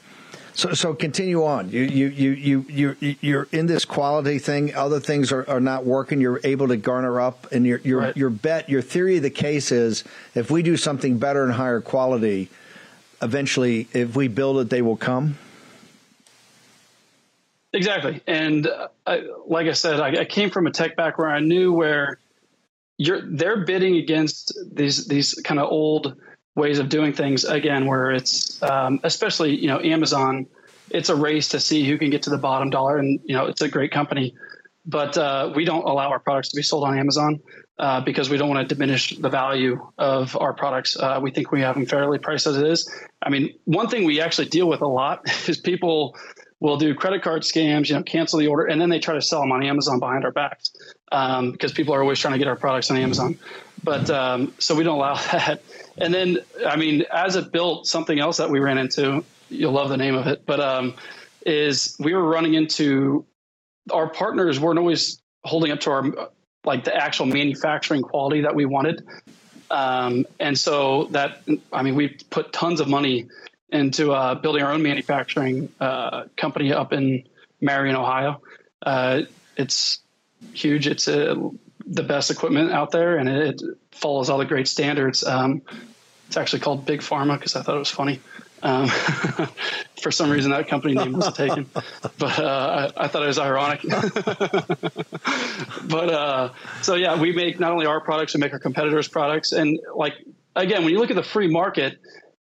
So, 0.54 0.74
so 0.74 0.94
continue 0.94 1.44
on. 1.46 1.70
You, 1.70 1.82
you, 1.82 2.08
you, 2.08 2.32
you, 2.32 2.96
you, 3.00 3.16
you're 3.22 3.48
in 3.52 3.68
this 3.68 3.86
quality 3.86 4.38
thing. 4.38 4.76
Other 4.76 5.00
things 5.00 5.32
are, 5.32 5.50
are 5.50 5.62
not 5.62 5.86
working. 5.86 6.20
You're 6.20 6.42
able 6.44 6.68
to 6.68 6.78
garner 6.78 7.22
up, 7.22 7.52
and 7.52 7.66
your, 7.66 7.80
your, 7.80 8.00
right. 8.02 8.18
your 8.18 8.30
bet, 8.30 8.70
your 8.70 8.82
theory 8.82 9.18
of 9.18 9.24
the 9.24 9.30
case 9.30 9.72
is 9.72 10.04
if 10.36 10.52
we 10.52 10.62
do 10.62 10.76
something 10.76 11.18
better 11.18 11.44
and 11.44 11.54
higher 11.54 11.80
quality, 11.80 12.50
eventually, 13.22 13.88
if 13.94 14.16
we 14.16 14.28
build 14.28 14.60
it, 14.60 14.70
they 14.70 14.82
will 14.82 14.98
come. 14.98 15.38
Exactly, 17.74 18.22
and 18.28 18.68
uh, 18.68 18.90
I, 19.08 19.24
like 19.48 19.68
I 19.68 19.72
said, 19.72 20.02
I, 20.02 20.22
I 20.22 20.26
came 20.26 20.50
from 20.50 20.68
a 20.68 20.72
tech 20.72 20.98
background. 20.98 21.36
I 21.36 21.40
knew 21.40 21.72
where 21.72 22.20
you're 22.98 23.22
they're 23.22 23.64
bidding 23.64 23.96
against 23.96 24.58
these 24.74 25.08
these 25.08 25.36
kind 25.46 25.58
of 25.58 25.72
old 25.72 26.18
ways 26.56 26.80
of 26.80 26.90
doing 26.90 27.14
things 27.14 27.44
again 27.44 27.86
where 27.86 28.12
it's 28.12 28.62
um, 28.64 29.00
especially 29.04 29.56
you 29.56 29.68
know 29.68 29.80
amazon 29.80 30.48
it's 30.94 31.10
a 31.10 31.16
race 31.16 31.50
to 31.50 31.60
see 31.60 31.88
who 31.88 31.98
can 31.98 32.10
get 32.10 32.24
to 32.24 32.30
the 32.30 32.38
bottom 32.38 32.70
dollar 32.70 32.98
and 32.98 33.20
you 33.26 33.36
know 33.36 33.46
it's 33.46 33.62
a 33.62 33.70
great 33.70 33.92
company. 33.92 34.36
But 34.84 35.16
uh, 35.16 35.54
we 35.56 35.64
don't 35.64 35.84
allow 35.84 36.10
our 36.10 36.20
products 36.20 36.50
to 36.50 36.56
be 36.56 36.64
sold 36.64 36.84
on 36.84 36.98
amazon 36.98 37.40
uh, 37.78 38.02
because 38.02 38.30
we 38.30 38.38
don't 38.38 38.50
want 38.50 38.68
to 38.68 38.76
diminish 38.76 39.16
the 39.16 39.30
value 39.30 39.80
of 39.98 40.36
our 40.36 40.54
products. 40.54 40.98
Uh, 40.98 41.20
we 41.22 41.32
think 41.32 41.52
we 41.52 41.62
have 41.62 41.76
them 41.76 41.86
fairly 41.86 42.18
priced 42.18 42.48
as 42.48 42.58
it 42.58 42.66
is. 42.66 42.92
I 43.22 43.30
mean 43.30 43.54
one 43.66 43.90
thing 43.90 44.06
we 44.06 44.22
actually 44.22 44.48
deal 44.48 44.68
with 44.68 44.82
a 44.82 44.88
lot 44.88 45.22
is 45.48 45.60
people 45.60 46.16
will 46.60 46.78
do 46.78 46.94
credit 46.94 47.24
card 47.24 47.42
scams 47.42 47.90
you 47.90 47.96
know 47.96 48.04
cancel 48.04 48.40
the 48.40 48.48
order 48.48 48.66
and 48.66 48.80
then 48.80 48.90
they 48.90 49.00
try 49.00 49.16
to 49.16 49.22
sell 49.22 49.42
them 49.42 49.52
on 49.52 49.64
amazon 49.64 50.00
behind 50.00 50.24
our 50.24 50.32
backs 50.32 50.72
um, 51.12 51.52
because 51.52 51.72
people 51.72 51.96
are 51.96 52.02
always 52.04 52.20
trying 52.20 52.34
to 52.34 52.38
get 52.38 52.48
our 52.48 52.56
products 52.56 52.92
on 52.92 52.98
amazon 52.98 53.36
but 53.84 54.10
um, 54.10 54.54
so 54.60 54.76
we 54.76 54.84
don't 54.84 54.98
allow 54.98 55.16
that 55.32 55.62
and 55.98 56.14
then, 56.14 56.40
I 56.66 56.76
mean, 56.78 57.04
as 57.12 57.36
it 57.36 57.52
built, 57.52 57.88
something 57.88 58.20
else 58.20 58.38
that 58.38 58.50
we 58.50 58.60
ran 58.60 58.78
into, 58.78 59.24
you'll 59.50 59.74
love 59.74 59.90
the 59.90 59.98
name 59.98 60.16
of 60.16 60.28
it, 60.28 60.46
but 60.46 60.60
um, 60.60 60.96
is 61.46 61.96
we 62.00 62.14
were 62.14 62.24
running 62.24 62.54
into 62.54 63.26
our 63.92 64.08
partners 64.08 64.60
weren't 64.60 64.80
always 64.80 65.22
holding 65.44 65.72
up 65.72 65.80
to 65.82 65.92
our 65.92 66.30
like 66.64 66.84
the 66.84 66.96
actual 66.96 67.26
manufacturing 67.26 68.04
quality 68.04 68.42
that 68.42 68.54
we 68.54 68.66
wanted. 68.66 69.06
Um, 69.72 70.28
and 70.40 70.58
so 70.58 71.06
that, 71.06 71.42
I 71.74 71.82
mean, 71.82 71.96
we 71.96 72.10
put 72.30 72.54
tons 72.54 72.80
of 72.80 72.88
money 72.88 73.28
into 73.70 74.12
uh, 74.12 74.36
building 74.36 74.62
our 74.62 74.72
own 74.72 74.84
manufacturing 74.84 75.70
uh, 75.80 76.26
company 76.38 76.72
up 76.72 76.94
in 76.94 77.24
Marion, 77.60 77.96
Ohio. 77.96 78.42
Uh, 78.84 79.22
it's 79.58 80.02
huge. 80.54 80.88
It's 80.88 81.08
a, 81.08 81.36
the 81.86 82.04
best 82.04 82.32
equipment 82.32 82.72
out 82.72 82.92
there, 82.92 83.18
and 83.18 83.30
it, 83.30 83.62
follows 83.92 84.30
all 84.30 84.38
the 84.38 84.46
great 84.46 84.68
standards. 84.68 85.24
Um, 85.24 85.62
it's 86.28 86.38
actually 86.38 86.60
called 86.60 86.86
Big 86.86 87.02
Pharma 87.02 87.38
because 87.38 87.56
I 87.56 87.62
thought 87.62 87.76
it 87.76 87.80
was 87.80 87.90
funny. 87.90 88.20
Um, 88.64 88.88
for 90.02 90.12
some 90.12 90.30
reason, 90.30 90.52
that 90.52 90.68
company 90.68 90.94
name 90.94 91.14
was 91.14 91.34
taken, 91.34 91.68
but 92.18 92.40
uh, 92.40 92.92
I, 92.96 93.06
I, 93.06 93.08
thought 93.08 93.24
it 93.24 93.28
was 93.28 93.40
ironic. 93.40 93.82
but 95.88 96.10
uh, 96.10 96.50
so 96.82 96.96
yeah, 96.96 97.20
we 97.20 97.34
make 97.34 97.60
not 97.60 97.72
only 97.72 97.88
our 97.88 98.00
products, 98.00 98.36
we 98.36 98.40
make 98.40 98.54
our 98.54 98.60
competitors' 98.60 99.08
products, 99.08 99.52
and 99.52 99.80
like 99.96 100.14
again, 100.56 100.84
when 100.84 100.94
you 100.94 101.00
look 101.00 101.10
at 101.10 101.16
the 101.16 101.24
free 101.24 101.48
market, 101.48 102.00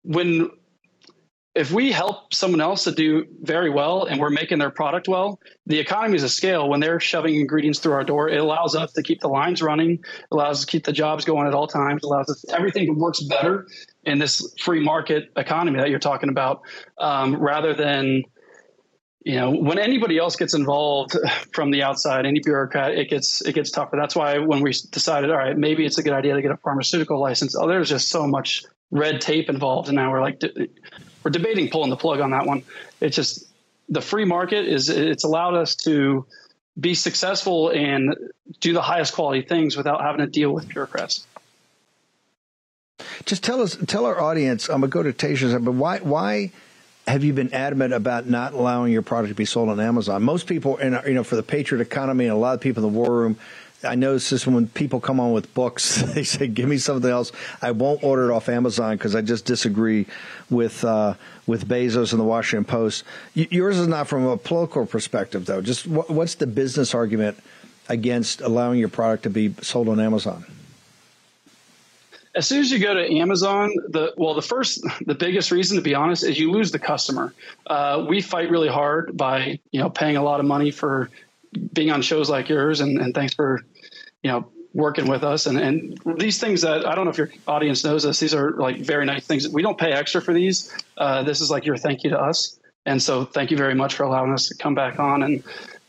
when 0.03 0.51
if 1.55 1.71
we 1.71 1.91
help 1.91 2.33
someone 2.33 2.61
else 2.61 2.85
to 2.85 2.91
do 2.91 3.25
very 3.41 3.69
well 3.69 4.05
and 4.05 4.19
we're 4.19 4.31
making 4.31 4.57
their 4.57 4.71
product 4.71 5.07
well, 5.07 5.39
the 5.67 5.79
economies 5.79 6.23
of 6.23 6.31
scale, 6.31 6.67
when 6.67 6.79
they're 6.79 6.99
shoving 6.99 7.35
ingredients 7.35 7.79
through 7.79 7.93
our 7.93 8.03
door, 8.03 8.27
it 8.27 8.39
allows 8.39 8.75
us 8.75 8.91
to 8.93 9.03
keep 9.03 9.21
the 9.21 9.27
lines 9.27 9.61
running, 9.61 10.03
allows 10.31 10.59
us 10.59 10.65
to 10.65 10.71
keep 10.71 10.83
the 10.83 10.91
jobs 10.91 11.25
going 11.25 11.47
at 11.47 11.53
all 11.53 11.67
times, 11.67 12.03
allows 12.03 12.27
us 12.29 12.43
everything 12.49 12.87
to 12.87 12.93
works 12.93 13.21
better 13.21 13.67
in 14.03 14.17
this 14.17 14.53
free 14.59 14.83
market 14.83 15.29
economy 15.37 15.79
that 15.79 15.89
you're 15.89 15.99
talking 15.99 16.29
about, 16.29 16.61
um, 16.97 17.35
rather 17.35 17.75
than 17.75 18.23
you 19.23 19.35
know 19.35 19.51
when 19.51 19.77
anybody 19.77 20.17
else 20.17 20.35
gets 20.35 20.53
involved 20.53 21.15
from 21.53 21.71
the 21.71 21.81
outside 21.81 22.25
any 22.25 22.41
bureaucrat 22.41 22.91
it 22.91 23.09
gets 23.09 23.41
it 23.45 23.53
gets 23.55 23.71
tougher. 23.71 23.95
That's 23.95 24.17
why 24.17 24.37
when 24.39 24.61
we 24.61 24.73
decided 24.91 25.29
all 25.29 25.37
right 25.37 25.57
maybe 25.57 25.85
it's 25.85 25.97
a 25.97 26.03
good 26.03 26.11
idea 26.11 26.33
to 26.33 26.41
get 26.41 26.51
a 26.51 26.57
pharmaceutical 26.57 27.21
license 27.21 27.55
oh 27.55 27.65
there's 27.65 27.87
just 27.87 28.09
so 28.09 28.27
much 28.27 28.65
red 28.91 29.21
tape 29.21 29.49
involved 29.49 29.87
and 29.87 29.95
now 29.95 30.11
we're 30.11 30.21
like 30.21 30.41
we're 31.23 31.31
debating 31.31 31.69
pulling 31.69 31.89
the 31.89 31.97
plug 31.97 32.19
on 32.19 32.31
that 32.31 32.45
one. 32.45 32.63
It's 32.99 33.15
just 33.15 33.45
the 33.89 34.01
free 34.01 34.25
market 34.25 34.67
is 34.67 34.89
it's 34.89 35.23
allowed 35.23 35.55
us 35.55 35.75
to 35.75 36.25
be 36.79 36.93
successful 36.93 37.69
and 37.69 38.15
do 38.59 38.73
the 38.73 38.81
highest 38.81 39.13
quality 39.13 39.41
things 39.41 39.77
without 39.77 40.01
having 40.01 40.19
to 40.19 40.27
deal 40.27 40.51
with 40.51 40.67
bureaucrats. 40.67 41.25
Just 43.25 43.43
tell 43.43 43.61
us, 43.61 43.77
tell 43.87 44.05
our 44.05 44.19
audience. 44.19 44.69
I'm 44.69 44.81
gonna 44.81 44.87
go 44.87 45.03
to 45.03 45.13
Tasha, 45.13 45.63
but 45.63 45.73
why 45.73 45.99
why 45.99 46.51
have 47.07 47.23
you 47.23 47.33
been 47.33 47.53
adamant 47.53 47.93
about 47.93 48.27
not 48.27 48.53
allowing 48.53 48.91
your 48.91 49.01
product 49.01 49.29
to 49.29 49.35
be 49.35 49.45
sold 49.45 49.69
on 49.69 49.79
Amazon? 49.79 50.23
Most 50.23 50.47
people, 50.47 50.77
in 50.77 50.97
you 51.05 51.13
know, 51.13 51.23
for 51.23 51.35
the 51.35 51.43
Patriot 51.43 51.81
economy, 51.81 52.25
and 52.25 52.33
a 52.33 52.37
lot 52.37 52.53
of 52.53 52.61
people 52.61 52.85
in 52.85 52.93
the 52.93 52.97
war 52.97 53.11
room, 53.11 53.37
I 53.83 53.95
notice 53.95 54.29
this 54.29 54.47
when 54.47 54.67
people 54.67 54.99
come 54.99 55.19
on 55.19 55.31
with 55.33 55.53
books, 55.53 56.01
they 56.13 56.23
say, 56.23 56.47
"Give 56.47 56.67
me 56.67 56.77
something 56.77 57.09
else." 57.09 57.31
I 57.61 57.71
won't 57.71 58.03
order 58.03 58.31
it 58.31 58.33
off 58.33 58.49
Amazon 58.49 58.97
because 58.97 59.15
I 59.15 59.21
just 59.21 59.45
disagree 59.45 60.05
with 60.49 60.83
uh, 60.83 61.15
with 61.47 61.67
Bezos 61.67 62.11
and 62.11 62.19
the 62.19 62.25
Washington 62.25 62.65
Post. 62.65 63.03
Y- 63.35 63.47
yours 63.51 63.77
is 63.77 63.87
not 63.87 64.07
from 64.07 64.25
a 64.25 64.37
political 64.37 64.85
perspective, 64.85 65.45
though. 65.45 65.61
Just 65.61 65.85
wh- 65.85 66.09
what's 66.09 66.35
the 66.35 66.47
business 66.47 66.93
argument 66.93 67.37
against 67.89 68.41
allowing 68.41 68.79
your 68.79 68.89
product 68.89 69.23
to 69.23 69.29
be 69.29 69.53
sold 69.61 69.89
on 69.89 69.99
Amazon? 69.99 70.45
As 72.35 72.47
soon 72.47 72.61
as 72.61 72.71
you 72.71 72.79
go 72.79 72.95
to 72.95 73.13
Amazon, 73.13 73.71
the 73.89 74.13
well, 74.17 74.33
the 74.33 74.41
first, 74.41 74.83
the 75.05 75.13
biggest 75.13 75.51
reason, 75.51 75.77
to 75.77 75.83
be 75.83 75.93
honest, 75.93 76.23
is 76.23 76.39
you 76.39 76.51
lose 76.51 76.71
the 76.71 76.79
customer. 76.79 77.33
Uh, 77.67 78.05
we 78.07 78.21
fight 78.21 78.49
really 78.49 78.69
hard 78.69 79.15
by 79.15 79.59
you 79.71 79.79
know 79.79 79.89
paying 79.89 80.17
a 80.17 80.23
lot 80.23 80.39
of 80.39 80.45
money 80.45 80.71
for 80.71 81.11
being 81.73 81.91
on 81.91 82.01
shows 82.01 82.29
like 82.29 82.49
yours, 82.49 82.81
and, 82.81 82.99
and 82.99 83.13
thanks 83.13 83.35
for 83.35 83.63
you 84.23 84.31
know 84.31 84.47
working 84.73 85.07
with 85.07 85.23
us 85.23 85.45
and, 85.45 85.59
and 85.59 86.01
these 86.17 86.39
things 86.39 86.61
that 86.61 86.85
I 86.85 86.95
don't 86.95 87.05
know 87.05 87.11
if 87.11 87.17
your 87.17 87.29
audience 87.47 87.83
knows 87.83 88.03
this, 88.03 88.19
these 88.19 88.33
are 88.33 88.51
like 88.53 88.79
very 88.79 89.05
nice 89.05 89.25
things. 89.25 89.47
We 89.47 89.61
don't 89.61 89.77
pay 89.77 89.91
extra 89.91 90.21
for 90.21 90.33
these. 90.33 90.73
Uh, 90.97 91.21
this 91.23 91.41
is 91.41 91.51
like 91.51 91.65
your 91.65 91.77
thank 91.77 92.03
you 92.03 92.09
to 92.09 92.19
us. 92.19 92.59
And 92.85 93.01
so 93.01 93.23
thank 93.23 93.51
you 93.51 93.57
very 93.57 93.75
much 93.75 93.93
for 93.93 94.03
allowing 94.03 94.33
us 94.33 94.47
to 94.47 94.55
come 94.55 94.73
back 94.75 94.99
on 94.99 95.23
and, 95.23 95.43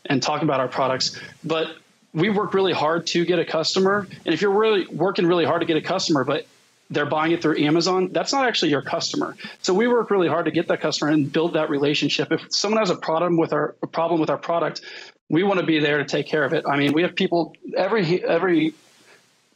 and 0.05 0.21
talk 0.21 0.43
about 0.43 0.59
our 0.59 0.67
products. 0.67 1.19
But 1.43 1.75
we 2.13 2.29
work 2.29 2.53
really 2.53 2.73
hard 2.73 3.07
to 3.07 3.25
get 3.25 3.39
a 3.39 3.45
customer. 3.45 4.07
And 4.23 4.33
if 4.33 4.41
you're 4.41 4.51
really 4.51 4.85
working 4.87 5.25
really 5.25 5.45
hard 5.45 5.61
to 5.61 5.65
get 5.65 5.77
a 5.77 5.81
customer, 5.81 6.23
but 6.23 6.45
they're 6.89 7.05
buying 7.07 7.31
it 7.31 7.41
through 7.41 7.57
Amazon, 7.57 8.09
that's 8.11 8.31
not 8.31 8.47
actually 8.47 8.69
your 8.69 8.83
customer. 8.83 9.35
So 9.63 9.73
we 9.73 9.87
work 9.87 10.11
really 10.11 10.27
hard 10.27 10.45
to 10.45 10.51
get 10.51 10.67
that 10.67 10.81
customer 10.81 11.11
and 11.11 11.31
build 11.31 11.53
that 11.53 11.69
relationship. 11.69 12.31
If 12.31 12.53
someone 12.53 12.79
has 12.79 12.91
a 12.91 12.95
problem 12.95 13.37
with 13.37 13.51
our 13.51 13.75
a 13.81 13.87
problem 13.87 14.21
with 14.21 14.29
our 14.29 14.37
product, 14.37 14.81
we 15.29 15.43
want 15.43 15.59
to 15.59 15.65
be 15.65 15.79
there 15.79 15.97
to 15.97 16.05
take 16.05 16.27
care 16.27 16.43
of 16.43 16.53
it. 16.53 16.65
I 16.67 16.77
mean, 16.77 16.93
we 16.93 17.01
have 17.01 17.15
people 17.15 17.55
every 17.75 18.23
every 18.23 18.73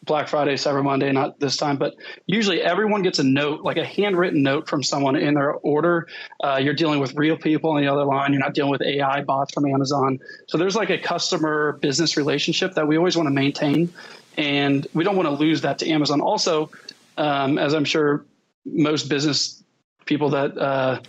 Black 0.03 0.28
Friday, 0.28 0.55
Cyber 0.55 0.84
Monday, 0.84 1.11
not 1.11 1.39
this 1.39 1.57
time, 1.57 1.78
but 1.78 1.95
usually 2.26 2.61
everyone 2.61 3.01
gets 3.01 3.20
a 3.20 3.24
note, 3.24 3.61
like 3.61 3.78
a 3.78 3.86
handwritten 3.86 4.41
note 4.41 4.70
from 4.70 4.82
someone 4.82 5.15
in 5.15 5.34
their 5.34 5.51
order. 5.53 6.07
Uh, 6.41 6.57
you're 6.61 6.74
dealing 6.74 6.99
with 6.99 7.13
real 7.15 7.38
people 7.38 7.72
on 7.72 7.82
the 7.82 7.88
other 7.88 8.05
line. 8.05 8.32
You're 8.32 8.39
not 8.39 8.53
dealing 8.53 8.72
with 8.72 8.82
AI 8.82 9.22
bots 9.22 9.53
from 9.53 9.65
Amazon. 9.65 10.20
So 10.47 10.57
there's 10.57 10.76
like 10.76 10.89
a 10.89 10.97
customer 10.97 11.74
business 11.82 12.15
relationship 12.15 12.76
that 12.76 12.88
we 12.88 12.97
always 12.97 13.17
want 13.17 13.28
to 13.28 13.34
maintain, 13.34 13.91
and 14.38 14.88
we 14.93 15.03
don't 15.03 15.17
want 15.17 15.28
to 15.28 15.36
lose 15.36 15.61
that 15.61 15.80
to 15.80 15.89
Amazon. 15.89 16.22
Also, 16.22 16.72
um, 17.17 17.57
as 17.57 17.74
I'm 17.74 17.86
sure 17.86 18.26
most 18.65 19.09
business 19.09 19.61
people 20.05 20.30
that 20.30 20.57
uh, 20.57 21.01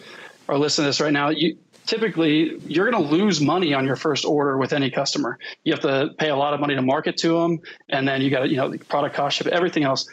are 0.49 0.59
listening 0.59 0.85
to 0.85 0.89
this 0.89 1.01
right 1.01 1.13
now, 1.13 1.31
you 1.31 1.57
typically 1.91 2.57
you're 2.67 2.89
going 2.89 3.05
to 3.05 3.11
lose 3.11 3.41
money 3.41 3.75
on 3.75 3.85
your 3.85 3.97
first 3.97 4.25
order 4.25 4.57
with 4.57 4.73
any 4.73 4.91
customer. 4.91 5.39
You 5.65 5.73
have 5.73 5.83
to 5.83 6.11
pay 6.19 6.29
a 6.29 6.37
lot 6.37 6.55
of 6.55 6.61
money 6.61 6.77
to 6.77 6.83
market 6.83 7.17
to 7.19 7.41
them, 7.41 7.61
and 7.89 8.07
then 8.07 8.23
you 8.23 8.31
got 8.31 8.49
you 8.49 8.57
know 8.57 8.71
the 8.71 8.79
product 8.79 9.17
cost, 9.17 9.37
ship, 9.37 9.49
everything 9.49 9.83
else. 9.83 10.09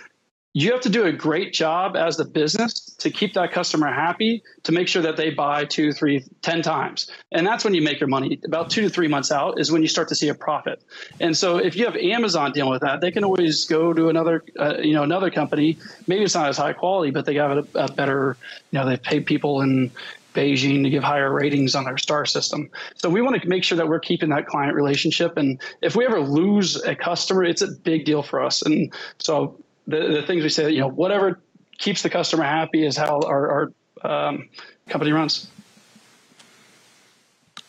You 0.54 0.72
have 0.72 0.82
to 0.82 0.90
do 0.90 1.06
a 1.06 1.12
great 1.12 1.54
job 1.54 1.96
as 1.96 2.18
the 2.18 2.26
business 2.26 2.80
to 2.98 3.12
keep 3.12 3.36
that 3.36 3.52
customer 3.52 3.94
happy 3.94 4.42
to 4.64 4.72
make 4.72 4.88
sure 4.88 5.04
that 5.04 5.16
they 5.16 5.30
buy 5.30 5.66
two 5.66 5.92
three 5.92 6.24
ten 6.42 6.64
times. 6.64 7.12
And 7.32 7.46
that's 7.46 7.64
when 7.64 7.76
you 7.76 7.84
make 7.84 8.00
your 8.00 8.08
money. 8.08 8.40
About 8.44 8.72
two 8.72 8.82
to 8.82 8.90
three 8.90 9.08
months 9.08 9.32
out 9.32 9.60
is 9.60 9.72
when 9.72 9.84
you 9.84 9.88
start 9.88 10.08
to 10.08 10.16
see 10.16 10.30
a 10.30 10.34
profit. 10.34 10.84
And 11.20 11.38
so 11.38 11.58
if 11.58 11.76
you 11.76 11.86
have 11.86 11.96
amazon 11.96 12.54
dealing 12.54 12.72
with 12.72 12.82
that 12.82 13.02
they 13.02 13.12
can 13.12 13.24
always 13.24 13.66
go 13.66 13.94
to 13.94 14.10
another 14.10 14.44
uh, 14.60 14.78
you 14.80 14.94
know 14.94 15.04
another 15.04 15.30
company. 15.30 15.78
Maybe 16.08 16.24
it's 16.24 16.34
not 16.34 16.50
as 16.50 16.58
high 16.58 16.74
quality 16.74 17.12
but 17.12 17.26
they 17.28 17.36
have 17.36 17.52
a, 17.52 17.68
a 17.76 17.92
better 17.92 18.36
you 18.72 18.80
know 18.80 18.90
they 18.90 18.98
pay 18.98 19.20
people 19.20 19.62
in 19.62 19.92
Beijing 20.38 20.84
to 20.84 20.90
give 20.90 21.04
higher 21.04 21.32
ratings 21.32 21.74
on 21.74 21.86
their 21.86 21.98
star 21.98 22.26
system. 22.26 22.70
So 22.96 23.10
we 23.10 23.22
want 23.22 23.42
to 23.42 23.48
make 23.48 23.64
sure 23.64 23.78
that 23.78 23.88
we're 23.88 24.00
keeping 24.00 24.30
that 24.30 24.46
client 24.46 24.76
relationship. 24.76 25.38
And 25.38 25.60
if 25.82 25.96
we 25.96 26.06
ever 26.06 26.20
lose 26.20 26.76
a 26.76 26.96
customer, 26.96 27.44
it's 27.44 27.64
a 27.64 27.72
big 27.72 28.06
deal 28.06 28.22
for 28.22 28.44
us. 28.44 28.62
And 28.62 28.94
so 29.18 29.58
the, 29.88 30.08
the 30.08 30.22
things 30.22 30.44
we 30.44 30.50
say, 30.50 30.70
you 30.70 30.82
know, 30.82 30.90
whatever 30.90 31.40
keeps 31.80 32.04
the 32.04 32.10
customer 32.10 32.44
happy 32.44 32.86
is 32.86 32.96
how 32.96 33.22
our, 33.22 33.72
our 34.04 34.28
um, 34.28 34.50
company 34.88 35.12
runs. 35.12 35.50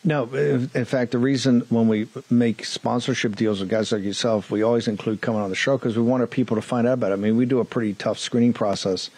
No, 0.03 0.25
in 0.33 0.85
fact, 0.85 1.11
the 1.11 1.17
reason 1.17 1.61
when 1.69 1.87
we 1.87 2.07
make 2.29 2.63
sponsorship 2.63 3.35
deals 3.35 3.59
with 3.59 3.69
guys 3.69 3.91
like 3.91 4.03
yourself, 4.03 4.49
we 4.49 4.61
always 4.63 4.87
include 4.87 5.21
coming 5.21 5.41
on 5.41 5.49
the 5.49 5.55
show 5.55 5.77
because 5.77 5.97
we 5.97 6.03
want 6.03 6.21
our 6.21 6.27
people 6.27 6.55
to 6.55 6.61
find 6.61 6.87
out 6.87 6.93
about 6.93 7.11
it. 7.11 7.15
I 7.15 7.17
mean, 7.17 7.35
we 7.35 7.45
do 7.45 7.59
a 7.59 7.65
pretty 7.65 7.93
tough 7.95 8.17
screening 8.17 8.53
process. 8.53 9.09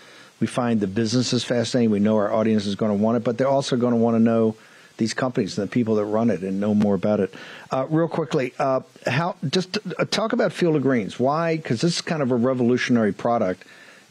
We 0.41 0.47
find 0.47 0.81
the 0.81 0.87
business 0.87 1.31
is 1.33 1.43
fascinating. 1.43 1.91
We 1.91 1.99
know 1.99 2.17
our 2.17 2.33
audience 2.33 2.65
is 2.65 2.75
going 2.75 2.91
to 2.97 3.01
want 3.01 3.15
it, 3.15 3.23
but 3.23 3.37
they're 3.37 3.47
also 3.47 3.77
going 3.77 3.93
to 3.93 3.99
want 3.99 4.15
to 4.15 4.19
know 4.19 4.55
these 4.97 5.13
companies 5.13 5.57
and 5.57 5.67
the 5.67 5.71
people 5.71 5.95
that 5.95 6.05
run 6.05 6.29
it 6.29 6.41
and 6.41 6.59
know 6.59 6.73
more 6.73 6.95
about 6.95 7.19
it. 7.19 7.33
Uh, 7.69 7.85
real 7.89 8.07
quickly, 8.07 8.53
uh, 8.59 8.81
how 9.07 9.35
just 9.47 9.77
uh, 9.99 10.05
talk 10.05 10.33
about 10.33 10.51
Field 10.51 10.75
of 10.75 10.81
Greens. 10.81 11.19
Why? 11.19 11.57
Because 11.57 11.81
this 11.81 11.95
is 11.95 12.01
kind 12.01 12.23
of 12.23 12.31
a 12.31 12.35
revolutionary 12.35 13.13
product. 13.13 13.65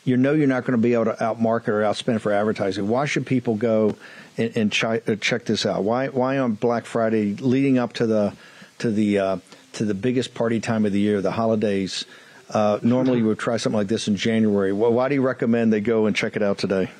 You 0.04 0.16
know 0.16 0.32
you're 0.32 0.46
not 0.46 0.62
going 0.62 0.78
to 0.78 0.82
be 0.82 0.94
able 0.94 1.06
to 1.06 1.12
outmarket 1.14 1.68
or 1.68 1.82
outspend 1.82 2.20
for 2.20 2.32
advertising. 2.32 2.88
Why 2.88 3.06
should 3.06 3.26
people 3.26 3.56
go 3.56 3.96
and, 4.38 4.56
and 4.56 4.84
uh, 4.84 5.16
check 5.16 5.44
this 5.44 5.66
out? 5.66 5.82
Why? 5.82 6.08
Why 6.08 6.38
on 6.38 6.54
Black 6.54 6.86
Friday, 6.86 7.34
leading 7.34 7.76
up 7.76 7.92
to 7.94 8.06
the 8.06 8.32
to 8.78 8.90
the 8.90 9.18
uh, 9.18 9.36
to 9.72 9.84
the 9.84 9.94
biggest 9.94 10.32
party 10.34 10.60
time 10.60 10.86
of 10.86 10.92
the 10.92 11.00
year, 11.00 11.20
the 11.20 11.32
holidays? 11.32 12.04
Uh, 12.52 12.80
normally, 12.82 13.18
you 13.18 13.26
would 13.26 13.38
try 13.38 13.56
something 13.56 13.76
like 13.76 13.88
this 13.88 14.08
in 14.08 14.16
January. 14.16 14.72
Well, 14.72 14.92
why 14.92 15.08
do 15.08 15.14
you 15.14 15.22
recommend 15.22 15.72
they 15.72 15.80
go 15.80 16.06
and 16.06 16.16
check 16.16 16.34
it 16.36 16.42
out 16.42 16.58
today? 16.58 16.90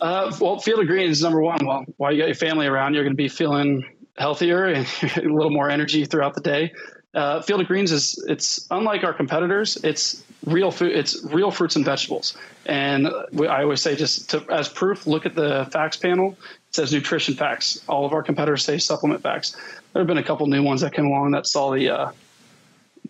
Uh, 0.00 0.30
well, 0.40 0.58
Field 0.58 0.80
of 0.80 0.86
Greens 0.86 1.18
is 1.18 1.22
number 1.22 1.40
one. 1.40 1.64
Well, 1.64 1.84
while 1.96 2.12
you 2.12 2.18
got 2.18 2.26
your 2.26 2.34
family 2.34 2.66
around, 2.66 2.94
you're 2.94 3.04
going 3.04 3.14
to 3.14 3.16
be 3.16 3.28
feeling 3.28 3.84
healthier 4.18 4.66
and 4.66 4.86
a 5.16 5.20
little 5.22 5.50
more 5.50 5.70
energy 5.70 6.04
throughout 6.04 6.34
the 6.34 6.42
day. 6.42 6.72
Uh, 7.14 7.40
Field 7.40 7.62
of 7.62 7.66
Greens 7.66 7.92
is 7.92 8.22
it's 8.28 8.66
unlike 8.70 9.02
our 9.02 9.14
competitors. 9.14 9.78
It's 9.82 10.22
real 10.44 10.70
food. 10.70 10.92
It's 10.92 11.24
real 11.24 11.50
fruits 11.50 11.74
and 11.74 11.84
vegetables. 11.84 12.36
And 12.66 13.08
I 13.08 13.62
always 13.62 13.80
say, 13.80 13.96
just 13.96 14.30
to, 14.30 14.44
as 14.50 14.68
proof, 14.68 15.06
look 15.06 15.24
at 15.24 15.34
the 15.34 15.66
facts 15.72 15.96
panel. 15.96 16.36
It 16.68 16.74
says 16.74 16.92
nutrition 16.92 17.34
facts. 17.34 17.82
All 17.88 18.04
of 18.04 18.12
our 18.12 18.22
competitors 18.22 18.64
say 18.64 18.76
supplement 18.76 19.22
facts. 19.22 19.56
There 19.94 20.00
have 20.00 20.06
been 20.06 20.18
a 20.18 20.22
couple 20.22 20.46
new 20.46 20.62
ones 20.62 20.82
that 20.82 20.92
came 20.92 21.06
along 21.06 21.30
that 21.30 21.46
saw 21.46 21.72
the 21.72 21.88
uh, 21.88 22.12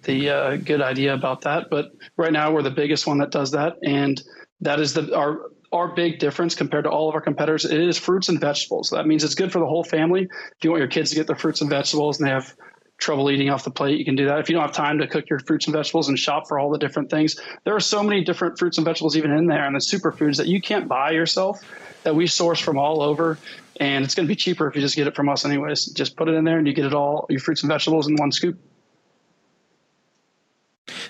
the 0.03 0.31
uh, 0.31 0.57
good 0.57 0.83
idea 0.83 1.15
about 1.15 1.43
that. 1.43 1.69
But 1.71 1.93
right 2.17 2.33
now, 2.33 2.53
we're 2.53 2.63
the 2.63 2.71
biggest 2.71 3.07
one 3.07 3.19
that 3.19 3.31
does 3.31 3.53
that, 3.53 3.77
and 3.83 4.23
that 4.61 4.81
is 4.81 4.95
the 4.95 5.15
our 5.17 5.41
our 5.73 5.95
big 5.95 6.19
difference 6.19 6.55
compared 6.55 6.85
to 6.85 6.91
all 6.91 7.09
of 7.09 7.15
our 7.15 7.21
competitors 7.21 7.65
it 7.65 7.81
is 7.81 7.99
fruits 7.99 8.29
and 8.29 8.41
vegetables. 8.41 8.91
That 8.91 9.07
means 9.07 9.25
it's 9.25 9.35
good 9.35 9.53
for 9.53 9.59
the 9.59 9.67
whole 9.67 9.85
family. 9.85 10.23
If 10.23 10.65
you 10.65 10.71
want 10.71 10.81
your 10.81 10.89
kids 10.89 11.11
to 11.11 11.17
get 11.17 11.27
their 11.27 11.37
fruits 11.37 11.61
and 11.61 11.69
vegetables 11.69 12.19
and 12.19 12.27
they 12.27 12.33
have 12.33 12.55
trouble 12.99 13.31
eating 13.31 13.51
off 13.51 13.65
the 13.65 13.71
plate, 13.71 13.99
you 13.99 14.05
can 14.05 14.17
do 14.17 14.27
that. 14.27 14.39
If 14.39 14.49
you 14.49 14.55
don't 14.55 14.63
have 14.63 14.73
time 14.73 14.99
to 14.99 15.07
cook 15.07 15.29
your 15.29 15.41
fruits 15.41 15.67
and 15.67 15.75
vegetables 15.75 16.09
and 16.09 16.19
shop 16.19 16.49
for 16.49 16.59
all 16.59 16.71
the 16.71 16.79
different 16.79 17.11
things, 17.11 17.37
there 17.65 17.75
are 17.75 17.81
so 17.81 18.03
many 18.03 18.25
different 18.25 18.59
fruits 18.59 18.79
and 18.79 18.85
vegetables 18.85 19.17
even 19.17 19.33
in 19.33 19.47
there 19.47 19.67
and 19.67 19.75
the 19.75 19.81
superfoods 19.81 20.37
that 20.37 20.47
you 20.47 20.61
can't 20.61 20.89
buy 20.89 21.11
yourself 21.11 21.63
that 22.05 22.15
we 22.15 22.27
source 22.27 22.61
from 22.61 22.79
all 22.79 23.03
over. 23.03 23.39
And 23.79 24.05
it's 24.05 24.15
going 24.15 24.27
to 24.27 24.33
be 24.33 24.37
cheaper 24.37 24.67
if 24.69 24.75
you 24.75 24.81
just 24.81 24.97
get 24.97 25.07
it 25.07 25.15
from 25.15 25.29
us, 25.29 25.45
anyways. 25.45 25.87
Just 25.87 26.17
put 26.17 26.29
it 26.29 26.35
in 26.35 26.45
there 26.45 26.57
and 26.57 26.67
you 26.67 26.73
get 26.73 26.87
it 26.87 26.95
all, 26.95 27.27
your 27.29 27.41
fruits 27.41 27.63
and 27.63 27.69
vegetables 27.69 28.09
in 28.09 28.17
one 28.17 28.33
scoop. 28.33 28.59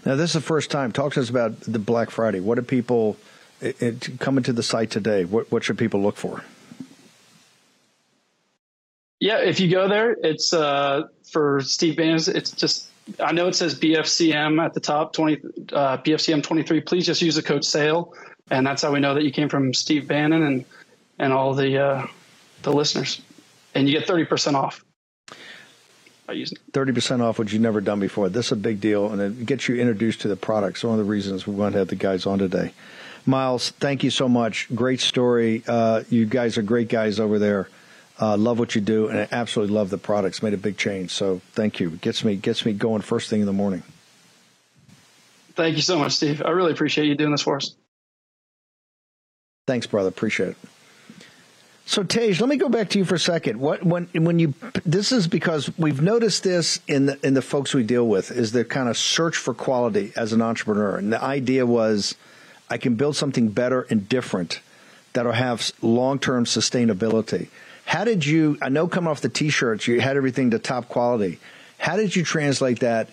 Now, 0.05 0.17
this 0.17 0.31
is 0.31 0.35
the 0.35 0.41
first 0.41 0.71
time. 0.71 0.93
Talk 0.93 1.15
to 1.15 1.21
us 1.21 1.31
about 1.31 1.61
the 1.61 1.79
Black 1.79 2.11
Friday. 2.11 2.41
What 2.41 2.57
do 2.57 2.63
people 2.63 3.17
it, 3.61 3.81
it, 3.83 4.21
coming 4.21 4.45
to 4.45 4.53
the 4.53 4.63
site 4.63 4.91
today, 4.91 5.25
what, 5.25 5.51
what 5.51 5.65
should 5.65 5.79
people 5.79 6.03
look 6.03 6.17
for? 6.17 6.45
Yeah, 9.19 9.39
if 9.39 9.61
you 9.61 9.71
go 9.71 9.89
there, 9.89 10.13
it's 10.13 10.53
uh, 10.53 11.05
for 11.31 11.61
Steve 11.63 11.97
Bannon's. 11.97 12.29
It's 12.29 12.51
just 12.51 12.91
I 13.19 13.33
know 13.33 13.49
it 13.49 13.55
says 13.55 13.79
BFCM 13.79 14.63
at 14.63 14.75
the 14.75 14.81
top, 14.81 15.15
twenty 15.15 15.41
uh, 15.73 15.97
BFCM 15.99 16.43
twenty 16.43 16.63
three. 16.63 16.83
Please 16.83 17.07
just 17.07 17.23
use 17.23 17.35
the 17.35 17.43
code 17.43 17.65
SALE, 17.65 18.13
and 18.51 18.67
that's 18.67 18.83
how 18.83 18.93
we 18.93 19.01
know 19.01 19.15
that 19.15 19.25
you 19.25 19.31
came 19.31 19.49
from 19.49 19.73
Steve 19.73 20.07
Bannon 20.07 20.43
and 20.43 20.65
and 21.19 21.33
all 21.33 21.55
the 21.55 21.83
uh, 21.83 22.07
the 22.63 22.73
listeners, 22.73 23.23
and 23.75 23.89
you 23.89 23.99
get 23.99 24.07
thirty 24.07 24.27
percent 24.27 24.55
off 24.55 24.85
by 26.27 26.35
using 26.35 26.59
thirty 26.73 26.93
percent 26.93 27.23
off, 27.23 27.39
which 27.39 27.53
you've 27.53 27.63
never 27.63 27.81
done 27.81 28.01
before. 28.01 28.29
This 28.29 28.47
is 28.47 28.53
a 28.53 28.57
big 28.57 28.81
deal, 28.81 29.11
and 29.11 29.21
it 29.21 29.47
gets 29.47 29.69
you 29.69 29.77
introduced 29.77 30.23
to 30.23 30.29
the 30.29 30.37
products. 30.37 30.83
One 30.83 30.99
of 30.99 31.05
the 31.05 31.11
reasons 31.11 31.47
we 31.47 31.55
want 31.55 31.73
to 31.73 31.79
have 31.79 31.89
the 31.89 31.97
guys 31.97 32.27
on 32.27 32.39
today. 32.39 32.73
Miles, 33.25 33.71
thank 33.71 34.05
you 34.05 34.11
so 34.11 34.29
much. 34.29 34.69
Great 34.75 35.01
story. 35.01 35.63
Uh, 35.67 36.05
you 36.11 36.27
guys 36.27 36.59
are 36.59 36.63
great 36.63 36.89
guys 36.89 37.19
over 37.19 37.39
there. 37.39 37.69
Uh, 38.21 38.37
love 38.37 38.59
what 38.59 38.75
you 38.75 38.81
do, 38.81 39.09
and 39.09 39.19
I 39.19 39.29
absolutely 39.31 39.75
love 39.75 39.91
the 39.91 39.99
products. 39.99 40.43
Made 40.43 40.55
a 40.55 40.59
big 40.59 40.79
change, 40.79 41.11
so 41.11 41.41
thank 41.53 41.81
you. 41.81 41.89
It 41.89 42.01
gets 42.01 42.25
me 42.25 42.37
gets 42.37 42.65
me 42.65 42.73
going 42.73 43.03
first 43.03 43.29
thing 43.29 43.41
in 43.41 43.47
the 43.47 43.53
morning. 43.53 43.83
Thank 45.55 45.77
you 45.77 45.83
so 45.83 45.99
much, 45.99 46.13
Steve. 46.13 46.43
I 46.45 46.51
really 46.51 46.73
appreciate 46.73 47.07
you 47.07 47.15
doing 47.15 47.33
this 47.33 47.43
for 47.43 47.57
us. 47.57 47.75
Thanks, 49.67 49.87
brother. 49.87 50.09
Appreciate 50.09 50.51
it. 50.51 50.57
So 51.89 52.03
Tej, 52.03 52.35
let 52.41 52.49
me 52.49 52.57
go 52.57 52.69
back 52.69 52.89
to 52.91 52.99
you 52.99 53.05
for 53.05 53.15
a 53.15 53.19
second. 53.19 53.61
What 53.61 53.85
when 53.85 54.09
when 54.13 54.41
you 54.41 54.55
this 54.85 55.13
is 55.13 55.29
because 55.29 55.71
we've 55.79 56.03
noticed 56.03 56.43
this 56.43 56.81
in 56.89 57.07
the 57.07 57.19
in 57.25 57.35
the 57.35 57.43
folks 57.43 57.73
we 57.75 57.85
deal 57.85 58.07
with 58.09 58.33
is 58.33 58.51
the 58.51 58.65
kind 58.65 58.89
of 58.89 58.99
search 58.99 59.37
for 59.37 59.55
quality 59.55 60.13
as 60.17 60.33
an 60.33 60.43
entrepreneur, 60.43 60.97
and 60.97 61.13
the 61.13 61.23
idea 61.23 61.65
was 61.65 62.17
I 62.69 62.79
can 62.79 62.97
build 62.97 63.15
something 63.15 63.49
better 63.51 63.87
and 63.89 64.09
different 64.09 64.61
that'll 65.13 65.33
have 65.33 65.71
long 65.81 66.19
term 66.19 66.45
sustainability. 66.45 67.49
How 67.85 68.03
did 68.05 68.27
you, 68.27 68.59
I 68.61 68.69
know 68.69 68.89
coming 68.89 69.09
off 69.09 69.21
the 69.21 69.29
t 69.29 69.49
shirts, 69.49 69.87
you 69.87 70.01
had 70.01 70.17
everything 70.17 70.51
to 70.51 70.59
top 70.59 70.89
quality. 70.89 71.39
How 71.79 71.97
did 71.97 72.17
you 72.17 72.25
translate 72.25 72.81
that 72.81 73.11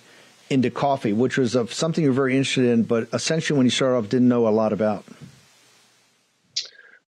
into 0.50 0.72
coffee, 0.72 1.14
which 1.14 1.38
was 1.38 1.56
something 1.70 2.04
you're 2.04 2.12
very 2.12 2.36
interested 2.36 2.66
in, 2.66 2.84
but 2.84 3.08
essentially 3.14 3.56
when 3.56 3.68
you 3.68 3.72
started 3.72 3.98
off 3.98 4.10
didn't 4.10 4.28
know 4.30 4.48
a 4.48 4.50
lot 4.50 4.74
about? 4.74 5.06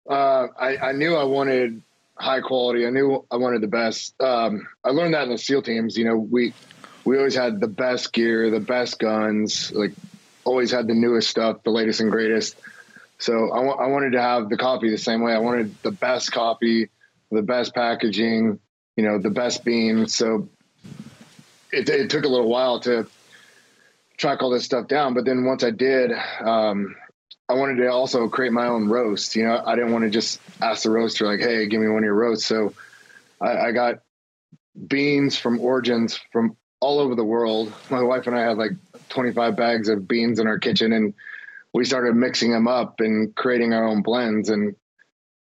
Uh, 0.09 0.49
I, 0.59 0.77
I, 0.77 0.93
knew 0.93 1.17
I 1.17 1.25
wanted 1.25 1.83
high 2.17 2.41
quality. 2.41 2.87
I 2.87 2.91
knew 2.91 3.25
I 3.31 3.37
wanted 3.37 3.63
the 3.63 3.69
best. 3.69 4.21
Um, 4.21 4.67
I 4.85 4.91
learned 4.91 5.15
that 5.15 5.25
in 5.25 5.31
the 5.31 5.39
SEAL 5.39 5.63
teams. 5.63 5.97
You 5.97 6.05
know, 6.05 6.17
we 6.17 6.53
we 7.05 7.17
always 7.17 7.35
had 7.35 7.61
the 7.61 7.69
best 7.69 8.13
gear, 8.13 8.51
the 8.51 8.61
best 8.61 8.99
guns, 8.99 9.73
like 9.73 9.93
always 10.45 10.71
had 10.71 10.87
the 10.87 10.95
newest 10.95 11.29
stuff, 11.29 11.63
the 11.63 11.71
latest 11.71 12.01
and 12.01 12.11
greatest. 12.11 12.57
So 13.19 13.53
I, 13.53 13.57
w- 13.57 13.77
I 13.77 13.87
wanted 13.87 14.13
to 14.13 14.21
have 14.21 14.49
the 14.49 14.57
coffee 14.57 14.91
the 14.91 14.99
same 14.99 15.23
way. 15.23 15.33
I 15.33 15.39
wanted 15.39 15.75
the 15.83 15.91
best 15.91 16.33
coffee, 16.33 16.91
the 17.31 17.43
best 17.43 17.75
packaging, 17.75 18.59
you 18.97 19.05
know, 19.05 19.19
the 19.19 19.31
best 19.31 19.65
beans. 19.65 20.15
So 20.15 20.49
it, 21.73 21.89
it 21.89 22.11
took 22.11 22.25
a 22.25 22.29
little 22.29 22.49
while 22.49 22.81
to 22.81 23.07
track 24.17 24.43
all 24.43 24.51
this 24.51 24.65
stuff 24.65 24.89
down. 24.89 25.15
But 25.15 25.25
then 25.25 25.45
once 25.45 25.65
I 25.65 25.71
did, 25.71 26.13
um, 26.41 26.95
I 27.49 27.55
wanted 27.55 27.77
to 27.83 27.89
also 27.89 28.29
create 28.29 28.53
my 28.53 28.67
own 28.67 28.89
roast. 28.89 29.37
You 29.37 29.45
know, 29.45 29.63
I 29.65 29.75
didn't 29.75 29.93
want 29.93 30.05
to 30.05 30.11
just 30.11 30.41
ask 30.61 30.83
the 30.83 30.91
roaster 30.91 31.27
like, 31.27 31.41
"Hey, 31.41 31.67
give 31.67 31.81
me 31.81 31.89
one 31.89 31.99
of 31.99 32.05
your 32.05 32.15
roasts." 32.15 32.47
So 32.47 32.73
I, 33.41 33.57
I 33.57 33.73
got 33.73 34.01
beans 34.89 35.37
from 35.37 35.61
origins 35.61 36.19
from 36.33 36.57
all 36.81 37.01
over 37.01 37.15
the 37.15 37.25
world. 37.25 37.73
My 37.91 38.03
wife 38.03 38.27
and 38.27 38.37
I 38.37 38.43
had 38.43 38.59
like 38.59 38.73
25 39.09 39.57
bags 39.57 39.89
of 39.89 40.07
beans 40.07 40.39
in 40.39 40.47
our 40.47 40.59
kitchen 40.59 40.93
and 40.93 41.15
we 41.73 41.85
started 41.85 42.15
mixing 42.15 42.53
them 42.53 42.69
up 42.69 43.01
and 43.01 43.35
creating 43.35 43.73
our 43.73 43.87
own 43.87 44.03
blends. 44.03 44.51
And 44.51 44.77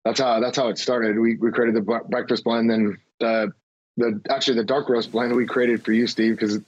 that's 0.04 0.20
how, 0.20 0.40
that's 0.40 0.56
how 0.56 0.68
it 0.68 0.78
started. 0.78 1.18
We, 1.18 1.36
we 1.36 1.50
created 1.50 1.74
the 1.74 2.00
breakfast 2.08 2.44
blend 2.44 2.70
and 2.70 2.96
the, 3.20 3.52
the, 3.96 4.20
actually 4.30 4.56
the 4.56 4.64
dark 4.64 4.88
roast 4.88 5.12
blend 5.12 5.30
that 5.30 5.36
we 5.36 5.46
created 5.46 5.84
for 5.84 5.92
you, 5.92 6.06
Steve, 6.06 6.36
because 6.36 6.58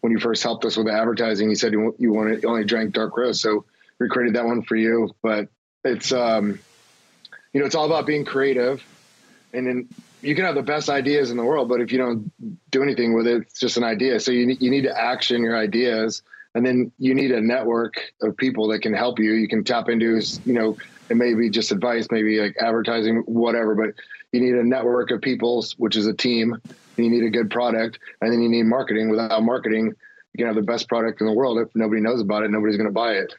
when 0.00 0.12
you 0.12 0.18
first 0.18 0.42
helped 0.42 0.64
us 0.64 0.76
with 0.76 0.86
the 0.86 0.92
advertising, 0.92 1.50
you 1.50 1.56
said 1.56 1.72
you, 1.72 1.94
you 1.98 2.12
wanted, 2.12 2.42
you 2.42 2.48
only 2.48 2.64
drank 2.64 2.94
dark 2.94 3.16
roast. 3.16 3.40
So 3.40 3.66
we 3.98 4.08
created 4.08 4.34
that 4.34 4.44
one 4.44 4.62
for 4.62 4.76
you, 4.76 5.14
but 5.22 5.48
it's, 5.84 6.12
um, 6.12 6.58
you 7.52 7.60
know, 7.60 7.66
it's 7.66 7.74
all 7.74 7.86
about 7.86 8.06
being 8.06 8.24
creative 8.24 8.82
and 9.52 9.66
then 9.66 9.88
you 10.20 10.34
can 10.34 10.44
have 10.44 10.54
the 10.54 10.62
best 10.62 10.88
ideas 10.88 11.30
in 11.30 11.36
the 11.36 11.44
world, 11.44 11.68
but 11.68 11.80
if 11.80 11.92
you 11.92 11.98
don't 11.98 12.32
do 12.70 12.82
anything 12.82 13.14
with 13.14 13.26
it, 13.26 13.42
it's 13.42 13.60
just 13.60 13.76
an 13.76 13.84
idea. 13.84 14.18
So 14.18 14.32
you, 14.32 14.56
you 14.58 14.70
need 14.70 14.82
to 14.82 14.98
action 14.98 15.42
your 15.42 15.56
ideas 15.56 16.22
and 16.54 16.64
then 16.64 16.92
you 16.98 17.14
need 17.14 17.30
a 17.32 17.40
network 17.40 18.00
of 18.22 18.36
people 18.36 18.68
that 18.68 18.80
can 18.80 18.94
help 18.94 19.18
you. 19.18 19.32
You 19.32 19.48
can 19.48 19.64
tap 19.64 19.88
into, 19.88 20.20
you 20.44 20.52
know, 20.52 20.76
it 21.08 21.16
may 21.16 21.34
be 21.34 21.50
just 21.50 21.72
advice, 21.72 22.08
maybe 22.10 22.40
like 22.40 22.56
advertising, 22.58 23.18
whatever, 23.26 23.74
but 23.74 23.94
you 24.32 24.40
need 24.40 24.54
a 24.54 24.64
network 24.64 25.10
of 25.10 25.20
people, 25.20 25.64
which 25.76 25.96
is 25.96 26.06
a 26.06 26.14
team. 26.14 26.60
You 26.96 27.10
need 27.10 27.24
a 27.24 27.30
good 27.30 27.50
product, 27.50 27.98
and 28.20 28.32
then 28.32 28.40
you 28.40 28.48
need 28.48 28.64
marketing. 28.64 29.10
Without 29.10 29.42
marketing, 29.42 29.86
you 29.86 30.38
can 30.38 30.46
have 30.46 30.56
the 30.56 30.62
best 30.62 30.88
product 30.88 31.20
in 31.20 31.26
the 31.26 31.32
world. 31.32 31.58
If 31.58 31.74
nobody 31.74 32.00
knows 32.00 32.20
about 32.20 32.44
it, 32.44 32.50
nobody's 32.50 32.76
going 32.76 32.88
to 32.88 32.92
buy 32.92 33.14
it. 33.14 33.34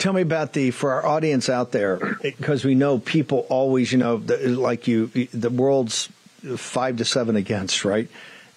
Tell 0.00 0.14
me 0.14 0.22
about 0.22 0.54
the 0.54 0.70
for 0.70 0.92
our 0.92 1.04
audience 1.04 1.50
out 1.50 1.72
there, 1.72 2.16
because 2.22 2.64
we 2.64 2.74
know 2.74 2.98
people 2.98 3.46
always, 3.50 3.92
you 3.92 3.98
know, 3.98 4.16
like 4.16 4.88
you, 4.88 5.08
the 5.08 5.50
world's 5.50 6.08
five 6.56 6.96
to 6.96 7.04
seven 7.04 7.36
against, 7.36 7.84
right? 7.84 8.08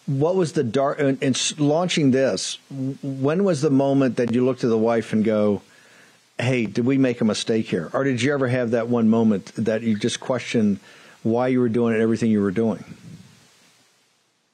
What 0.06 0.38
was 0.38 0.54
the 0.54 0.64
dark 0.64 1.00
in, 1.00 1.18
in 1.18 1.36
launching 1.58 2.12
this? 2.12 2.60
When 3.02 3.44
was 3.44 3.60
the 3.60 3.70
moment 3.70 4.16
that 4.16 4.34
you 4.34 4.46
looked 4.46 4.64
at 4.64 4.70
the 4.70 4.78
wife 4.78 5.12
and 5.12 5.26
go, 5.26 5.62
"Hey, 6.40 6.66
did 6.66 6.86
we 6.86 6.98
make 6.98 7.20
a 7.20 7.26
mistake 7.26 7.66
here?" 7.68 7.90
Or 7.92 8.06
did 8.06 8.22
you 8.22 8.34
ever 8.34 8.48
have 8.48 8.72
that 8.72 8.88
one 8.88 9.10
moment 9.10 9.52
that 9.56 9.82
you 9.82 10.00
just 10.00 10.22
questioned 10.22 10.80
why 11.24 11.50
you 11.50 11.60
were 11.60 11.68
doing 11.68 11.94
it, 11.94 12.00
everything 12.00 12.32
you 12.32 12.42
were 12.42 12.52
doing? 12.52 12.86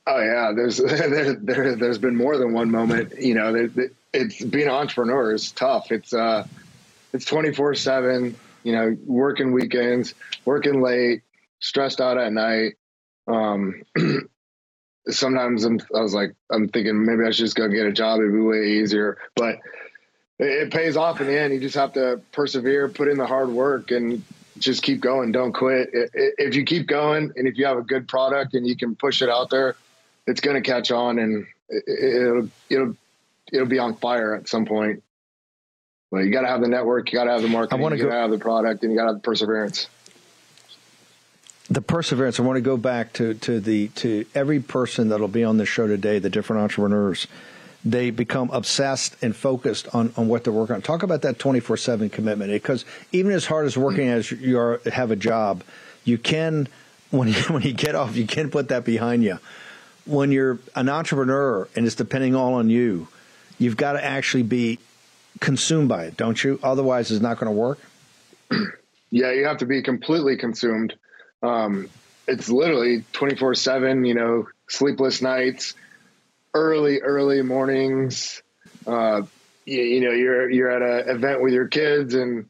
Oh 0.07 0.19
yeah, 0.19 0.53
there's 0.55 0.77
there, 0.77 1.35
there 1.35 1.75
there's 1.75 1.99
been 1.99 2.15
more 2.15 2.35
than 2.35 2.51
one 2.51 2.71
moment. 2.71 3.13
You 3.19 3.35
know, 3.35 3.69
it's 4.11 4.43
being 4.43 4.67
an 4.67 4.73
entrepreneur 4.73 5.33
is 5.33 5.51
tough. 5.51 5.91
It's 5.91 6.15
uh 6.15 6.47
it's 7.13 7.25
24 7.25 7.75
seven, 7.75 8.35
you 8.63 8.73
know, 8.73 8.95
working 9.05 9.51
weekends, 9.51 10.13
working 10.45 10.81
late, 10.81 11.21
stressed 11.59 12.01
out 12.01 12.17
at 12.17 12.31
night. 12.31 12.73
Um, 13.27 13.83
sometimes 15.07 15.63
I'm, 15.63 15.79
I 15.95 16.01
was 16.01 16.13
like, 16.13 16.35
I'm 16.51 16.67
thinking 16.69 17.05
maybe 17.05 17.23
I 17.27 17.31
should 17.31 17.45
just 17.45 17.55
go 17.55 17.67
get 17.67 17.85
a 17.85 17.91
job. 17.91 18.19
It'd 18.19 18.33
be 18.33 18.39
way 18.39 18.81
easier, 18.81 19.17
but 19.35 19.55
it, 20.39 20.67
it 20.67 20.71
pays 20.71 20.97
off 20.97 21.21
in 21.21 21.27
the 21.27 21.39
end. 21.39 21.53
You 21.53 21.59
just 21.59 21.75
have 21.75 21.93
to 21.93 22.21
persevere, 22.31 22.89
put 22.89 23.07
in 23.07 23.17
the 23.17 23.27
hard 23.27 23.49
work 23.49 23.91
and 23.91 24.23
just 24.57 24.83
keep 24.83 25.01
going. 25.01 25.31
Don't 25.31 25.53
quit. 25.53 25.89
If 25.93 26.55
you 26.55 26.65
keep 26.65 26.87
going 26.87 27.31
and 27.35 27.47
if 27.47 27.57
you 27.57 27.65
have 27.65 27.77
a 27.77 27.83
good 27.83 28.07
product 28.07 28.53
and 28.53 28.67
you 28.67 28.75
can 28.75 28.95
push 28.95 29.21
it 29.21 29.29
out 29.29 29.49
there, 29.49 29.75
it's 30.27 30.41
going 30.41 30.61
to 30.61 30.69
catch 30.69 30.91
on 30.91 31.17
and 31.17 31.47
it'll, 31.69 32.49
it'll, 32.69 32.95
it'll 33.51 33.67
be 33.67 33.79
on 33.79 33.95
fire 33.95 34.35
at 34.35 34.47
some 34.47 34.65
point. 34.65 35.03
Well, 36.11 36.23
you 36.23 36.31
got 36.31 36.41
to 36.41 36.47
have 36.47 36.61
the 36.61 36.67
network, 36.67 37.11
you 37.11 37.19
got 37.19 37.25
to 37.25 37.31
have 37.31 37.41
the 37.41 37.47
marketing, 37.47 37.81
you 37.81 38.03
got 38.03 38.09
to 38.09 38.11
have 38.13 38.31
the 38.31 38.39
product, 38.39 38.83
and 38.83 38.91
you 38.91 38.97
got 38.97 39.03
to 39.03 39.09
have 39.09 39.17
the 39.17 39.21
perseverance. 39.21 39.87
The 41.69 41.81
perseverance. 41.81 42.39
I 42.39 42.43
want 42.43 42.57
to 42.57 42.61
go 42.61 42.77
back 42.77 43.13
to 43.13 43.35
to 43.35 43.59
the 43.59 43.89
to 43.89 44.25
every 44.33 44.59
person 44.59 45.09
that'll 45.09 45.27
be 45.27 45.43
on 45.43 45.57
the 45.57 45.67
show 45.67 45.85
today. 45.85 46.17
The 46.17 46.31
different 46.31 46.63
entrepreneurs, 46.63 47.27
they 47.85 48.09
become 48.09 48.49
obsessed 48.49 49.15
and 49.21 49.35
focused 49.35 49.87
on 49.93 50.11
on 50.17 50.27
what 50.27 50.43
they're 50.43 50.53
working 50.53 50.77
on. 50.77 50.81
Talk 50.81 51.03
about 51.03 51.21
that 51.21 51.37
twenty 51.37 51.59
four 51.59 51.77
seven 51.77 52.09
commitment, 52.09 52.49
eh? 52.49 52.55
because 52.55 52.85
even 53.11 53.31
as 53.33 53.45
hard 53.45 53.67
as 53.67 53.77
working 53.77 54.07
as 54.07 54.31
you 54.31 54.57
are, 54.57 54.81
have 54.91 55.11
a 55.11 55.15
job, 55.15 55.63
you 56.05 56.17
can 56.17 56.67
when 57.11 57.27
you, 57.27 57.33
when 57.49 57.61
you 57.61 57.73
get 57.73 57.93
off, 57.93 58.15
you 58.15 58.25
can 58.25 58.49
put 58.49 58.69
that 58.69 58.83
behind 58.83 59.23
you. 59.23 59.37
When 60.05 60.31
you're 60.31 60.57
an 60.75 60.89
entrepreneur 60.89 61.67
and 61.75 61.85
it's 61.85 61.93
depending 61.93 62.33
all 62.33 62.55
on 62.55 62.71
you, 62.71 63.09
you've 63.59 63.77
got 63.77 63.93
to 63.93 64.03
actually 64.03 64.41
be 64.41 64.79
consumed 65.39 65.89
by 65.89 66.05
it, 66.05 66.17
don't 66.17 66.43
you? 66.43 66.59
Otherwise, 66.63 67.11
it's 67.11 67.21
not 67.21 67.39
going 67.39 67.51
to 67.51 67.57
work. 67.57 67.79
Yeah, 69.11 69.31
you 69.31 69.45
have 69.45 69.57
to 69.57 69.65
be 69.65 69.81
completely 69.81 70.37
consumed. 70.37 70.95
Um, 71.41 71.89
it's 72.27 72.49
literally 72.49 73.03
24 73.13 73.55
7, 73.55 74.05
you 74.05 74.13
know, 74.13 74.47
sleepless 74.67 75.21
nights, 75.21 75.73
early, 76.53 76.99
early 77.01 77.41
mornings. 77.41 78.43
Uh, 78.85 79.23
you, 79.65 79.81
you, 79.81 80.01
know, 80.01 80.11
you're, 80.11 80.49
you're 80.49 80.69
at 80.69 80.81
an 81.07 81.15
event 81.15 81.41
with 81.41 81.53
your 81.53 81.67
kids 81.67 82.13
and 82.13 82.45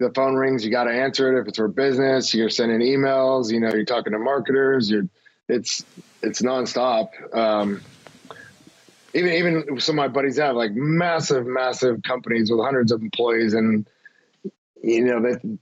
the 0.00 0.10
phone 0.10 0.34
rings, 0.34 0.64
you 0.64 0.72
got 0.72 0.84
to 0.84 0.92
answer 0.92 1.36
it. 1.36 1.40
If 1.40 1.48
it's 1.48 1.58
for 1.58 1.68
business, 1.68 2.34
you're 2.34 2.50
sending 2.50 2.80
emails, 2.80 3.52
you 3.52 3.60
know, 3.60 3.72
you're 3.72 3.84
talking 3.84 4.12
to 4.12 4.18
marketers, 4.18 4.90
you're, 4.90 5.06
it's, 5.48 5.84
it's 6.20 6.42
nonstop. 6.42 7.10
Um, 7.32 7.80
even 9.14 9.32
even 9.32 9.80
some 9.80 9.98
of 9.98 10.02
my 10.02 10.08
buddies 10.08 10.38
have 10.38 10.56
like 10.56 10.72
massive, 10.72 11.46
massive 11.46 12.02
companies 12.02 12.50
with 12.50 12.60
hundreds 12.60 12.92
of 12.92 13.02
employees, 13.02 13.54
and 13.54 13.86
you 14.82 15.04
know 15.04 15.20
they 15.20 15.56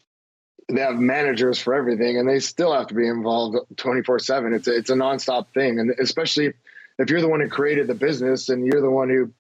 they 0.72 0.80
have 0.80 0.96
managers 0.96 1.58
for 1.58 1.74
everything, 1.74 2.18
and 2.18 2.28
they 2.28 2.40
still 2.40 2.72
have 2.72 2.86
to 2.88 2.94
be 2.94 3.06
involved 3.06 3.58
twenty 3.76 4.02
four 4.02 4.18
seven. 4.18 4.52
It's 4.52 4.68
a, 4.68 4.76
it's 4.76 4.90
a 4.90 4.94
nonstop 4.94 5.52
thing, 5.52 5.78
and 5.80 5.90
especially 5.98 6.52
if 6.98 7.10
you're 7.10 7.20
the 7.20 7.28
one 7.28 7.40
who 7.40 7.48
created 7.48 7.86
the 7.86 7.94
business 7.94 8.48
and 8.48 8.66
you're 8.66 8.82
the 8.82 8.90
one 8.90 9.08
who 9.08 9.32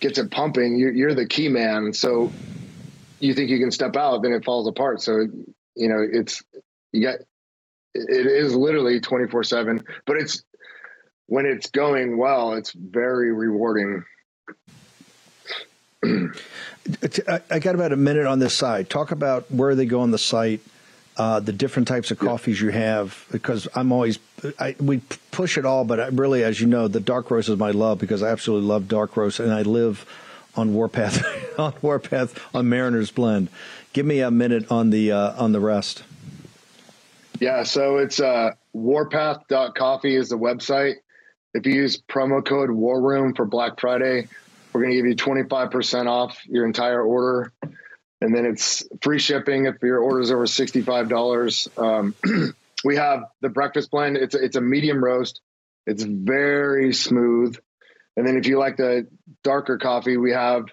gets 0.00 0.18
it 0.18 0.30
pumping, 0.30 0.76
you're, 0.76 0.92
you're 0.92 1.14
the 1.14 1.26
key 1.26 1.48
man. 1.48 1.92
So 1.92 2.32
you 3.20 3.32
think 3.32 3.50
you 3.50 3.58
can 3.58 3.70
step 3.70 3.96
out, 3.96 4.22
then 4.22 4.32
it 4.32 4.44
falls 4.44 4.66
apart. 4.66 5.00
So 5.00 5.26
you 5.76 5.88
know 5.88 6.06
it's 6.10 6.42
you 6.92 7.02
got 7.02 7.18
it 7.94 8.26
is 8.26 8.54
literally 8.54 9.00
24 9.00 9.42
7 9.42 9.84
but 10.06 10.16
it's 10.16 10.44
when 11.30 11.46
it's 11.46 11.70
going 11.70 12.18
well, 12.18 12.54
it's 12.54 12.72
very 12.72 13.32
rewarding. 13.32 14.04
I 16.02 17.58
got 17.60 17.76
about 17.76 17.92
a 17.92 17.96
minute 17.96 18.26
on 18.26 18.40
this 18.40 18.52
side. 18.52 18.90
Talk 18.90 19.12
about 19.12 19.48
where 19.48 19.76
they 19.76 19.86
go 19.86 20.00
on 20.00 20.10
the 20.10 20.18
site, 20.18 20.60
uh, 21.16 21.38
the 21.38 21.52
different 21.52 21.86
types 21.86 22.10
of 22.10 22.18
coffees 22.18 22.60
you 22.60 22.70
have, 22.70 23.26
because 23.30 23.68
I'm 23.76 23.92
always 23.92 24.18
I, 24.58 24.74
we 24.80 25.02
push 25.30 25.56
it 25.56 25.64
all, 25.64 25.84
but 25.84 26.00
I 26.00 26.08
really, 26.08 26.42
as 26.42 26.60
you 26.60 26.66
know, 26.66 26.88
the 26.88 26.98
dark 26.98 27.30
roast 27.30 27.48
is 27.48 27.56
my 27.56 27.70
love 27.70 28.00
because 28.00 28.24
I 28.24 28.30
absolutely 28.30 28.66
love 28.66 28.88
dark 28.88 29.16
roast, 29.16 29.38
and 29.38 29.52
I 29.52 29.62
live 29.62 30.04
on 30.56 30.74
Warpath 30.74 31.22
on 31.60 31.74
Warpath 31.80 32.36
on 32.52 32.68
Mariners 32.68 33.12
Blend. 33.12 33.50
Give 33.92 34.04
me 34.04 34.18
a 34.18 34.32
minute 34.32 34.72
on 34.72 34.90
the 34.90 35.12
uh, 35.12 35.40
on 35.40 35.52
the 35.52 35.60
rest. 35.60 36.02
Yeah, 37.38 37.62
so 37.62 37.98
it's 37.98 38.18
uh, 38.18 38.50
warpath.coffee 38.72 40.16
is 40.16 40.30
the 40.30 40.36
website. 40.36 40.96
If 41.54 41.66
you 41.66 41.74
use 41.74 42.00
promo 42.00 42.44
code 42.44 42.70
War 42.70 43.00
Room 43.00 43.34
for 43.34 43.44
Black 43.44 43.80
Friday, 43.80 44.28
we're 44.72 44.82
going 44.82 44.92
to 44.92 44.96
give 44.96 45.06
you 45.06 45.16
25% 45.16 46.06
off 46.06 46.40
your 46.46 46.64
entire 46.64 47.02
order. 47.02 47.52
And 48.20 48.34
then 48.34 48.44
it's 48.44 48.86
free 49.02 49.18
shipping 49.18 49.66
if 49.66 49.76
your 49.82 49.98
order 49.98 50.20
is 50.20 50.30
over 50.30 50.46
$65. 50.46 51.78
Um, 51.78 52.14
we 52.84 52.96
have 52.96 53.24
the 53.40 53.48
breakfast 53.48 53.90
blend. 53.90 54.16
It's 54.16 54.34
a, 54.34 54.44
it's 54.44 54.56
a 54.56 54.60
medium 54.60 55.02
roast. 55.02 55.40
It's 55.86 56.04
very 56.04 56.92
smooth. 56.92 57.56
And 58.16 58.26
then 58.26 58.36
if 58.36 58.46
you 58.46 58.58
like 58.58 58.76
the 58.76 59.08
darker 59.42 59.78
coffee, 59.78 60.18
we 60.18 60.32
have 60.32 60.66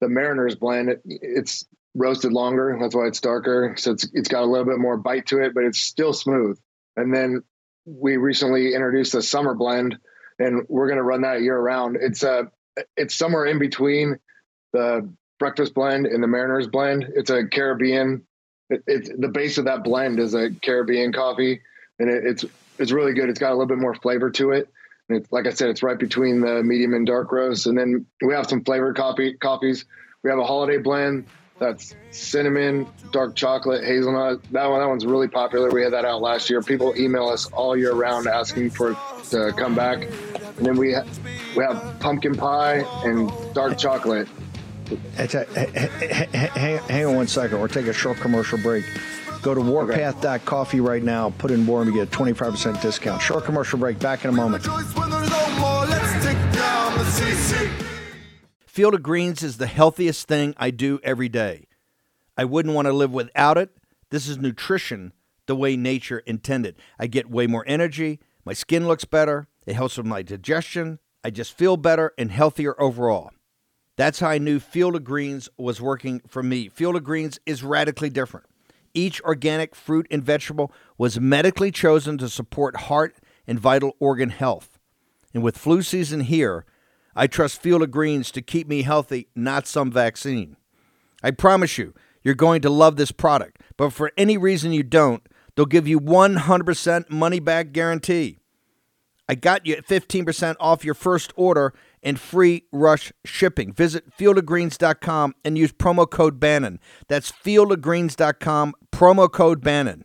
the 0.00 0.08
Mariners 0.08 0.54
blend. 0.54 0.90
It, 0.90 1.02
it's 1.04 1.66
roasted 1.94 2.32
longer. 2.32 2.78
That's 2.80 2.94
why 2.94 3.08
it's 3.08 3.20
darker. 3.20 3.74
So 3.76 3.92
it's 3.92 4.08
it's 4.12 4.28
got 4.28 4.42
a 4.42 4.46
little 4.46 4.66
bit 4.66 4.78
more 4.78 4.96
bite 4.96 5.26
to 5.26 5.42
it, 5.42 5.54
but 5.54 5.64
it's 5.64 5.80
still 5.80 6.12
smooth. 6.12 6.58
And 6.96 7.12
then 7.12 7.42
we 7.88 8.16
recently 8.16 8.74
introduced 8.74 9.14
a 9.14 9.22
summer 9.22 9.54
blend, 9.54 9.98
and 10.38 10.66
we're 10.68 10.86
going 10.86 10.98
to 10.98 11.02
run 11.02 11.22
that 11.22 11.42
year 11.42 11.58
round. 11.58 11.96
It's 12.00 12.22
a 12.22 12.32
uh, 12.32 12.42
it's 12.96 13.14
somewhere 13.14 13.46
in 13.46 13.58
between 13.58 14.18
the 14.72 15.12
breakfast 15.38 15.74
blend 15.74 16.06
and 16.06 16.22
the 16.22 16.28
Mariners 16.28 16.68
blend. 16.68 17.06
It's 17.14 17.30
a 17.30 17.46
Caribbean. 17.46 18.24
It, 18.70 18.82
it's 18.86 19.10
the 19.16 19.28
base 19.28 19.58
of 19.58 19.64
that 19.64 19.82
blend 19.82 20.20
is 20.20 20.34
a 20.34 20.50
Caribbean 20.50 21.12
coffee, 21.12 21.60
and 21.98 22.08
it, 22.08 22.24
it's 22.24 22.44
it's 22.78 22.92
really 22.92 23.14
good. 23.14 23.28
It's 23.28 23.40
got 23.40 23.50
a 23.50 23.54
little 23.54 23.66
bit 23.66 23.78
more 23.78 23.94
flavor 23.94 24.30
to 24.32 24.52
it. 24.52 24.68
And 25.08 25.18
it's 25.18 25.32
like 25.32 25.46
I 25.46 25.50
said, 25.50 25.70
it's 25.70 25.82
right 25.82 25.98
between 25.98 26.40
the 26.40 26.62
medium 26.62 26.94
and 26.94 27.06
dark 27.06 27.32
roast. 27.32 27.66
And 27.66 27.78
then 27.78 28.06
we 28.22 28.34
have 28.34 28.48
some 28.48 28.62
flavored 28.62 28.96
coffee 28.96 29.34
coffees. 29.34 29.86
We 30.22 30.30
have 30.30 30.38
a 30.38 30.44
holiday 30.44 30.78
blend 30.78 31.26
that's 31.58 31.94
cinnamon, 32.10 32.86
dark 33.12 33.34
chocolate, 33.34 33.84
hazelnut. 33.84 34.42
That 34.52 34.66
one, 34.66 34.80
that 34.80 34.88
one's 34.88 35.06
really 35.06 35.28
popular. 35.28 35.70
We 35.70 35.82
had 35.82 35.92
that 35.92 36.04
out 36.04 36.20
last 36.20 36.48
year. 36.50 36.62
People 36.62 36.94
email 36.96 37.28
us 37.28 37.46
all 37.46 37.76
year 37.76 37.92
round 37.94 38.26
asking 38.26 38.70
for 38.70 38.96
to 39.30 39.52
come 39.56 39.74
back. 39.74 40.04
And 40.56 40.66
then 40.66 40.76
we 40.76 40.94
ha- 40.94 41.04
we 41.56 41.64
have 41.64 41.98
pumpkin 42.00 42.34
pie 42.34 42.84
and 43.04 43.30
dark 43.54 43.78
chocolate. 43.78 44.28
hang, 45.16 47.06
on 47.06 47.14
one 47.16 47.26
second. 47.26 47.60
We're 47.60 47.68
taking 47.68 47.90
a 47.90 47.92
short 47.92 48.18
commercial 48.18 48.58
break. 48.58 48.84
Go 49.42 49.54
to 49.54 49.60
warpath.coffee 49.60 50.80
right 50.80 51.02
now. 51.02 51.30
Put 51.38 51.50
in 51.50 51.66
Warm, 51.66 51.88
you 51.88 51.94
get 51.94 52.08
a 52.08 52.10
25% 52.10 52.80
discount. 52.80 53.22
Short 53.22 53.44
commercial 53.44 53.78
break. 53.78 53.98
Back 54.00 54.24
in 54.24 54.30
a 54.30 54.32
moment. 54.32 54.66
Field 58.78 58.94
of 58.94 59.02
Greens 59.02 59.42
is 59.42 59.56
the 59.56 59.66
healthiest 59.66 60.28
thing 60.28 60.54
I 60.56 60.70
do 60.70 61.00
every 61.02 61.28
day. 61.28 61.66
I 62.36 62.44
wouldn't 62.44 62.76
want 62.76 62.86
to 62.86 62.92
live 62.92 63.12
without 63.12 63.58
it. 63.58 63.70
This 64.10 64.28
is 64.28 64.38
nutrition 64.38 65.12
the 65.46 65.56
way 65.56 65.76
nature 65.76 66.20
intended. 66.20 66.76
I 66.96 67.08
get 67.08 67.28
way 67.28 67.48
more 67.48 67.64
energy. 67.66 68.20
My 68.44 68.52
skin 68.52 68.86
looks 68.86 69.04
better. 69.04 69.48
It 69.66 69.74
helps 69.74 69.96
with 69.96 70.06
my 70.06 70.22
digestion. 70.22 71.00
I 71.24 71.30
just 71.30 71.58
feel 71.58 71.76
better 71.76 72.12
and 72.16 72.30
healthier 72.30 72.80
overall. 72.80 73.32
That's 73.96 74.20
how 74.20 74.28
I 74.28 74.38
knew 74.38 74.60
Field 74.60 74.94
of 74.94 75.02
Greens 75.02 75.48
was 75.58 75.80
working 75.80 76.22
for 76.28 76.44
me. 76.44 76.68
Field 76.68 76.94
of 76.94 77.02
Greens 77.02 77.40
is 77.46 77.64
radically 77.64 78.10
different. 78.10 78.46
Each 78.94 79.20
organic 79.22 79.74
fruit 79.74 80.06
and 80.08 80.22
vegetable 80.22 80.72
was 80.96 81.18
medically 81.18 81.72
chosen 81.72 82.16
to 82.18 82.28
support 82.28 82.76
heart 82.82 83.16
and 83.44 83.58
vital 83.58 83.96
organ 83.98 84.30
health. 84.30 84.78
And 85.34 85.42
with 85.42 85.58
flu 85.58 85.82
season 85.82 86.20
here, 86.20 86.64
I 87.14 87.26
trust 87.26 87.60
Field 87.60 87.82
of 87.82 87.90
Greens 87.90 88.30
to 88.32 88.42
keep 88.42 88.68
me 88.68 88.82
healthy, 88.82 89.28
not 89.34 89.66
some 89.66 89.90
vaccine. 89.90 90.56
I 91.22 91.32
promise 91.32 91.78
you, 91.78 91.94
you're 92.22 92.34
going 92.34 92.62
to 92.62 92.70
love 92.70 92.96
this 92.96 93.12
product. 93.12 93.60
But 93.76 93.92
for 93.92 94.12
any 94.16 94.36
reason 94.36 94.72
you 94.72 94.82
don't, 94.82 95.22
They'll 95.58 95.66
give 95.66 95.88
you 95.88 95.98
100% 95.98 97.10
money 97.10 97.40
back 97.40 97.72
guarantee. 97.72 98.38
I 99.28 99.34
got 99.34 99.66
you 99.66 99.74
at 99.74 99.88
15% 99.88 100.54
off 100.60 100.84
your 100.84 100.94
first 100.94 101.32
order 101.34 101.74
and 102.00 102.20
free 102.20 102.66
rush 102.70 103.12
shipping. 103.24 103.72
Visit 103.72 104.16
fieldofgreens.com 104.16 105.34
and 105.44 105.58
use 105.58 105.72
promo 105.72 106.08
code 106.08 106.38
Bannon. 106.38 106.78
That's 107.08 107.32
fieldofgreens.com, 107.32 108.74
promo 108.92 109.32
code 109.32 109.60
Bannon. 109.60 110.04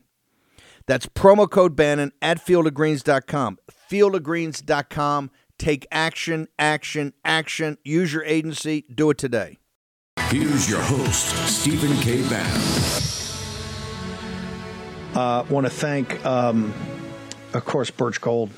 That's 0.88 1.06
promo 1.06 1.48
code 1.48 1.76
Bannon 1.76 2.14
at 2.20 2.44
fieldofgreens.com. 2.44 3.60
Fieldofgreens.com. 3.92 5.32
Take 5.64 5.88
action, 5.94 6.50
action, 6.60 7.14
action. 7.24 7.78
Use 7.86 8.12
your 8.12 8.26
agency. 8.26 8.84
Do 8.94 9.12
it 9.12 9.18
today. 9.18 9.60
Here's 10.28 10.70
your 10.70 10.82
host, 10.82 11.30
Stephen 11.48 11.96
K. 12.02 12.22
Bannon. 12.28 12.62
I 15.16 15.40
uh, 15.40 15.46
want 15.50 15.66
to 15.66 15.70
thank, 15.70 16.26
um, 16.26 16.74
of 17.54 17.64
course, 17.64 17.90
Birch 17.92 18.20
Gold 18.20 18.50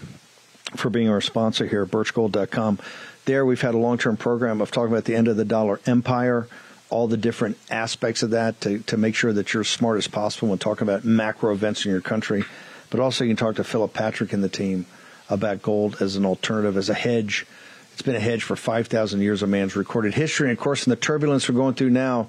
for 0.77 0.89
being 0.89 1.07
our 1.07 1.21
sponsor 1.21 1.67
here, 1.67 1.85
birchgold.com. 1.85 2.79
There, 3.25 3.45
we've 3.45 3.61
had 3.61 3.75
a 3.75 3.77
long 3.77 3.99
term 3.99 4.17
program 4.17 4.59
of 4.59 4.71
talking 4.71 4.91
about 4.91 5.05
the 5.05 5.13
end 5.13 5.27
of 5.27 5.37
the 5.37 5.45
dollar 5.45 5.79
empire, 5.85 6.47
all 6.89 7.07
the 7.07 7.17
different 7.17 7.59
aspects 7.69 8.23
of 8.23 8.31
that 8.31 8.59
to, 8.61 8.79
to 8.79 8.97
make 8.97 9.13
sure 9.13 9.31
that 9.31 9.53
you're 9.53 9.61
as 9.61 9.69
smart 9.69 9.99
as 9.99 10.07
possible 10.07 10.47
when 10.47 10.57
talking 10.57 10.87
about 10.87 11.05
macro 11.05 11.53
events 11.53 11.85
in 11.85 11.91
your 11.91 12.01
country. 12.01 12.45
But 12.89 12.99
also, 12.99 13.23
you 13.23 13.29
can 13.29 13.37
talk 13.37 13.57
to 13.57 13.63
Philip 13.63 13.93
Patrick 13.93 14.33
and 14.33 14.43
the 14.43 14.49
team 14.49 14.87
about 15.29 15.61
gold 15.61 15.97
as 16.01 16.15
an 16.15 16.25
alternative, 16.25 16.77
as 16.77 16.89
a 16.89 16.93
hedge. 16.93 17.45
It's 17.93 18.01
been 18.01 18.15
a 18.15 18.19
hedge 18.19 18.43
for 18.43 18.55
5,000 18.55 19.21
years 19.21 19.41
of 19.41 19.49
man's 19.49 19.75
recorded 19.75 20.13
history. 20.13 20.49
And 20.49 20.57
of 20.57 20.61
course, 20.61 20.85
in 20.85 20.89
the 20.89 20.95
turbulence 20.95 21.47
we're 21.47 21.55
going 21.55 21.75
through 21.75 21.91
now, 21.91 22.27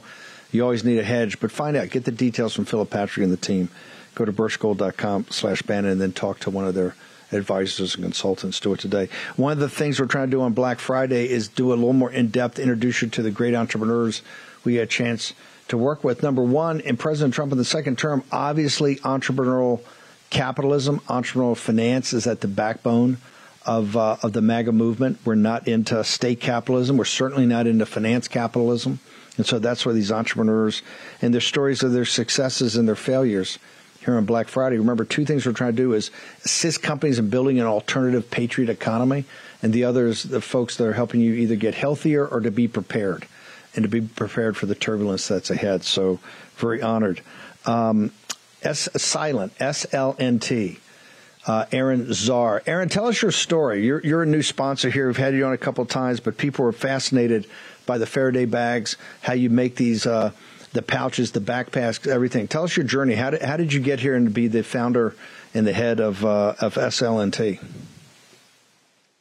you 0.53 0.63
always 0.63 0.85
need 0.85 0.99
a 0.99 1.05
hedge. 1.05 1.41
But 1.41 1.51
find 1.51 1.77
out, 1.77 1.91
get 1.91 2.05
the 2.05 2.13
details 2.13 2.55
from 2.55 2.65
Philip 2.65 2.91
Patrick 2.91 3.25
and 3.25 3.33
the 3.33 3.37
team. 3.37 3.69
Go 4.15 4.25
to 4.25 4.33
birchgold.com 4.33 5.27
slash 5.31 5.63
Bannon 5.63 5.93
and 5.93 6.01
then 6.01 6.13
talk 6.13 6.39
to 6.41 6.51
one 6.51 6.67
of 6.67 6.75
their 6.75 6.95
advisors 7.33 7.95
and 7.95 8.05
consultants 8.05 8.61
do 8.61 8.73
it 8.73 8.81
today. 8.81 9.09
One 9.37 9.53
of 9.53 9.59
the 9.59 9.69
things 9.69 9.99
we're 9.99 10.07
trying 10.07 10.29
to 10.29 10.31
do 10.31 10.43
on 10.43 10.53
Black 10.53 10.79
Friday 10.79 11.29
is 11.29 11.49
do 11.49 11.69
a 11.73 11.75
little 11.75 11.93
more 11.93 12.11
in 12.11 12.29
depth, 12.29 12.59
introduce 12.59 13.03
you 13.03 13.09
to 13.09 13.23
the 13.23 13.31
great 13.31 13.55
entrepreneurs 13.55 14.23
we 14.65 14.75
get 14.75 14.83
a 14.83 14.87
chance 14.87 15.33
to 15.69 15.77
work 15.77 16.05
with. 16.05 16.23
Number 16.23 16.43
one, 16.43 16.81
in 16.81 16.97
President 16.97 17.35
Trump 17.35 17.53
in 17.53 17.59
the 17.59 17.65
second 17.65 17.99
term, 17.99 18.23
obviously 18.31 18.97
entrepreneurial 18.97 19.81
capitalism, 20.31 21.01
entrepreneurial 21.01 21.57
finance 21.57 22.13
is 22.13 22.27
at 22.27 22.41
the 22.41 22.49
backbone 22.49 23.19
of 23.65 23.97
uh, 23.97 24.17
of 24.23 24.33
the 24.33 24.43
MAGA 24.43 24.73
movement. 24.73 25.19
We're 25.25 25.35
not 25.35 25.67
into 25.67 26.03
state 26.05 26.41
capitalism. 26.41 26.97
We're 26.97 27.05
certainly 27.05 27.47
not 27.47 27.67
into 27.67 27.85
finance 27.85 28.29
capitalism. 28.29 29.01
And 29.37 29.47
so 29.47 29.59
that's 29.59 29.85
where 29.85 29.95
these 29.95 30.13
entrepreneurs 30.13 30.83
and 31.21 31.35
their 31.35 31.41
stories 31.41 31.83
of 31.83 31.93
their 31.93 32.07
successes 32.07 32.77
and 32.77 32.89
their 32.89 32.97
failures 32.97 33.59
here 34.01 34.17
on 34.17 34.25
Black 34.25 34.49
Friday. 34.49 34.79
Remember, 34.79 35.05
two 35.05 35.27
things 35.27 35.45
we're 35.45 35.53
trying 35.53 35.73
to 35.73 35.77
do 35.77 35.93
is 35.93 36.11
assist 36.45 36.83
companies 36.83 37.19
in 37.19 37.29
building 37.29 37.61
an 37.61 37.67
alternative 37.67 38.31
patriot 38.31 38.71
economy, 38.71 39.25
and 39.63 39.73
the 39.73 39.85
other 39.85 40.07
is 40.07 40.23
the 40.23 40.41
folks 40.41 40.77
that 40.77 40.87
are 40.87 40.93
helping 40.93 41.21
you 41.21 41.35
either 41.35 41.57
get 41.57 41.75
healthier 41.75 42.27
or 42.27 42.41
to 42.41 42.51
be 42.51 42.69
prepared, 42.69 43.27
and 43.75 43.83
to 43.83 43.89
be 43.89 44.01
prepared 44.01 44.57
for 44.57 44.67
the 44.67 44.75
turbulence 44.75 45.29
that's 45.29 45.51
ahead. 45.51 45.83
So, 45.83 46.21
very 46.57 46.81
honored. 46.81 47.21
Um, 47.67 48.13
S 48.67 48.89
silent 48.97 49.53
S 49.61 49.87
L 49.93 50.17
N 50.19 50.39
T. 50.39 50.79
Uh, 51.47 51.65
Aaron 51.71 52.13
Zar. 52.13 52.61
Aaron, 52.67 52.89
tell 52.89 53.07
us 53.07 53.23
your 53.23 53.31
story. 53.31 53.87
You're, 53.87 54.01
you're 54.01 54.25
a 54.25 54.27
new 54.27 54.43
sponsor 54.43 54.91
here. 54.91 55.07
We've 55.07 55.17
had 55.17 55.33
you 55.33 55.47
on 55.47 55.53
a 55.53 55.59
couple 55.59 55.85
times, 55.87 56.19
but 56.19 56.37
people 56.37 56.65
were 56.65 56.73
fascinated 56.73 57.47
by 57.87 57.99
the 57.99 58.07
Faraday 58.07 58.47
bags, 58.47 58.97
how 59.23 59.35
you 59.35 59.49
make 59.49 59.77
these 59.77 60.07
uh, 60.07 60.33
the 60.73 60.83
pouches, 60.83 61.31
the 61.31 61.41
backpacks, 61.41 62.05
everything. 62.09 62.49
Tell 62.49 62.65
us 62.65 62.77
your 62.77 62.85
journey. 62.85 63.15
How 63.15 63.31
did, 63.31 63.43
how 63.43 63.57
did 63.57 63.73
you 63.73 63.79
get 63.79 64.01
here 64.01 64.17
and 64.17 64.35
be 64.35 64.49
the 64.49 64.65
founder 64.65 65.15
and 65.55 65.65
the 65.65 65.73
head 65.73 66.01
of, 66.01 66.25
uh, 66.25 66.55
of 66.61 66.75
SLNT? 66.75 67.63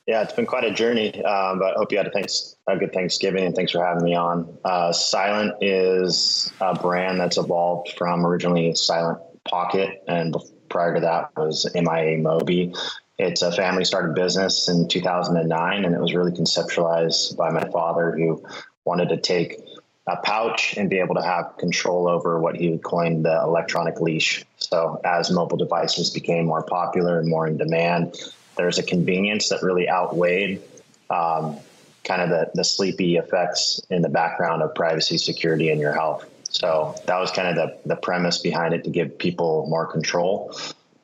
Yeah, 0.08 0.24
it's 0.24 0.34
been 0.34 0.48
quite 0.48 0.64
a 0.64 0.72
journey, 0.72 1.24
um, 1.24 1.60
but 1.60 1.76
I 1.76 1.78
hope 1.78 1.92
you 1.92 1.98
had 1.98 2.08
a, 2.08 2.12
thanks, 2.12 2.56
a 2.68 2.76
good 2.76 2.92
Thanksgiving 2.92 3.46
and 3.46 3.56
thanks 3.56 3.72
for 3.72 3.86
having 3.86 4.04
me 4.04 4.16
on. 4.16 4.58
Uh, 4.66 4.92
Silent 4.92 5.54
is 5.62 6.52
a 6.60 6.74
brand 6.74 7.20
that's 7.20 7.38
evolved 7.38 7.94
from 7.98 8.26
originally 8.26 8.74
Silent 8.76 9.20
Pocket, 9.48 10.04
and 10.08 10.36
prior 10.70 10.96
to 10.96 11.02
that 11.02 11.32
was 11.38 11.70
MIA 11.74 12.20
Mobi. 12.20 12.76
It's 13.18 13.42
a 13.42 13.52
family 13.52 13.86
started 13.86 14.14
business 14.14 14.68
in 14.68 14.88
2009, 14.88 15.86
and 15.86 15.96
it 15.96 16.00
was 16.00 16.14
really 16.14 16.32
conceptualized 16.32 17.38
by 17.38 17.50
my 17.50 17.64
father, 17.70 18.12
who 18.12 18.44
wanted 18.84 19.10
to 19.10 19.18
take 19.18 19.62
a 20.08 20.18
pouch 20.18 20.78
and 20.78 20.90
be 20.90 21.00
able 21.00 21.16
to 21.16 21.22
have 21.22 21.58
control 21.58 22.08
over 22.08 22.40
what 22.40 22.56
he 22.56 22.70
would 22.70 22.84
coin 22.84 23.24
the 23.24 23.42
electronic 23.42 24.00
leash. 24.02 24.46
So 24.58 25.02
as 25.04 25.32
mobile 25.32 25.58
devices 25.58 26.10
became 26.10 26.46
more 26.46 26.64
popular 26.64 27.20
and 27.20 27.28
more 27.28 27.48
in 27.48 27.58
demand, 27.58 28.16
there's 28.58 28.78
a 28.78 28.84
convenience 28.84 29.50
that 29.50 29.64
really 29.64 29.90
outweighed 29.90 30.62
um, 31.10 31.58
kind 32.04 32.22
of 32.22 32.30
the, 32.30 32.52
the 32.54 32.64
sleepy 32.64 33.18
effects 33.18 33.82
in 33.90 34.02
the 34.02 34.10
background 34.10 34.62
of 34.62 34.76
privacy, 34.76 35.18
security, 35.18 35.70
and 35.70 35.82
your 35.82 35.94
health. 35.94 36.30
So 36.56 36.96
that 37.06 37.20
was 37.20 37.32
kind 37.32 37.48
of 37.50 37.56
the, 37.56 37.78
the 37.86 37.98
premise 37.98 38.38
behind 38.38 38.74
it 38.74 38.86
to 38.86 38.90
give 38.90 39.18
people 39.18 39.66
more 39.68 39.86
control 39.86 40.58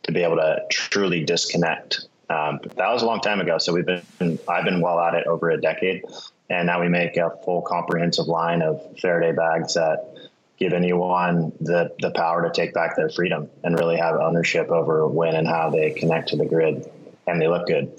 to 0.04 0.12
be 0.12 0.24
able 0.24 0.38
to 0.38 0.62
truly 0.72 1.26
disconnect. 1.26 2.08
Um, 2.30 2.62
that 2.78 2.90
was 2.90 3.02
a 3.02 3.06
long 3.06 3.20
time 3.20 3.42
ago. 3.42 3.58
So 3.58 3.74
we've 3.74 3.86
been, 3.86 4.40
I've 4.48 4.64
been 4.64 4.80
well 4.80 5.00
at 5.00 5.14
it 5.14 5.28
over 5.28 5.50
a 5.50 5.60
decade. 5.60 6.04
And 6.50 6.68
now 6.68 6.80
we 6.80 6.88
make 6.88 7.18
a 7.18 7.32
full 7.44 7.62
comprehensive 7.64 8.28
line 8.28 8.62
of 8.62 8.82
Faraday 9.00 9.34
bags 9.34 9.74
that 9.74 10.30
give 10.58 10.72
anyone 10.72 11.52
the, 11.60 11.94
the 12.00 12.12
power 12.12 12.48
to 12.48 12.54
take 12.54 12.74
back 12.74 12.96
their 12.96 13.10
freedom 13.10 13.50
and 13.66 13.78
really 13.78 13.98
have 13.98 14.16
ownership 14.16 14.70
over 14.70 15.06
when 15.06 15.36
and 15.36 15.48
how 15.48 15.70
they 15.70 15.92
connect 15.92 16.30
to 16.30 16.38
the 16.38 16.46
grid. 16.46 16.90
And 17.28 17.42
they 17.42 17.50
look 17.50 17.68
good. 17.68 17.92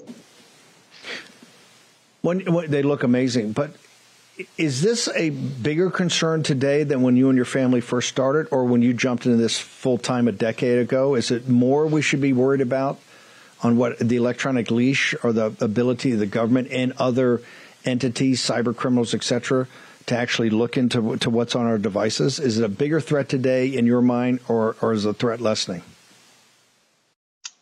When, 2.21 2.51
when 2.51 2.71
they 2.71 2.81
look 2.81 3.03
amazing, 3.03 3.51
but 3.51 3.71
is 4.57 4.81
this 4.81 5.07
a 5.15 5.29
bigger 5.29 5.89
concern 5.89 6.43
today 6.43 6.83
than 6.83 7.01
when 7.01 7.15
you 7.15 7.29
and 7.29 7.35
your 7.35 7.45
family 7.45 7.81
first 7.81 8.09
started 8.09 8.47
or 8.51 8.65
when 8.65 8.81
you 8.81 8.93
jumped 8.93 9.25
into 9.25 9.37
this 9.37 9.59
full 9.59 9.97
time 9.97 10.27
a 10.27 10.31
decade 10.31 10.79
ago? 10.79 11.15
Is 11.15 11.31
it 11.31 11.47
more 11.47 11.85
we 11.85 12.01
should 12.01 12.21
be 12.21 12.33
worried 12.33 12.61
about 12.61 12.99
on 13.61 13.77
what 13.77 13.99
the 13.99 14.15
electronic 14.15 14.71
leash 14.71 15.13
or 15.23 15.33
the 15.33 15.55
ability 15.61 16.13
of 16.13 16.19
the 16.19 16.25
government 16.25 16.69
and 16.71 16.93
other 16.97 17.41
entities, 17.85 18.41
cyber 18.41 18.75
criminals, 18.75 19.13
etc., 19.13 19.67
to 20.05 20.17
actually 20.17 20.49
look 20.49 20.77
into 20.77 21.15
to 21.17 21.29
what's 21.29 21.55
on 21.55 21.65
our 21.65 21.77
devices? 21.77 22.39
Is 22.39 22.57
it 22.57 22.65
a 22.65 22.69
bigger 22.69 22.99
threat 22.99 23.29
today 23.29 23.67
in 23.67 23.85
your 23.85 24.01
mind, 24.01 24.39
or 24.47 24.75
or 24.81 24.93
is 24.93 25.03
the 25.03 25.13
threat 25.13 25.39
lessening? 25.39 25.83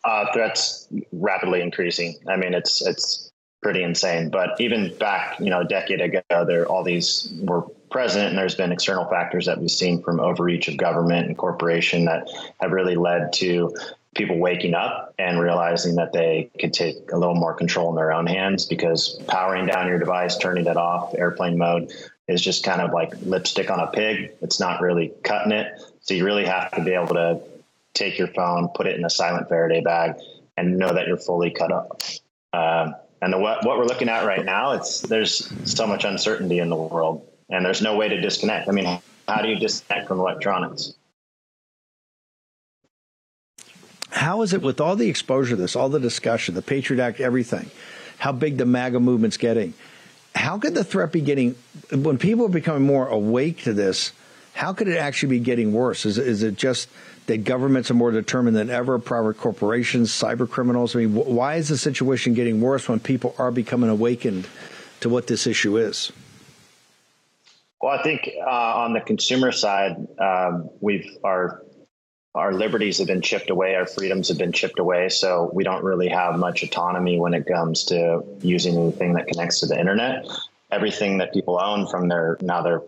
Uh, 0.04 0.26
threats 0.34 0.88
rapidly 1.12 1.62
increasing. 1.62 2.16
I 2.28 2.38
mean, 2.38 2.56
it's 2.56 2.82
it's 2.82 3.31
pretty 3.62 3.84
insane. 3.84 4.30
But 4.30 4.60
even 4.60 4.96
back, 4.98 5.40
you 5.40 5.50
know, 5.50 5.62
a 5.62 5.66
decade 5.66 6.02
ago, 6.02 6.22
there 6.30 6.66
all 6.68 6.84
these 6.84 7.32
were 7.40 7.62
present, 7.90 8.30
and 8.30 8.38
there's 8.38 8.56
been 8.56 8.72
external 8.72 9.06
factors 9.06 9.46
that 9.46 9.60
we've 9.60 9.72
seen 9.72 10.02
from 10.02 10.20
overreach 10.20 10.68
of 10.68 10.78
government 10.78 11.28
and 11.28 11.38
corporation 11.38 12.06
that 12.06 12.28
have 12.60 12.72
really 12.72 12.96
led 12.96 13.34
to 13.34 13.76
people 14.16 14.38
waking 14.38 14.74
up 14.74 15.14
and 15.18 15.40
realizing 15.40 15.96
that 15.96 16.12
they 16.12 16.50
could 16.60 16.74
take 16.74 16.96
a 17.14 17.18
little 17.18 17.36
more 17.36 17.54
control 17.54 17.90
in 17.90 17.96
their 17.96 18.12
own 18.12 18.28
hands 18.28 18.66
because 18.66 19.22
powering 19.28 19.68
down 19.68 19.88
your 19.88 20.00
device, 20.00 20.38
turning 20.38 20.66
it 20.66 20.76
off, 20.76 21.14
airplane 21.16 21.58
mode 21.58 21.92
is 22.28 22.42
just 22.42 22.64
kind 22.64 22.82
of 22.82 22.92
like 22.92 23.14
lipstick 23.22 23.70
on 23.70 23.80
a 23.80 23.88
pig. 23.88 24.32
It's 24.42 24.60
not 24.60 24.82
really 24.82 25.14
cutting 25.24 25.52
it. 25.52 25.82
So 26.02 26.14
you 26.14 26.26
really 26.26 26.46
have 26.46 26.72
to 26.72 26.84
be 26.84 26.92
able 26.92 27.16
to 27.16 27.42
take 27.94 28.18
your 28.18 28.28
phone, 28.28 28.70
put 28.70 28.88
it 28.88 28.98
in 28.98 29.06
a 29.06 29.10
silent 29.10 29.48
Faraday 29.48 29.82
bag, 29.82 30.16
and 30.58 30.78
know 30.78 30.94
that 30.94 31.08
you're 31.08 31.18
fully 31.18 31.52
cut 31.52 31.72
up. 31.72 32.02
Um, 32.54 32.96
and 33.22 33.34
the, 33.34 33.38
what, 33.38 33.66
what 33.66 33.78
we're 33.78 33.86
looking 33.86 34.10
at 34.10 34.26
right 34.26 34.44
now, 34.44 34.72
it's 34.74 35.02
there's 35.02 35.52
so 35.72 35.86
much 35.86 36.04
uncertainty 36.06 36.60
in 36.60 36.70
the 36.70 36.76
world, 36.76 37.28
and 37.50 37.66
there's 37.66 37.82
no 37.82 37.96
way 37.96 38.10
to 38.10 38.20
disconnect. 38.20 38.68
I 38.68 38.72
mean, 38.72 39.00
how 39.28 39.42
do 39.42 39.50
you 39.50 39.60
disconnect 39.60 40.08
from 40.08 40.20
electronics? 40.20 40.94
How 44.10 44.42
is 44.42 44.54
it 44.54 44.62
with 44.62 44.82
all 44.82 44.96
the 44.96 45.10
exposure 45.10 45.56
to 45.56 45.62
this, 45.62 45.76
all 45.76 45.88
the 45.88 46.00
discussion, 46.00 46.56
the 46.56 46.62
Patriot 46.62 47.02
Act, 47.02 47.20
everything, 47.20 47.72
how 48.18 48.32
big 48.32 48.58
the 48.58 48.66
MAGA 48.66 49.00
movement's 49.00 49.38
getting? 49.38 49.74
How 50.36 50.58
could 50.58 50.74
the 50.74 50.84
threat 50.84 51.12
be 51.12 51.22
getting, 51.22 51.56
when 51.92 52.18
people 52.18 52.46
are 52.46 52.50
becoming 52.50 52.84
more 52.84 53.08
awake 53.08 53.64
to 53.64 53.74
this, 53.74 54.12
how 54.54 54.74
could 54.74 54.88
it 54.88 54.98
actually 54.98 55.38
be 55.38 55.40
getting 55.40 55.72
worse? 55.72 56.06
Is, 56.06 56.18
is 56.18 56.44
it 56.44 56.56
just 56.56 56.90
that 57.28 57.44
governments 57.44 57.92
are 57.92 57.96
more 57.96 58.12
determined 58.12 58.56
than 58.58 58.70
ever, 58.70 59.00
private 59.00 59.38
corporations, 59.38 60.12
cyber 60.12 60.50
criminals? 60.50 60.96
I 60.96 61.00
mean, 61.00 61.16
why 61.16 61.56
is 61.56 61.70
the 61.70 61.78
situation 61.78 62.34
getting 62.34 62.62
worse 62.62 62.90
when 62.90 63.00
people 63.00 63.36
are 63.38 63.52
becoming 63.52 63.90
awakened 63.90 64.48
to 65.02 65.10
what 65.10 65.28
this 65.28 65.48
issue 65.48 65.78
is? 65.78 66.12
Well, 67.82 67.98
I 67.98 68.04
think 68.04 68.30
uh, 68.40 68.50
on 68.50 68.94
the 68.94 69.02
consumer 69.02 69.52
side, 69.52 69.96
um, 70.20 70.70
we've 70.80 71.18
our 71.24 71.64
our 72.34 72.54
liberties 72.54 73.00
have 73.00 73.08
been 73.08 73.22
chipped 73.22 73.50
away, 73.50 73.76
our 73.76 73.86
freedoms 73.86 74.30
have 74.30 74.38
been 74.38 74.54
chipped 74.54 74.80
away. 74.80 75.10
So 75.10 75.52
we 75.54 75.64
don't 75.64 75.84
really 75.84 76.08
have 76.08 76.38
much 76.38 76.64
autonomy 76.64 77.20
when 77.20 77.34
it 77.34 77.46
comes 77.46 77.86
to 77.86 78.22
using 78.42 78.78
anything 78.78 79.14
that 79.16 79.28
connects 79.28 79.60
to 79.62 79.66
the 79.66 79.78
internet. 79.78 80.26
Everything 80.72 81.18
that 81.18 81.34
people 81.34 81.60
own 81.60 81.88
from 81.88 82.08
their 82.08 82.38
now 82.40 82.62
their 82.62 82.82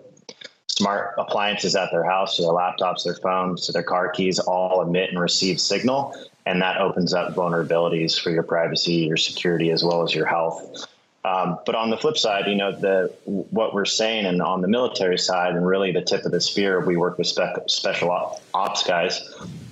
smart 0.77 1.13
appliances 1.17 1.75
at 1.75 1.89
their 1.91 2.03
house, 2.03 2.37
so 2.37 2.43
their 2.43 2.51
laptops, 2.51 3.03
their 3.03 3.15
phones, 3.15 3.67
their 3.67 3.83
car 3.83 4.09
keys 4.09 4.39
all 4.39 4.81
emit 4.81 5.09
and 5.09 5.19
receive 5.19 5.59
signal. 5.59 6.15
And 6.45 6.61
that 6.61 6.81
opens 6.81 7.13
up 7.13 7.35
vulnerabilities 7.35 8.19
for 8.19 8.31
your 8.31 8.43
privacy, 8.43 8.95
your 8.95 9.17
security, 9.17 9.69
as 9.69 9.83
well 9.83 10.03
as 10.03 10.13
your 10.13 10.25
health. 10.25 10.87
Um, 11.25 11.57
but 11.65 11.73
on 11.75 11.89
the 11.89 11.95
flip 11.97 12.17
side, 12.17 12.47
you 12.47 12.55
know, 12.55 12.73
the 12.73 13.13
what 13.23 13.73
we're 13.73 13.85
saying, 13.85 14.25
and 14.25 14.41
on 14.41 14.61
the 14.61 14.67
military 14.67 15.17
side, 15.17 15.55
and 15.55 15.65
really 15.65 15.93
the 15.93 16.01
tip 16.01 16.25
of 16.25 16.31
the 16.33 16.41
spear, 16.41 16.81
we 16.85 16.97
work 16.97 17.17
with 17.17 17.27
spe- 17.27 17.67
special 17.67 18.11
ops 18.53 18.83
guys, 18.83 19.21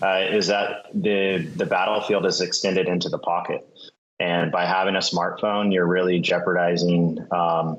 uh, 0.01 0.27
is 0.29 0.47
that 0.47 0.85
the 0.93 1.39
the 1.57 1.65
battlefield 1.65 2.25
is 2.25 2.39
extended 2.39 2.87
into 2.87 3.09
the 3.09 3.19
pocket, 3.19 3.67
and 4.17 4.49
by 4.49 4.65
having 4.65 4.95
a 4.95 4.99
smartphone, 4.99 5.73
you're 5.73 5.87
really 5.87 6.21
jeopardizing 6.21 7.19
um, 7.31 7.77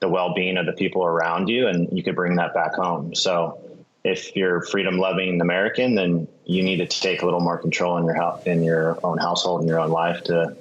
the 0.00 0.08
well-being 0.08 0.56
of 0.56 0.66
the 0.66 0.72
people 0.72 1.04
around 1.04 1.48
you, 1.48 1.68
and 1.68 1.96
you 1.96 2.02
could 2.02 2.14
bring 2.14 2.36
that 2.36 2.54
back 2.54 2.74
home. 2.74 3.14
So, 3.14 3.60
if 4.04 4.36
you're 4.36 4.62
freedom-loving 4.62 5.40
American, 5.40 5.94
then 5.96 6.28
you 6.44 6.62
need 6.62 6.76
to 6.76 6.86
take 6.86 7.22
a 7.22 7.24
little 7.24 7.40
more 7.40 7.58
control 7.58 7.96
in 7.98 8.04
your 8.04 8.40
in 8.46 8.62
your 8.62 8.98
own 9.02 9.18
household 9.18 9.60
and 9.60 9.68
your 9.68 9.80
own 9.80 9.90
life 9.90 10.22
to 10.24 10.56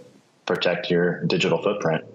protect 0.45 0.89
your 0.89 1.23
digital 1.25 1.61
footprint. 1.61 2.05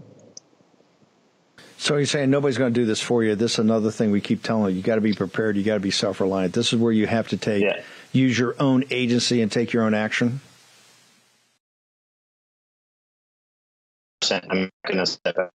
So 1.78 1.96
you're 1.96 2.04
saying 2.04 2.28
nobody's 2.28 2.58
going 2.58 2.74
to 2.74 2.78
do 2.78 2.84
this 2.84 3.00
for 3.00 3.24
you. 3.24 3.34
This 3.34 3.52
is 3.52 3.58
another 3.60 3.90
thing 3.90 4.10
we 4.10 4.20
keep 4.20 4.42
telling 4.42 4.72
you. 4.72 4.76
You 4.76 4.82
got 4.82 4.96
to 4.96 5.00
be 5.00 5.14
prepared. 5.14 5.56
You 5.56 5.62
got 5.62 5.74
to 5.74 5.80
be 5.80 5.90
self-reliant. 5.90 6.52
This 6.52 6.74
is 6.74 6.78
where 6.78 6.92
you 6.92 7.06
have 7.06 7.28
to 7.28 7.38
take, 7.38 7.62
yeah. 7.62 7.80
use 8.12 8.38
your 8.38 8.54
own 8.60 8.84
agency 8.90 9.40
and 9.40 9.50
take 9.50 9.72
your 9.72 9.84
own 9.84 9.94
action. 9.94 10.40
I'm 14.30 14.70
going 14.86 15.06
to 15.06 15.50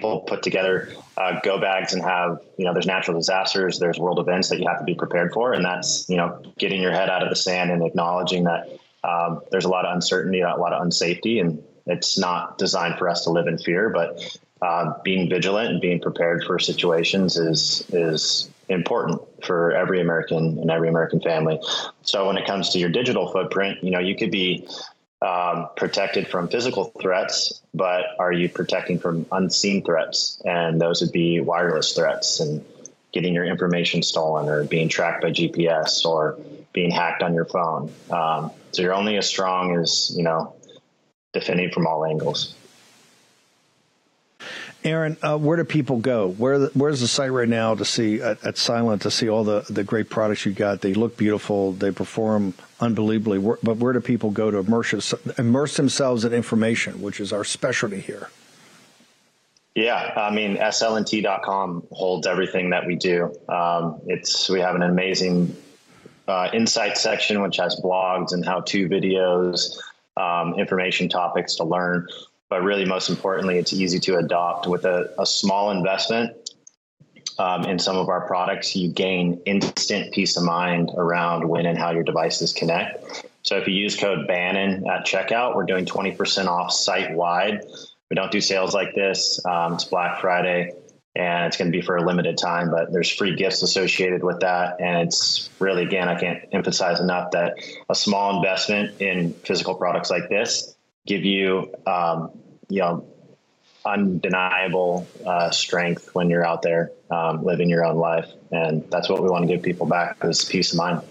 people 0.00 0.20
put 0.20 0.42
together 0.42 0.88
uh, 1.18 1.38
go 1.42 1.60
bags 1.60 1.92
and 1.92 2.02
have 2.02 2.40
you 2.56 2.64
know 2.64 2.72
there's 2.72 2.86
natural 2.86 3.18
disasters 3.18 3.78
there's 3.78 3.98
world 3.98 4.18
events 4.18 4.48
that 4.48 4.58
you 4.58 4.66
have 4.66 4.78
to 4.78 4.84
be 4.84 4.94
prepared 4.94 5.30
for 5.32 5.52
and 5.52 5.62
that's 5.62 6.08
you 6.08 6.16
know 6.16 6.42
getting 6.58 6.80
your 6.80 6.90
head 6.90 7.10
out 7.10 7.22
of 7.22 7.28
the 7.28 7.36
sand 7.36 7.70
and 7.70 7.84
acknowledging 7.84 8.44
that 8.44 8.66
um, 9.04 9.42
there's 9.50 9.66
a 9.66 9.68
lot 9.68 9.84
of 9.84 9.94
uncertainty 9.94 10.40
a 10.40 10.56
lot 10.56 10.72
of 10.72 10.82
unsafety 10.82 11.38
and 11.38 11.62
it's 11.86 12.18
not 12.18 12.56
designed 12.56 12.96
for 12.98 13.10
us 13.10 13.24
to 13.24 13.30
live 13.30 13.46
in 13.46 13.58
fear 13.58 13.90
but 13.90 14.38
uh, 14.62 14.94
being 15.04 15.28
vigilant 15.28 15.70
and 15.70 15.80
being 15.82 16.00
prepared 16.00 16.44
for 16.44 16.58
situations 16.58 17.36
is 17.36 17.84
is 17.92 18.50
important 18.70 19.20
for 19.44 19.72
every 19.72 20.00
American 20.00 20.58
and 20.58 20.70
every 20.70 20.88
American 20.88 21.20
family. 21.20 21.58
So 22.02 22.26
when 22.28 22.36
it 22.36 22.46
comes 22.46 22.68
to 22.70 22.78
your 22.78 22.90
digital 22.90 23.32
footprint, 23.32 23.82
you 23.82 23.90
know 23.90 23.98
you 23.98 24.14
could 24.16 24.30
be 24.30 24.68
um, 25.22 25.68
protected 25.76 26.28
from 26.28 26.48
physical 26.48 26.84
threats, 27.00 27.60
but 27.74 28.04
are 28.18 28.32
you 28.32 28.48
protecting 28.48 28.98
from 28.98 29.26
unseen 29.32 29.84
threats? 29.84 30.40
And 30.44 30.80
those 30.80 31.00
would 31.02 31.12
be 31.12 31.40
wireless 31.40 31.92
threats 31.94 32.40
and 32.40 32.64
getting 33.12 33.34
your 33.34 33.44
information 33.44 34.02
stolen 34.02 34.48
or 34.48 34.64
being 34.64 34.88
tracked 34.88 35.22
by 35.22 35.30
GPS 35.30 36.04
or 36.04 36.38
being 36.72 36.90
hacked 36.90 37.22
on 37.22 37.34
your 37.34 37.44
phone. 37.44 37.92
Um, 38.10 38.50
so 38.72 38.82
you're 38.82 38.94
only 38.94 39.16
as 39.16 39.26
strong 39.26 39.76
as 39.76 40.12
you 40.16 40.22
know 40.22 40.54
defending 41.32 41.70
from 41.70 41.86
all 41.86 42.04
angles. 42.04 42.54
Aaron, 44.82 45.18
uh, 45.22 45.36
where 45.36 45.58
do 45.58 45.64
people 45.64 45.98
go? 45.98 46.28
Where 46.28 46.66
where's 46.68 47.00
the 47.00 47.08
site 47.08 47.32
right 47.32 47.48
now 47.48 47.74
to 47.74 47.84
see 47.84 48.22
at, 48.22 48.42
at, 48.44 48.54
SLNT 48.54 49.02
to 49.02 49.10
see 49.10 49.28
all 49.28 49.44
the, 49.44 49.66
the 49.68 49.84
great 49.84 50.08
products 50.08 50.46
you 50.46 50.52
got? 50.52 50.80
They 50.80 50.94
look 50.94 51.18
beautiful. 51.18 51.72
They 51.72 51.90
perform 51.90 52.54
unbelievably. 52.80 53.38
But 53.62 53.76
where 53.76 53.92
do 53.92 54.00
people 54.00 54.30
go 54.30 54.50
to 54.50 54.58
immerse 54.58 55.14
immerse 55.38 55.76
themselves 55.76 56.24
in 56.24 56.32
information, 56.32 57.00
which 57.00 57.20
is 57.20 57.32
our 57.32 57.44
specialty 57.44 58.00
here? 58.00 58.30
Yeah, 59.74 60.12
I 60.16 60.30
mean, 60.30 60.56
slnt.com 60.56 61.86
holds 61.92 62.26
everything 62.26 62.70
that 62.70 62.86
we 62.86 62.96
do. 62.96 63.32
Um, 63.48 64.00
it's 64.06 64.50
we 64.50 64.60
have 64.60 64.74
an 64.74 64.82
amazing 64.82 65.56
uh, 66.26 66.50
insight 66.52 66.98
section 66.98 67.40
which 67.40 67.56
has 67.56 67.76
blogs 67.76 68.32
and 68.32 68.44
how-to 68.44 68.88
videos, 68.88 69.78
um, 70.16 70.58
information 70.58 71.08
topics 71.08 71.54
to 71.56 71.64
learn 71.64 72.06
but 72.50 72.64
really 72.64 72.84
most 72.84 73.08
importantly, 73.08 73.56
it's 73.56 73.72
easy 73.72 74.00
to 74.00 74.16
adopt 74.16 74.66
with 74.66 74.84
a, 74.84 75.14
a 75.18 75.24
small 75.24 75.70
investment. 75.70 76.36
Um, 77.40 77.64
in 77.64 77.78
some 77.78 77.96
of 77.96 78.10
our 78.10 78.26
products, 78.26 78.76
you 78.76 78.92
gain 78.92 79.40
instant 79.46 80.12
peace 80.12 80.36
of 80.36 80.42
mind 80.42 80.90
around 80.94 81.48
when 81.48 81.64
and 81.64 81.78
how 81.78 81.90
your 81.90 82.02
devices 82.02 82.52
connect. 82.52 83.26
So 83.42 83.56
if 83.56 83.66
you 83.66 83.72
use 83.72 83.96
code 83.96 84.26
Bannon 84.26 84.86
at 84.86 85.06
checkout, 85.06 85.56
we're 85.56 85.64
doing 85.64 85.86
20% 85.86 86.46
off 86.48 86.70
site 86.70 87.14
wide. 87.14 87.62
We 88.10 88.14
don't 88.14 88.30
do 88.30 88.42
sales 88.42 88.74
like 88.74 88.94
this. 88.94 89.40
Um, 89.46 89.72
it's 89.72 89.84
Black 89.84 90.20
Friday 90.20 90.74
and 91.16 91.46
it's 91.46 91.56
going 91.56 91.72
to 91.72 91.76
be 91.76 91.80
for 91.80 91.96
a 91.96 92.04
limited 92.04 92.36
time, 92.36 92.70
but 92.70 92.92
there's 92.92 93.10
free 93.10 93.34
gifts 93.34 93.62
associated 93.62 94.22
with 94.22 94.40
that. 94.40 94.78
And 94.78 95.08
it's 95.08 95.48
really, 95.58 95.84
again, 95.84 96.08
I 96.08 96.20
can't 96.20 96.44
emphasize 96.52 97.00
enough 97.00 97.30
that 97.30 97.54
a 97.88 97.94
small 97.94 98.36
investment 98.36 99.00
in 99.00 99.32
physical 99.32 99.74
products 99.74 100.10
like 100.10 100.28
this 100.28 100.76
give 101.06 101.24
you, 101.24 101.74
um, 101.86 102.30
you 102.68 102.80
know, 102.80 103.06
undeniable 103.84 105.06
uh, 105.26 105.50
strength 105.50 106.10
when 106.14 106.30
you're 106.30 106.44
out 106.44 106.62
there 106.62 106.92
um, 107.10 107.44
living 107.44 107.68
your 107.68 107.84
own 107.84 107.96
life, 107.96 108.30
and 108.50 108.88
that's 108.90 109.08
what 109.08 109.22
we 109.22 109.28
want 109.28 109.48
to 109.48 109.54
give 109.54 109.62
people 109.62 109.86
back 109.86 110.18
is 110.24 110.44
peace 110.44 110.72
of 110.72 110.78
mind. 110.78 111.02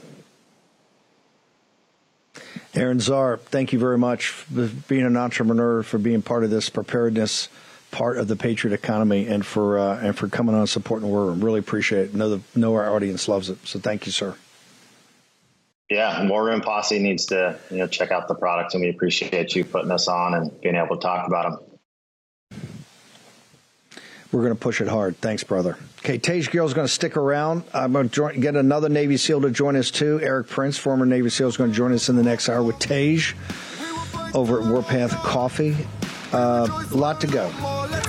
Aaron 2.75 2.99
Zar, 2.99 3.37
thank 3.37 3.73
you 3.73 3.79
very 3.79 3.97
much 3.97 4.27
for 4.27 4.67
being 4.87 5.05
an 5.05 5.17
entrepreneur, 5.17 5.81
for 5.81 5.97
being 5.97 6.21
part 6.21 6.43
of 6.43 6.49
this 6.49 6.69
preparedness 6.69 7.49
part 7.91 8.17
of 8.17 8.27
the 8.27 8.35
Patriot 8.35 8.73
economy, 8.73 9.27
and 9.27 9.45
for 9.45 9.79
uh, 9.79 9.99
and 9.99 10.15
for 10.17 10.27
coming 10.27 10.53
on 10.53 10.61
and 10.61 10.69
supporting 10.69 11.07
the 11.07 11.13
world. 11.13 11.41
Really 11.41 11.59
appreciate 11.59 12.05
it. 12.05 12.15
Know 12.15 12.37
the 12.37 12.41
know 12.55 12.75
our 12.75 12.93
audience 12.93 13.27
loves 13.27 13.49
it. 13.49 13.57
So 13.65 13.79
thank 13.79 14.05
you, 14.05 14.11
sir. 14.11 14.35
Yeah, 15.89 16.27
War 16.27 16.45
Room 16.45 16.61
Posse 16.61 16.99
needs 16.99 17.25
to 17.27 17.57
you 17.71 17.77
know 17.77 17.87
check 17.87 18.11
out 18.11 18.27
the 18.27 18.35
products, 18.35 18.75
and 18.75 18.83
we 18.83 18.89
appreciate 18.89 19.55
you 19.55 19.65
putting 19.65 19.91
us 19.91 20.07
on 20.07 20.35
and 20.35 20.61
being 20.61 20.75
able 20.75 20.97
to 20.97 21.01
talk 21.01 21.27
about 21.27 21.51
them. 21.51 21.68
We're 24.31 24.41
going 24.41 24.53
to 24.53 24.59
push 24.59 24.79
it 24.79 24.87
hard. 24.87 25.17
Thanks, 25.17 25.43
brother. 25.43 25.77
Okay, 25.99 26.17
Tej 26.17 26.43
Gill's 26.43 26.73
going 26.73 26.87
to 26.87 26.93
stick 26.93 27.17
around. 27.17 27.63
I'm 27.73 27.93
going 27.93 28.09
to 28.09 28.13
join, 28.13 28.39
get 28.39 28.55
another 28.55 28.87
Navy 28.87 29.17
SEAL 29.17 29.41
to 29.41 29.51
join 29.51 29.75
us 29.75 29.89
too. 29.89 30.19
Erik 30.21 30.47
Prince, 30.47 30.77
former 30.77 31.05
Navy 31.05 31.29
SEAL, 31.29 31.47
is 31.47 31.57
going 31.57 31.71
to 31.71 31.75
join 31.75 31.93
us 31.93 32.09
in 32.09 32.15
the 32.15 32.23
next 32.23 32.47
hour 32.47 32.61
with 32.61 32.77
Tej 32.77 33.19
over 34.35 34.61
at 34.61 34.67
Warpath 34.67 35.11
Coffee. 35.23 35.75
Uh, 36.31 36.85
a 36.91 36.95
lot 36.95 37.19
to 37.21 37.27
go. 37.27 37.49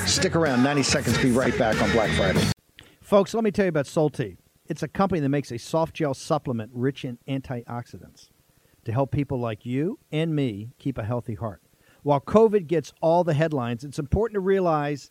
Stick 0.07 0.37
around. 0.37 0.63
90 0.63 0.83
seconds. 0.83 1.19
Be 1.19 1.31
right 1.31 1.57
back 1.59 1.81
on 1.83 1.91
Black 1.93 2.11
Friday. 2.11 2.45
Folks, 3.01 3.33
let 3.33 3.43
me 3.43 3.51
tell 3.51 3.65
you 3.65 3.71
about 3.71 3.87
Solti. 3.87 4.37
It's 4.67 4.83
a 4.83 4.89
company 4.89 5.21
that 5.21 5.31
makes 5.31 5.51
a 5.51 5.59
soft 5.59 5.95
gel 5.95 6.15
supplement 6.15 6.71
rich 6.75 7.05
in 7.05 7.19
antioxidants 7.27 8.29
to 8.85 8.93
help 8.93 9.11
people 9.11 9.41
like 9.41 9.67
you 9.67 9.99
and 10.13 10.35
me 10.35 10.71
keep 10.79 10.97
a 10.99 11.03
healthy 11.03 11.35
heart. 11.35 11.63
While 12.03 12.21
COVID 12.21 12.67
gets 12.67 12.93
all 13.01 13.25
the 13.25 13.35
headlines, 13.35 13.85
it's 13.85 13.99
important 13.99 14.35
to 14.35 14.41
realize 14.41 15.11